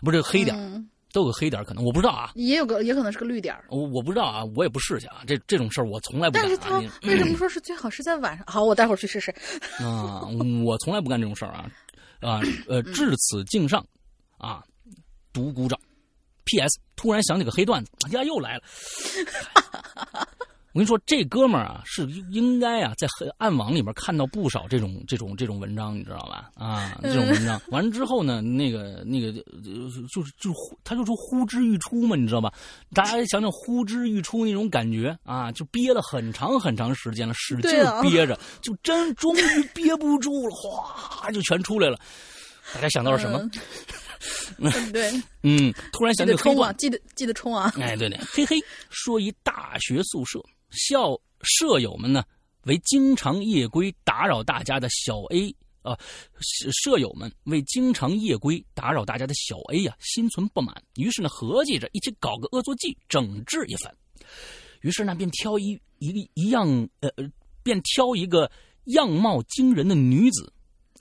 [0.01, 3.65] 不是黑点儿，嗯，都有个黑点儿，可能我不知道啊，也有个也可能是个绿点儿。
[3.69, 6.33] 我我不知道啊，我也不试去啊，这这种事儿我从来不。
[6.37, 8.45] 但是他为什么说是最好是在晚上？
[8.47, 9.31] 好，我待会儿去试试。
[9.79, 10.27] 啊，
[10.65, 11.71] 我从来不干这种事儿啊，
[12.19, 13.85] 啊，呃，至此敬上，
[14.37, 14.63] 啊，
[15.33, 15.79] 独孤掌。
[16.43, 16.79] P.S.
[16.95, 18.63] 突然想起个黑段子，哎呀，又来了。
[20.73, 23.05] 我跟你说，这哥们儿啊，是应该啊，在
[23.37, 26.49] 暗网里面看到不少这种这种这种文章，你知道吧？
[26.55, 32.53] 啊，这种文章完了之后呢，那个那个就是就是他就说呼之欲出嘛，你知道吧？
[32.93, 37.71] 大家想想呼之欲出那种感觉啊，就憋了很长很长时间了，使劲
[38.01, 41.99] 憋着，就真终于憋不住了，哗就全出来了。
[42.73, 43.37] 大家想到了什么？
[44.57, 45.11] 嗯对，
[45.43, 47.73] 嗯，突然想起冲啊，记得记得冲啊！
[47.77, 48.57] 哎，对对，嘿嘿，
[48.89, 50.39] 说一大学宿舍
[50.71, 52.23] 校舍友们呢，
[52.63, 55.97] 为经常夜归打扰大家的小 A 啊，
[56.83, 63.95] 舍友们为经常夜归打扰大家的小 A 呀，心存不满，于是呢，合计着一起搞个恶作剧，整治一番。
[64.81, 66.67] 于是呢，便挑一一个一样
[67.01, 67.29] 呃呃，
[67.63, 68.51] 便挑一个
[68.85, 70.51] 样貌惊人的女子。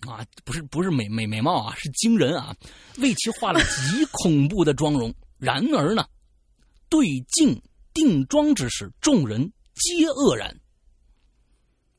[0.08, 2.56] 啊，不是不是美美美貌啊，是惊人啊！
[2.96, 5.14] 为其画了极恐怖的妆容。
[5.36, 6.06] 然而呢，
[6.88, 7.60] 对镜
[7.92, 10.60] 定妆之时，众人皆愕然。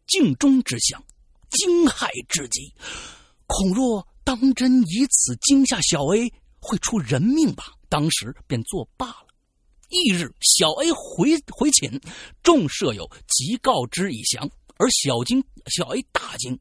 [0.07, 1.03] 镜中之相，
[1.49, 2.73] 惊骇至极。
[3.47, 7.73] 恐若当真以此惊吓小 A，会出人命吧？
[7.89, 9.27] 当时便作罢了。
[9.89, 11.99] 翌日，小 A 回回寝，
[12.43, 16.57] 众舍友即告知已详，而小惊小 A 大惊。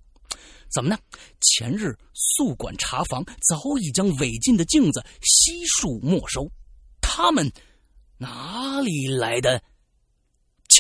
[0.73, 0.99] 怎么呢？
[1.41, 6.49] 前日宿管查房，早已将违禁的镜子悉数没收。
[7.01, 7.51] 他们
[8.17, 9.63] 哪里来的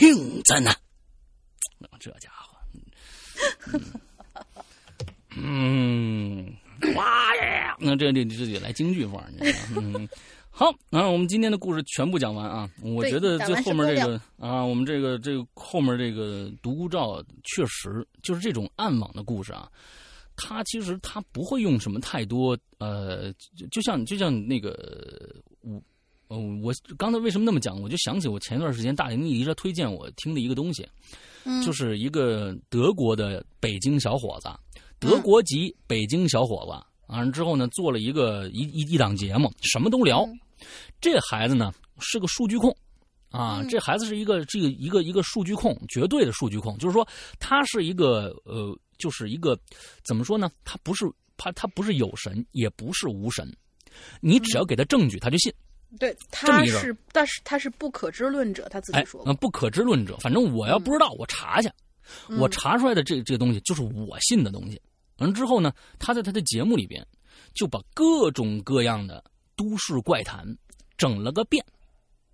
[0.00, 0.70] 镜子呢？
[1.98, 2.56] 这家伙，
[5.36, 6.50] 嗯，
[6.96, 7.76] 哇呀！
[7.78, 9.30] 那这这这得来京剧范儿，
[9.76, 10.08] 嗯。
[10.48, 12.68] 好，那我们今天的故事全部讲完啊！
[12.82, 19.70] 我觉得最后面这个 啊，我们这个这个后面这个独孤照确实就是这种暗网的故事啊。
[20.34, 23.30] 他其实他不会用什么太多呃，
[23.70, 25.78] 就像就像那个我
[26.30, 27.78] 呃我刚才为什么那么讲？
[27.82, 30.88] 我就想起我前一段时间大林一直推荐我听的一个东西，
[31.66, 34.48] 就是一个德国的北京小伙子，
[35.00, 40.24] 德国籍北京小伙子，完了之后呢，做了一个一一一档节目，什么都聊。
[41.00, 42.72] 这孩子呢是个数据控，
[43.30, 46.78] 啊，这孩子是一个这个一个一个数据控，绝对的数据控。
[46.78, 47.04] 就是说，
[47.40, 49.58] 他是一个呃，就是一个
[50.04, 50.48] 怎么说呢？
[50.64, 51.04] 他不是
[51.36, 53.52] 他他不是有神，也不是无神。
[54.20, 55.52] 你只要给他证据，他就信。
[55.98, 59.22] 对，他是，但是他是不可知论者，他自己说。
[59.26, 60.16] 嗯，不可知论者。
[60.18, 61.70] 反正我要不知道，我查去，
[62.38, 64.80] 我查出来的这这个东西就是我信的东西。
[65.18, 67.06] 完了之后呢，他在他的节目里边
[67.54, 69.22] 就把各种各样的。
[69.56, 70.42] 都市怪谈，
[70.96, 71.62] 整了个遍，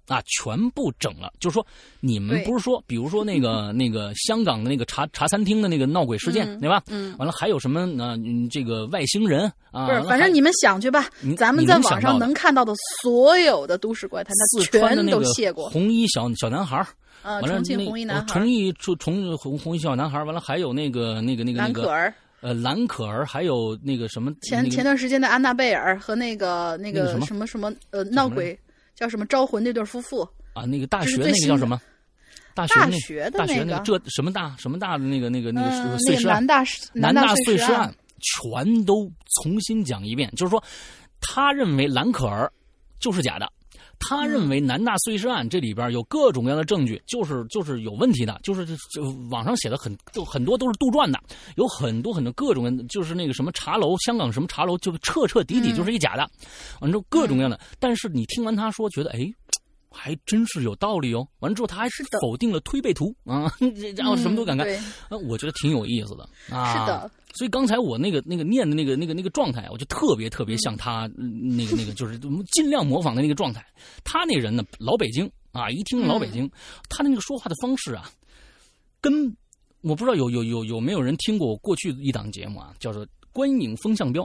[0.07, 1.33] 啊，全部整了。
[1.41, 1.67] 就是说，
[2.01, 6.83] 你们不是说，比如说那个 那个香港的那个茶茶餐厅的那个闹鬼事件，对吧？
[6.89, 7.15] 嗯。
[7.19, 8.17] 完了，还有什么呢？
[8.51, 9.87] 这个外星人啊？
[9.87, 11.09] 不是，反正你们想去吧。
[11.37, 14.33] 咱们在网上能看到的所有的都市怪谈，
[14.71, 15.69] 他全都谢过。
[15.71, 16.85] 红衣小小男孩
[17.23, 22.13] 啊，重庆红衣男孩重庆重重红红衣小男孩完了，还有那个那个那个那个。
[22.43, 24.31] 呃，蓝可儿还有那个什么？
[24.43, 28.57] 前前段时间的安娜贝尔和那个那个什么什么呃闹鬼
[28.97, 31.81] 叫什么招魂那对夫妇啊，那个大学那个叫什么？
[32.55, 36.37] 大学大学那个这什么大什么大的那个那个那个碎尸案？
[36.37, 36.65] 南大
[36.95, 39.13] 南大碎尸案全都
[39.43, 40.63] 重新讲一遍，就是说，
[41.21, 42.51] 他认为蓝可儿
[42.99, 43.47] 就是假的。
[43.99, 51.19] 他认为南大碎尸案这里边有各种各样的证据，就是就是有问题的，就是就网上写的很就很多都是杜撰的，
[51.57, 56.29] 有很多很多各种就是那个什么茶楼，香港什么茶楼，就彻彻底底就是一假的，
[56.81, 57.59] 完之后各种各样的。
[57.79, 59.21] 但是你听完他说，觉得哎，
[59.91, 61.27] 还真是有道理哦。
[61.41, 63.51] 完了之后他还是否定了推背图啊，
[63.97, 64.69] 然后什么都敢干，
[65.09, 66.73] 啊，我觉得挺有意思的啊。
[66.73, 67.11] 是的。
[67.37, 72.19] 所以刚才我那个那个念的那个那个那个状态，我就特别特别像他那个那个，就是
[72.53, 73.65] 尽量模仿的那个状态。
[74.03, 76.51] 他那人呢，老北京啊，一听老北京，
[76.89, 78.11] 他的那个说话的方式啊，
[79.01, 79.37] 跟
[79.83, 84.23] 我不知道有有有有没有人听过我过去一档节目啊，叫做《观影风向标》，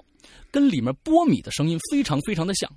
[0.50, 2.72] 跟里面波米的声音非常非常的像。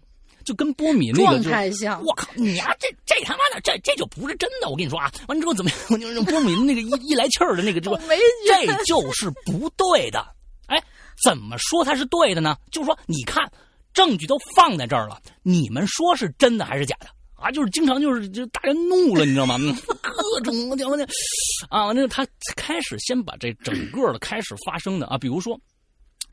[0.45, 1.39] 就跟波米那个
[1.71, 4.69] 就，我靠，你呀，这这他妈的，这这就不是真的。
[4.69, 6.01] 我跟你说啊，完之后怎么样？
[6.15, 7.99] 就波米那个一一来气儿的那个，这个
[8.47, 10.25] 这就是不对的。
[10.67, 10.83] 哎，
[11.25, 12.57] 怎么说他是对的呢？
[12.71, 13.51] 就是说，你看
[13.93, 17.51] 证据都放在这儿了，你们说是真的还是假的啊？
[17.51, 19.59] 就是经常就是就大人怒了，你知道吗？
[20.03, 21.07] 各种讲的
[21.69, 22.27] 啊，完了他
[22.57, 25.59] 开始先把这整个的开始发生的啊，比如说。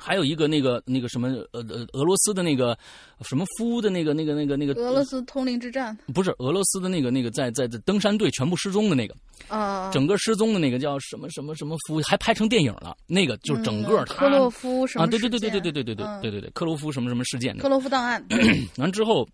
[0.03, 2.75] 还有一个那个那个什么呃呃俄罗斯的那个
[3.21, 9.15] 什么夫的那个那个那个那个俄罗斯通灵之战不是俄罗斯的那个那个在在在登山队全部失踪的那个，
[9.47, 12.97] 啊，整个失踪的那个叫什么什么什么夫，还拍成电影了。
[13.05, 17.69] 那个就是整个他嗯科洛夫什么啊，对对对对对对对对对嗯对对对，克洛夫什么什么事件的科。
[17.69, 18.25] 洛夫档案，
[18.77, 19.27] 完之后，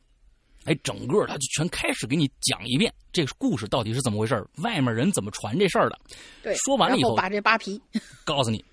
[0.65, 5.98] 哎，整个他就全开始给你讲一遍这个故事到底是怎么回事儿外面人怎么传这事儿的。
[6.44, 7.81] 对，说完了以后后把这扒皮，
[8.26, 8.64] 告诉你，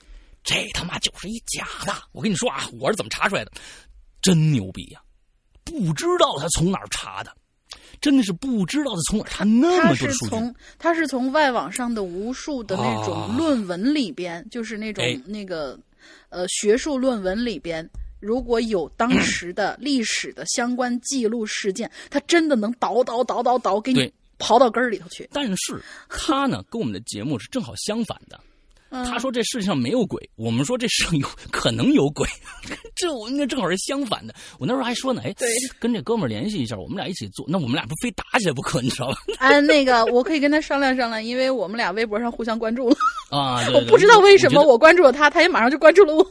[0.45, 1.93] 这他妈就是一假的。
[2.13, 3.51] 我跟你说啊，我是怎么查出来的，
[4.23, 5.01] 真牛逼呀、
[5.65, 7.35] 不知道他从哪儿查的，
[8.01, 10.29] 真的是不知道他从哪儿查那他是么多的数据。
[10.29, 15.79] 从他是从外网上的无数的那啊种论文里边，就是那种哎那个
[16.29, 17.89] 呃学术论文里边。
[18.21, 25.29] 如果有当时的历史的相关记录事件，他真的能倒倒倒倒倒给你刨到根儿里头去。
[25.31, 28.41] 但是他呢，跟我们的节目是正好相反的。
[28.95, 32.29] 嗯他说这世界上没有鬼，我们说这世上有可能有鬼，
[32.95, 34.33] 这我们正好是相反的。
[34.61, 35.49] 我那时候还说呢，哎，对
[35.81, 39.17] 跟这哥们儿联系一下，我们俩一起做，那我们俩不非打起来不可，你知道吧？
[39.41, 42.97] 哎，那个我可以跟他商量商量，因为我们俩微博上互相关注了。
[43.31, 46.25] 啊，对对 我不知道为什么我我关注了他，他也马上就关注了我。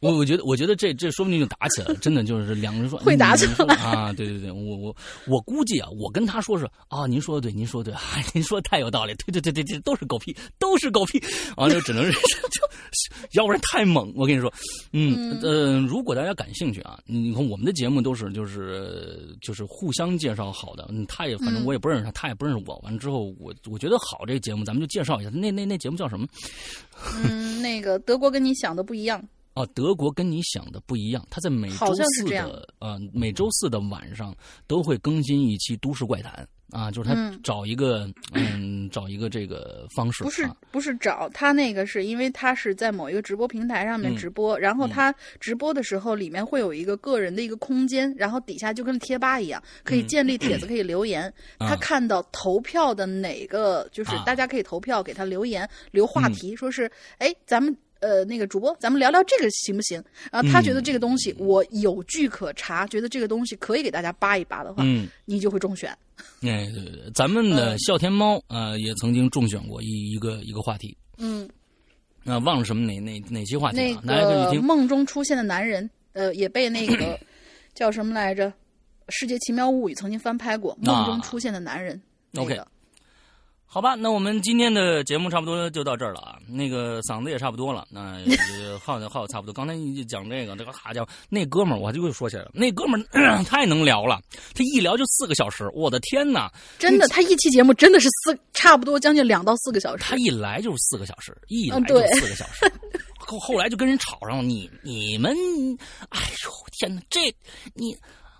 [0.00, 4.12] 我我觉得，我觉得这这说不定就打起来了，真的就是两个人说会打起来啊！
[4.14, 4.96] 对对对，我我
[5.26, 8.00] 我估计啊，我跟他说是啊，您说的对，您说的对，啊，
[8.32, 11.22] 您说的太有道理，对对对对对，都是狗屁，都是狗屁，
[11.56, 12.12] 完了就只能是
[12.50, 12.66] 就，
[13.32, 14.10] 要不然太猛。
[14.16, 14.50] 我跟你说，
[14.92, 22.78] 嗯呃，如果大家感兴趣啊，你看我们的节目都是就是就是互相介绍好的，嗯，他也反正我也不认识他，他也不认识我。
[22.82, 25.28] 完了之后，我我觉得好这个节目，咱们就介绍一下。
[25.28, 26.26] 那那那节目叫什么？
[27.22, 29.22] 嗯，那个德国跟你想的不一样。
[29.60, 34.34] 哦，德国跟你想的不一样，他在每好周四的呃每周四的晚上
[34.66, 36.32] 都会更新一期《都市怪谈》
[36.78, 37.38] 啊，就是他嗯。
[37.42, 40.56] 找一个嗯 找一个这个方式不是啊。
[40.70, 44.16] 不是找他那个，是因为他是在某一个直播平台上面嗯。
[44.16, 51.32] 直播，然后他直播的时候里面会有一个个人的一个空间，然后底下就跟贴吧一样，可以建立帖子，可以留言。
[51.58, 54.22] 他看到投票的哪个，就是啊。
[54.24, 56.32] 大家可以投票给他留言留话嗯。
[56.32, 57.76] 题，说是哎咱们。
[58.00, 60.02] 呃，那个主播，咱们聊聊这个行不行？
[60.32, 65.90] 然后他觉得这个东西我有据可查，觉得这个东西可以给大家扒一扒的话，嗯，你就会中选。
[66.42, 71.48] 哎对对对，咱们的嗯笑天猫呃也曾经中选过一一个一个话题，嗯，
[72.24, 74.62] 啊、忘了什么哪哪哪期话题那个听。
[74.62, 77.18] 梦中出现的男人，呃，也被那个
[77.74, 78.48] 叫什么来着，
[79.08, 82.00] 《世界奇妙物语》曾经翻拍过《梦中出现的男人》
[82.40, 82.66] OK 个。
[83.72, 86.36] 好吧，那我们今天的节目差不多就到这儿了啊。
[86.48, 88.18] 那个嗓子也差不多了，那
[88.58, 89.52] 呃耗的耗的差不多。
[89.52, 94.20] 刚才你就讲这个，这个好家伙，那哥们儿我就又说起来了，那哥们儿、呃太能聊了，
[94.56, 96.52] 他一聊就四个小时，我的天哪！
[96.80, 100.16] 真的，他一期节目真的是四，差不多将近两到四个小时他。
[100.16, 102.72] 一来就是四个小时，一来就四个小时，
[103.18, 104.42] 后后来就跟人吵上了。
[104.42, 105.32] 你你们，
[106.08, 107.20] 哎呦天哪，这
[107.74, 107.96] 你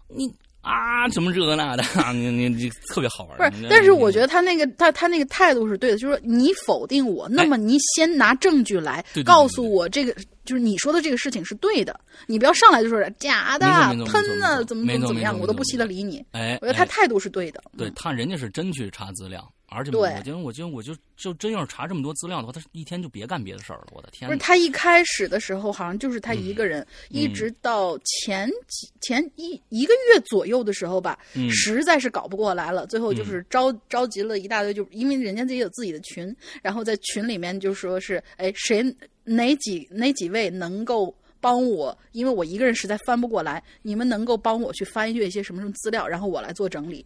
[0.08, 0.28] 你
[0.62, 1.82] 啊什么这个那的，
[2.12, 3.50] 你你你特别好玩。
[3.50, 10.14] 不是，但是我觉得他那个他他那个态度是对的，就是说你否定我，那么你先拿证据来告诉我这个，
[10.44, 13.66] 就是你说的这个事情是对的，你不要上来就说假的
[14.06, 16.24] 喷的怎么怎么怎么样，我都不稀得理你。
[16.32, 17.62] 哎，我觉得他哎态度是对的。
[17.72, 23.86] 嗯对他，人家是真去查资料，而且对我觉得，我觉得，我就就真要是查这么多资料的话，他一天就别干别的事儿了。
[23.92, 24.28] 我的天哪！
[24.28, 38.84] 不是他一开始的时候好像就是他一个人，嗯一直到前几前一一个月左右的时候吧，嗯实在是搞不过来了，最后就是召、召集了一大堆，就因为人家自己有自己的群，然后在群里面就说是，哎，谁
[39.24, 41.14] 哪几哪几位能够。
[41.42, 47.02] 帮我，因为我一个人实在翻不过来，你们能够帮我去翻阅一些什么什么资料，然后我来做整理。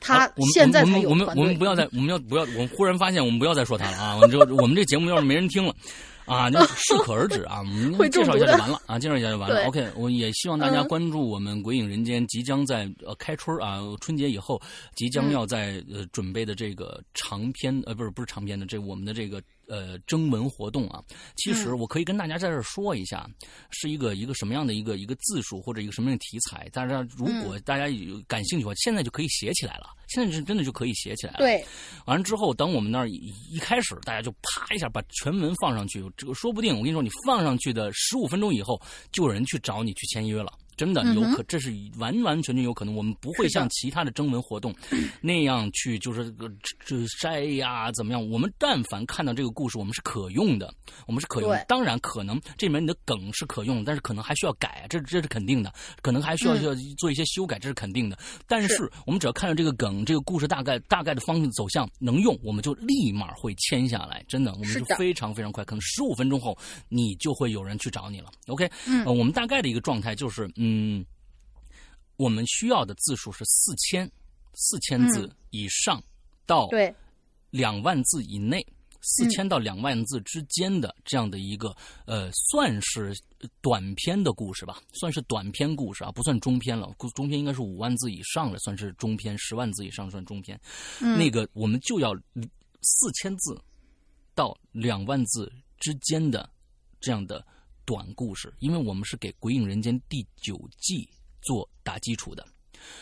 [0.00, 4.16] 他现在才我们我们我们不要再我们要不要我们忽然发现我们不要再说他了啊！
[4.16, 5.74] 我们就我们这节目要是没人听了。
[6.24, 7.58] 啊，就适可而止啊！
[7.58, 9.66] 我们会介绍一下就完了啊，介绍一下就完了。
[9.66, 14.58] OK，我也希望大家嗯关注我们《鬼影人间》即将在呃开春啊，春节以后
[14.94, 21.02] 即将嗯要在呃准备的这个长篇呃不是不是长篇的这我们的这个呃征文活动啊。
[21.36, 23.26] 其实嗯我可以跟大家在这儿说一下，
[23.70, 26.68] 是一个一个什么样的一个一个字数或者一个什么样的题材。
[26.72, 29.86] 大家如果嗯大家有感兴趣的话，现在就可以写起来了。
[30.08, 31.38] 现在是真的就可以写起来了。
[31.38, 31.64] 对，
[32.04, 38.80] 完了之后，等我们那儿一一开始，大家就啪一下把全文放上去，这个说不定我跟你说，你放上去的十五分钟以后，
[39.12, 42.94] 就有人去找你去签约了真的有可，这是完完全全有可能。
[42.94, 44.74] 我们不会像其他的征文活动
[45.20, 46.34] 那样去就是
[46.84, 48.30] 这筛呀怎么样。
[48.30, 50.72] 我们但凡看到这个故事，我们是可用的，
[51.06, 51.64] 我们是可用的。
[51.68, 55.72] 当然，可能这里面你的梗是可用，但是可能还需要改，这这是肯定的。
[56.02, 58.18] 可能还需要需要做一些修改，这是肯定的。
[58.46, 64.24] 但是是我们只要看到这个梗，这个故事大概大概的方向走向能用，我们就立马会签下来。
[64.28, 66.56] 真的，我们就非常非常快，可能十五分钟后
[66.88, 68.30] 你就会有人去找你了。
[68.46, 70.69] OK，嗯呃，我们大概的一个状态就是，嗯，
[72.16, 74.10] 我们需要的字数是四千，
[74.54, 76.02] 四千字嗯以上
[76.46, 76.94] 到对，
[77.50, 78.64] 两万字以内，
[79.00, 81.74] 四千到两万字之间的这样的一个
[82.04, 83.18] 呃，算是
[83.62, 86.94] 短篇的故事吧，算是短篇故事啊，不算中篇了。
[87.14, 90.60] 中篇应该是五万字以上的，算是中篇；十万字以上算中篇。
[91.00, 92.12] 嗯那个我们就要
[92.82, 93.58] 四千字
[94.34, 96.48] 到两万字之间的
[97.00, 97.44] 这样的
[97.90, 101.08] 短故事，因为我们是给《鬼影人间》第九季
[101.42, 102.46] 做打基础的。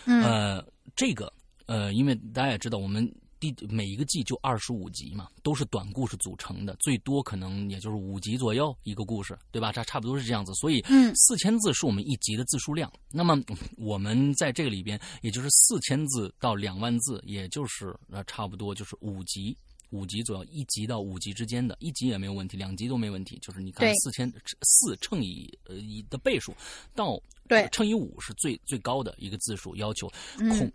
[0.06, 0.64] 嗯呃，
[0.96, 1.30] 这个
[1.66, 3.06] 呃，因为大家也知道，我们
[3.38, 9.70] 第每一个季就二十五集嘛，都是短故事组成的，最多可能也就是五集左右一个故事，对吧？
[9.70, 12.90] 差差不多是这样子，所以嗯四千字是我们一集的字数量。
[13.12, 19.54] 那么嗯我们在这个里边，也就是四千字到两万字，也就是呃差不多就是五集。
[19.90, 23.38] 五级左右，一级到五级之间的，一级也没有问题，两级都没问题。
[23.40, 24.30] 就是你看四千
[24.62, 26.54] 四乘以呃一的倍数，
[26.94, 30.10] 到对乘以五是最最高的一个字数要求。
[30.38, 30.72] 嗯恐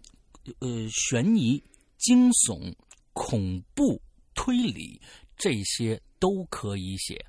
[0.59, 1.61] 呃悬疑、
[1.97, 2.73] 惊悚、
[3.13, 4.01] 恐怖、
[4.33, 4.99] 推理
[5.37, 7.23] 这些都可以写，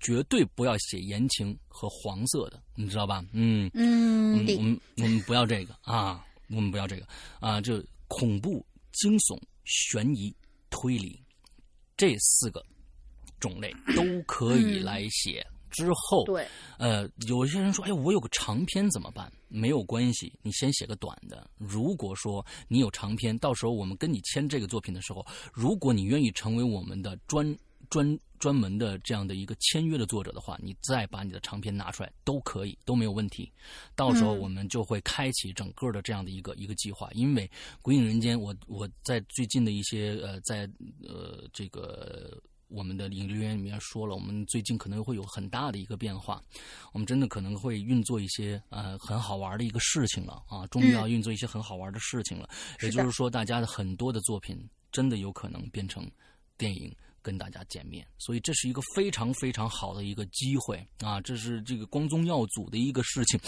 [0.00, 3.22] 绝对不要写言情和黄色的，你知道吧？
[3.32, 7.06] 嗯，嗯我们我们我们不要这个啊，我们不要这个
[7.38, 10.34] 啊，就恐怖、惊悚、悬疑、
[10.72, 11.22] 推理
[11.96, 12.60] 这四个
[13.38, 15.46] 种类都可以嗯来写。
[15.70, 16.46] 之后，对，
[16.76, 19.32] 呃，有些人说，哎，我有个长篇怎么办？
[19.48, 21.48] 没有关系，你先写个短的。
[21.56, 27.56] 如果说你有长篇，到时候我们跟你签这个作品的时候，如果你愿意成为我们的专
[27.88, 33.48] 专专门的这样的一个签约的作者的话，你再把你的长篇拿出来都可以，都没有问题。
[33.94, 37.46] 到时候我们就会开启整个的这样的一个一个计划，因为
[37.82, 40.68] 《鬼影人间》我，我在最近的一些呃，在
[41.06, 42.42] 呃这个。
[42.74, 46.42] 我们的影留言里面说了，我们最近可能会有很大的一个变化，
[46.94, 52.48] 我们真的可能会运作一些呃很好玩的一个事情了啊，终于要运作一些很好玩的事情了。
[52.80, 54.58] 也就是说，大家的很多的作品
[54.90, 56.10] 真的有可能变成
[56.56, 56.90] 电影
[57.22, 61.20] 跟大家见面，所以这是一个非常非常好的一个机会啊！
[61.20, 63.40] 这是这个光宗耀祖的一个事情。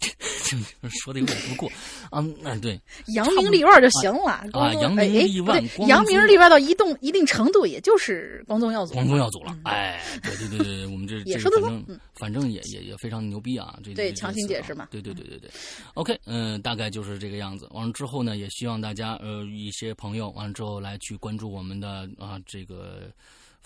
[1.02, 1.70] 说的有点不过，
[2.12, 2.80] 嗯，哎，对，
[3.14, 4.46] 扬名立万就行了。
[4.52, 8.94] 啊扬名立万扬名立万到一定一定程度，也就是光宗耀祖。
[8.94, 14.88] 光宗耀祖了，哎，对对对对，我们这这也说得通个反正也也也非常牛逼啊，这这对强行解释嘛。
[14.90, 15.50] 对对对对对
[15.94, 17.68] ，OK，嗯、大概就是这个样子。
[17.72, 23.10] 完了之后呢，也希望大家呃一些朋友完了之后来去关注我们的啊这个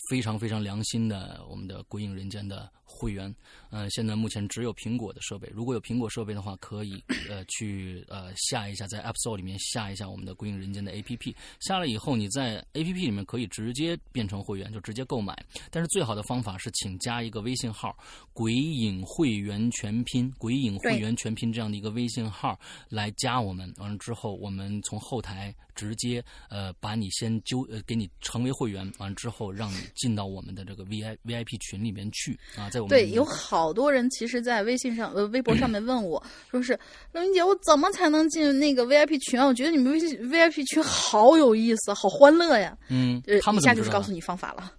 [0.08, 3.34] 非常非常良心的我们的鬼影人间的会员。
[3.70, 11.34] 呃，现在目前只有苹果的设备，如果有苹果设备的话，可以呃去呃下一下，在 App Store 里面下一下我们的鬼影人间的 APP。
[11.60, 15.34] 下了以后，你在 APP 里面可以直接变成会员，就直接购买。
[15.70, 17.96] 但是最好的方法是，请加一个微信号
[18.34, 22.58] “鬼影会员全拼”，“鬼影会员全拼”这样的一个微信号
[22.90, 23.72] 来加我们。
[23.78, 36.78] 完了之后，我们从后台直接呃把你先揪呃给你成为会员，完了之后让你进到我们的这个 V I V I P 群里面去啊，在我们对，有好多人其实，在微信上、呃微博上面问我，说是
[37.12, 39.46] 刘云姐，我怎么才能进那个 VIP 群啊？
[39.46, 42.76] 我觉得你们微信 VIP 群好有意思，好欢乐呀！
[42.88, 44.72] 嗯呃，，他们一下就是告诉你方法了，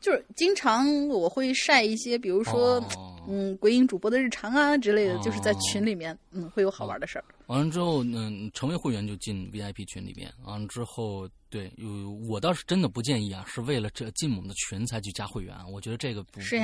[0.00, 7.24] 就是经常我会晒一些，比如说、哦嗯鬼影主播的日常啊之类的，就是在哦群里面，嗯，会有好玩的事儿。
[7.48, 10.32] 完了之后，嗯，成为会员就进 VIP 群里面。
[10.46, 15.66] 完了之后，对，有我倒是真的不建议啊，是为了这进我们的群才去加会员啊。
[15.66, 16.60] 我觉得这个不是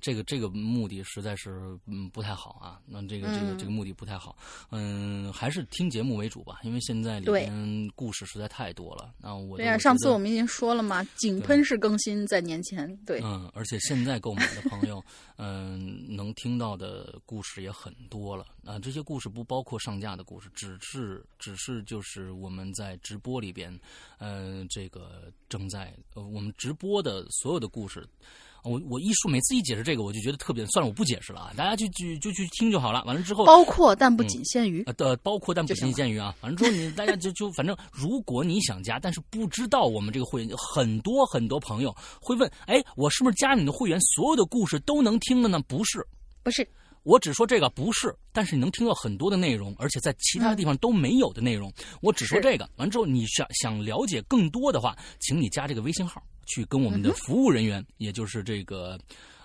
[0.00, 2.80] 这个这个目的实在是嗯不太好啊。
[2.86, 4.36] 那这个这个嗯这个目的不太好。
[4.70, 9.12] 嗯，还是听节目为主吧，因为现在里对边故事实在太多了。
[9.18, 15.04] 那我对呀、呀，上次我们已经说了嘛，井喷式更新在年前，对，嗯，而且现在购买的朋友，
[15.36, 18.46] 嗯，能听到的故事也很多了。
[18.64, 23.78] 啊、这些故事不包括上架的故事，只是只是就是我们在直播里边，
[24.24, 28.08] 呃，这个正在呃我们直播的所有的故事。
[28.62, 33.04] 我我一说，每次一解释这个，我就觉得特别算了，我不解释了啊，大家就就就去听就好了。
[33.04, 34.82] 完了之后，包括但不仅限于。
[34.84, 45.60] 呃的包括但不仅限于啊，反正之后你大家就就反正，如果你想加，但是不知道我们这个会员，很多很多朋友会问，哎，我是不是加你的会员，所有的故事都能听了呢？
[45.68, 46.02] 不是，
[46.42, 46.66] 不是，
[47.04, 51.72] 我只说这个不是，但是你能听到很多的内容，而且在其他地方都没有的内容。
[52.00, 58.98] 我只说这个，完之后你想想了解更多的话，请你加这个微信号，去跟我们的服务人员，也就是这个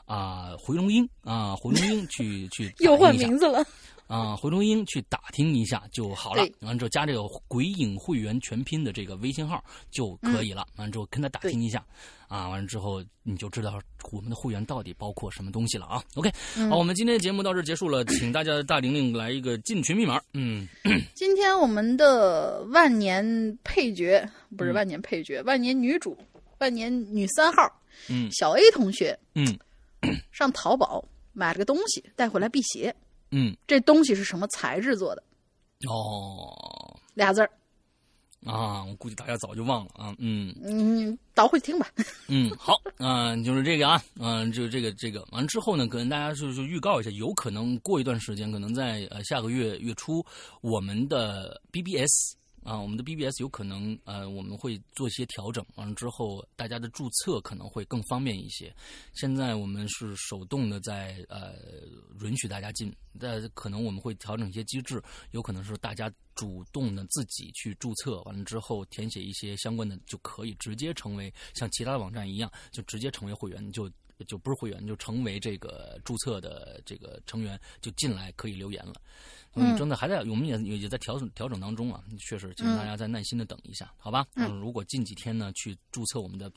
[0.05, 3.63] 啊、回龙英啊、回龙英去 去打又换名字了。
[4.07, 6.43] 啊，回龙英去打听一下就好了。
[6.61, 10.65] 完之后加这个“鬼影会员全拼”的这个微信号就可以了。
[10.77, 11.85] 完之后跟他打听一下，
[12.29, 13.81] 啊，完了之后你就知道
[14.11, 16.01] 我们的会员到底包括什么东西了啊。
[16.15, 16.31] OK，
[16.69, 20.21] 好，我们今天的节目到这结束了，请大家大玲玲来一个进群密码。
[20.33, 20.67] 嗯，
[21.15, 24.25] 今天我们的万年配角
[24.55, 26.15] 不是万年配角，万年女主，
[26.59, 27.63] 万年女三号，
[28.09, 28.29] 嗯。
[28.31, 29.57] 小 A 同学嗯。
[30.31, 31.03] 上淘宝
[31.33, 32.95] 买了个东西带回来辟邪，
[33.31, 35.23] 嗯，这东西是什么材质做的？
[35.89, 36.95] 哦。
[37.15, 37.49] 俩字儿，
[38.45, 40.15] 啊，我估计大家早就忘了啊。
[40.17, 41.87] 嗯嗯，倒回去听吧。
[42.29, 45.25] 嗯，好，嗯、就是这个啊，嗯、就是这个这个。
[45.31, 50.25] 完之后呢，跟大家就是预告一下，有可能过一段时间，可能在呃下个月月初，
[50.61, 52.35] 我们的 BBS
[52.69, 58.71] 啊，我们的 BBS 有可能呃我们会做一些调整，完了之后大家的注册可能会更方便一些。
[59.15, 61.55] 现在我们是手动的在呃
[62.21, 65.01] 允许大家进，但可能我们会调整一些机制，
[65.31, 73.89] 有可能是大家主动的自己去注册，完了之后填写一些相关的，就可以直接成为像其他的网站一样，就直接成为会员，就
[74.27, 78.93] 就不是会员，就成为这个注册的这个成员，就进来可以留言了。
[79.55, 84.25] 嗯，真的还在，我们也也也在调整调整当中啊，确实，请大家再耐心的等一下，好吧？
[84.35, 86.51] 嗯，如果近几天呢去注册我们的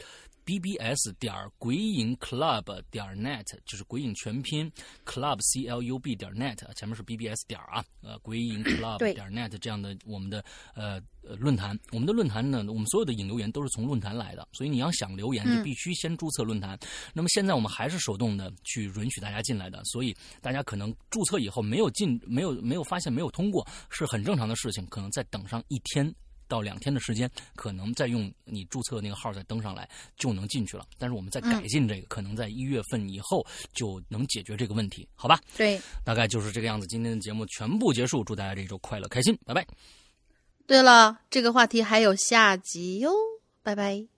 [0.44, 4.70] bbs 点儿鬼影 club 点儿 net，就是鬼影全拼
[5.06, 10.44] club c l u b 点儿 net，前面是 bbs 点儿啊，呃，鬼影 club 点儿 net 这样的我们的
[10.74, 16.78] 呃呃论坛，我们的论坛呢，我们所有的引流言都是从论坛来的，所以你要想留言，你必须先注册论坛。
[17.12, 26.14] 那么现在我们还是手动的去允许大家进来的，所以大家可能注册以后没有进，没有没有发现没有通过，是很正常的事情，可能再等上一天。
[26.48, 29.88] 到两天的时间，可能再用你注册那个号再登上来
[30.18, 30.84] 就能进去了。
[30.98, 33.42] 但是我们再改进这个，可能在一月份以后
[33.72, 35.40] 就能解决这个问题，好吧？
[35.56, 36.86] 对，大概就是这个样子。
[36.88, 39.66] 今天的节目全部结束，祝大家这一周快乐开心，拜拜。
[40.72, 43.12] 对了，这个话题还有下集哟，
[43.62, 44.11] 拜拜。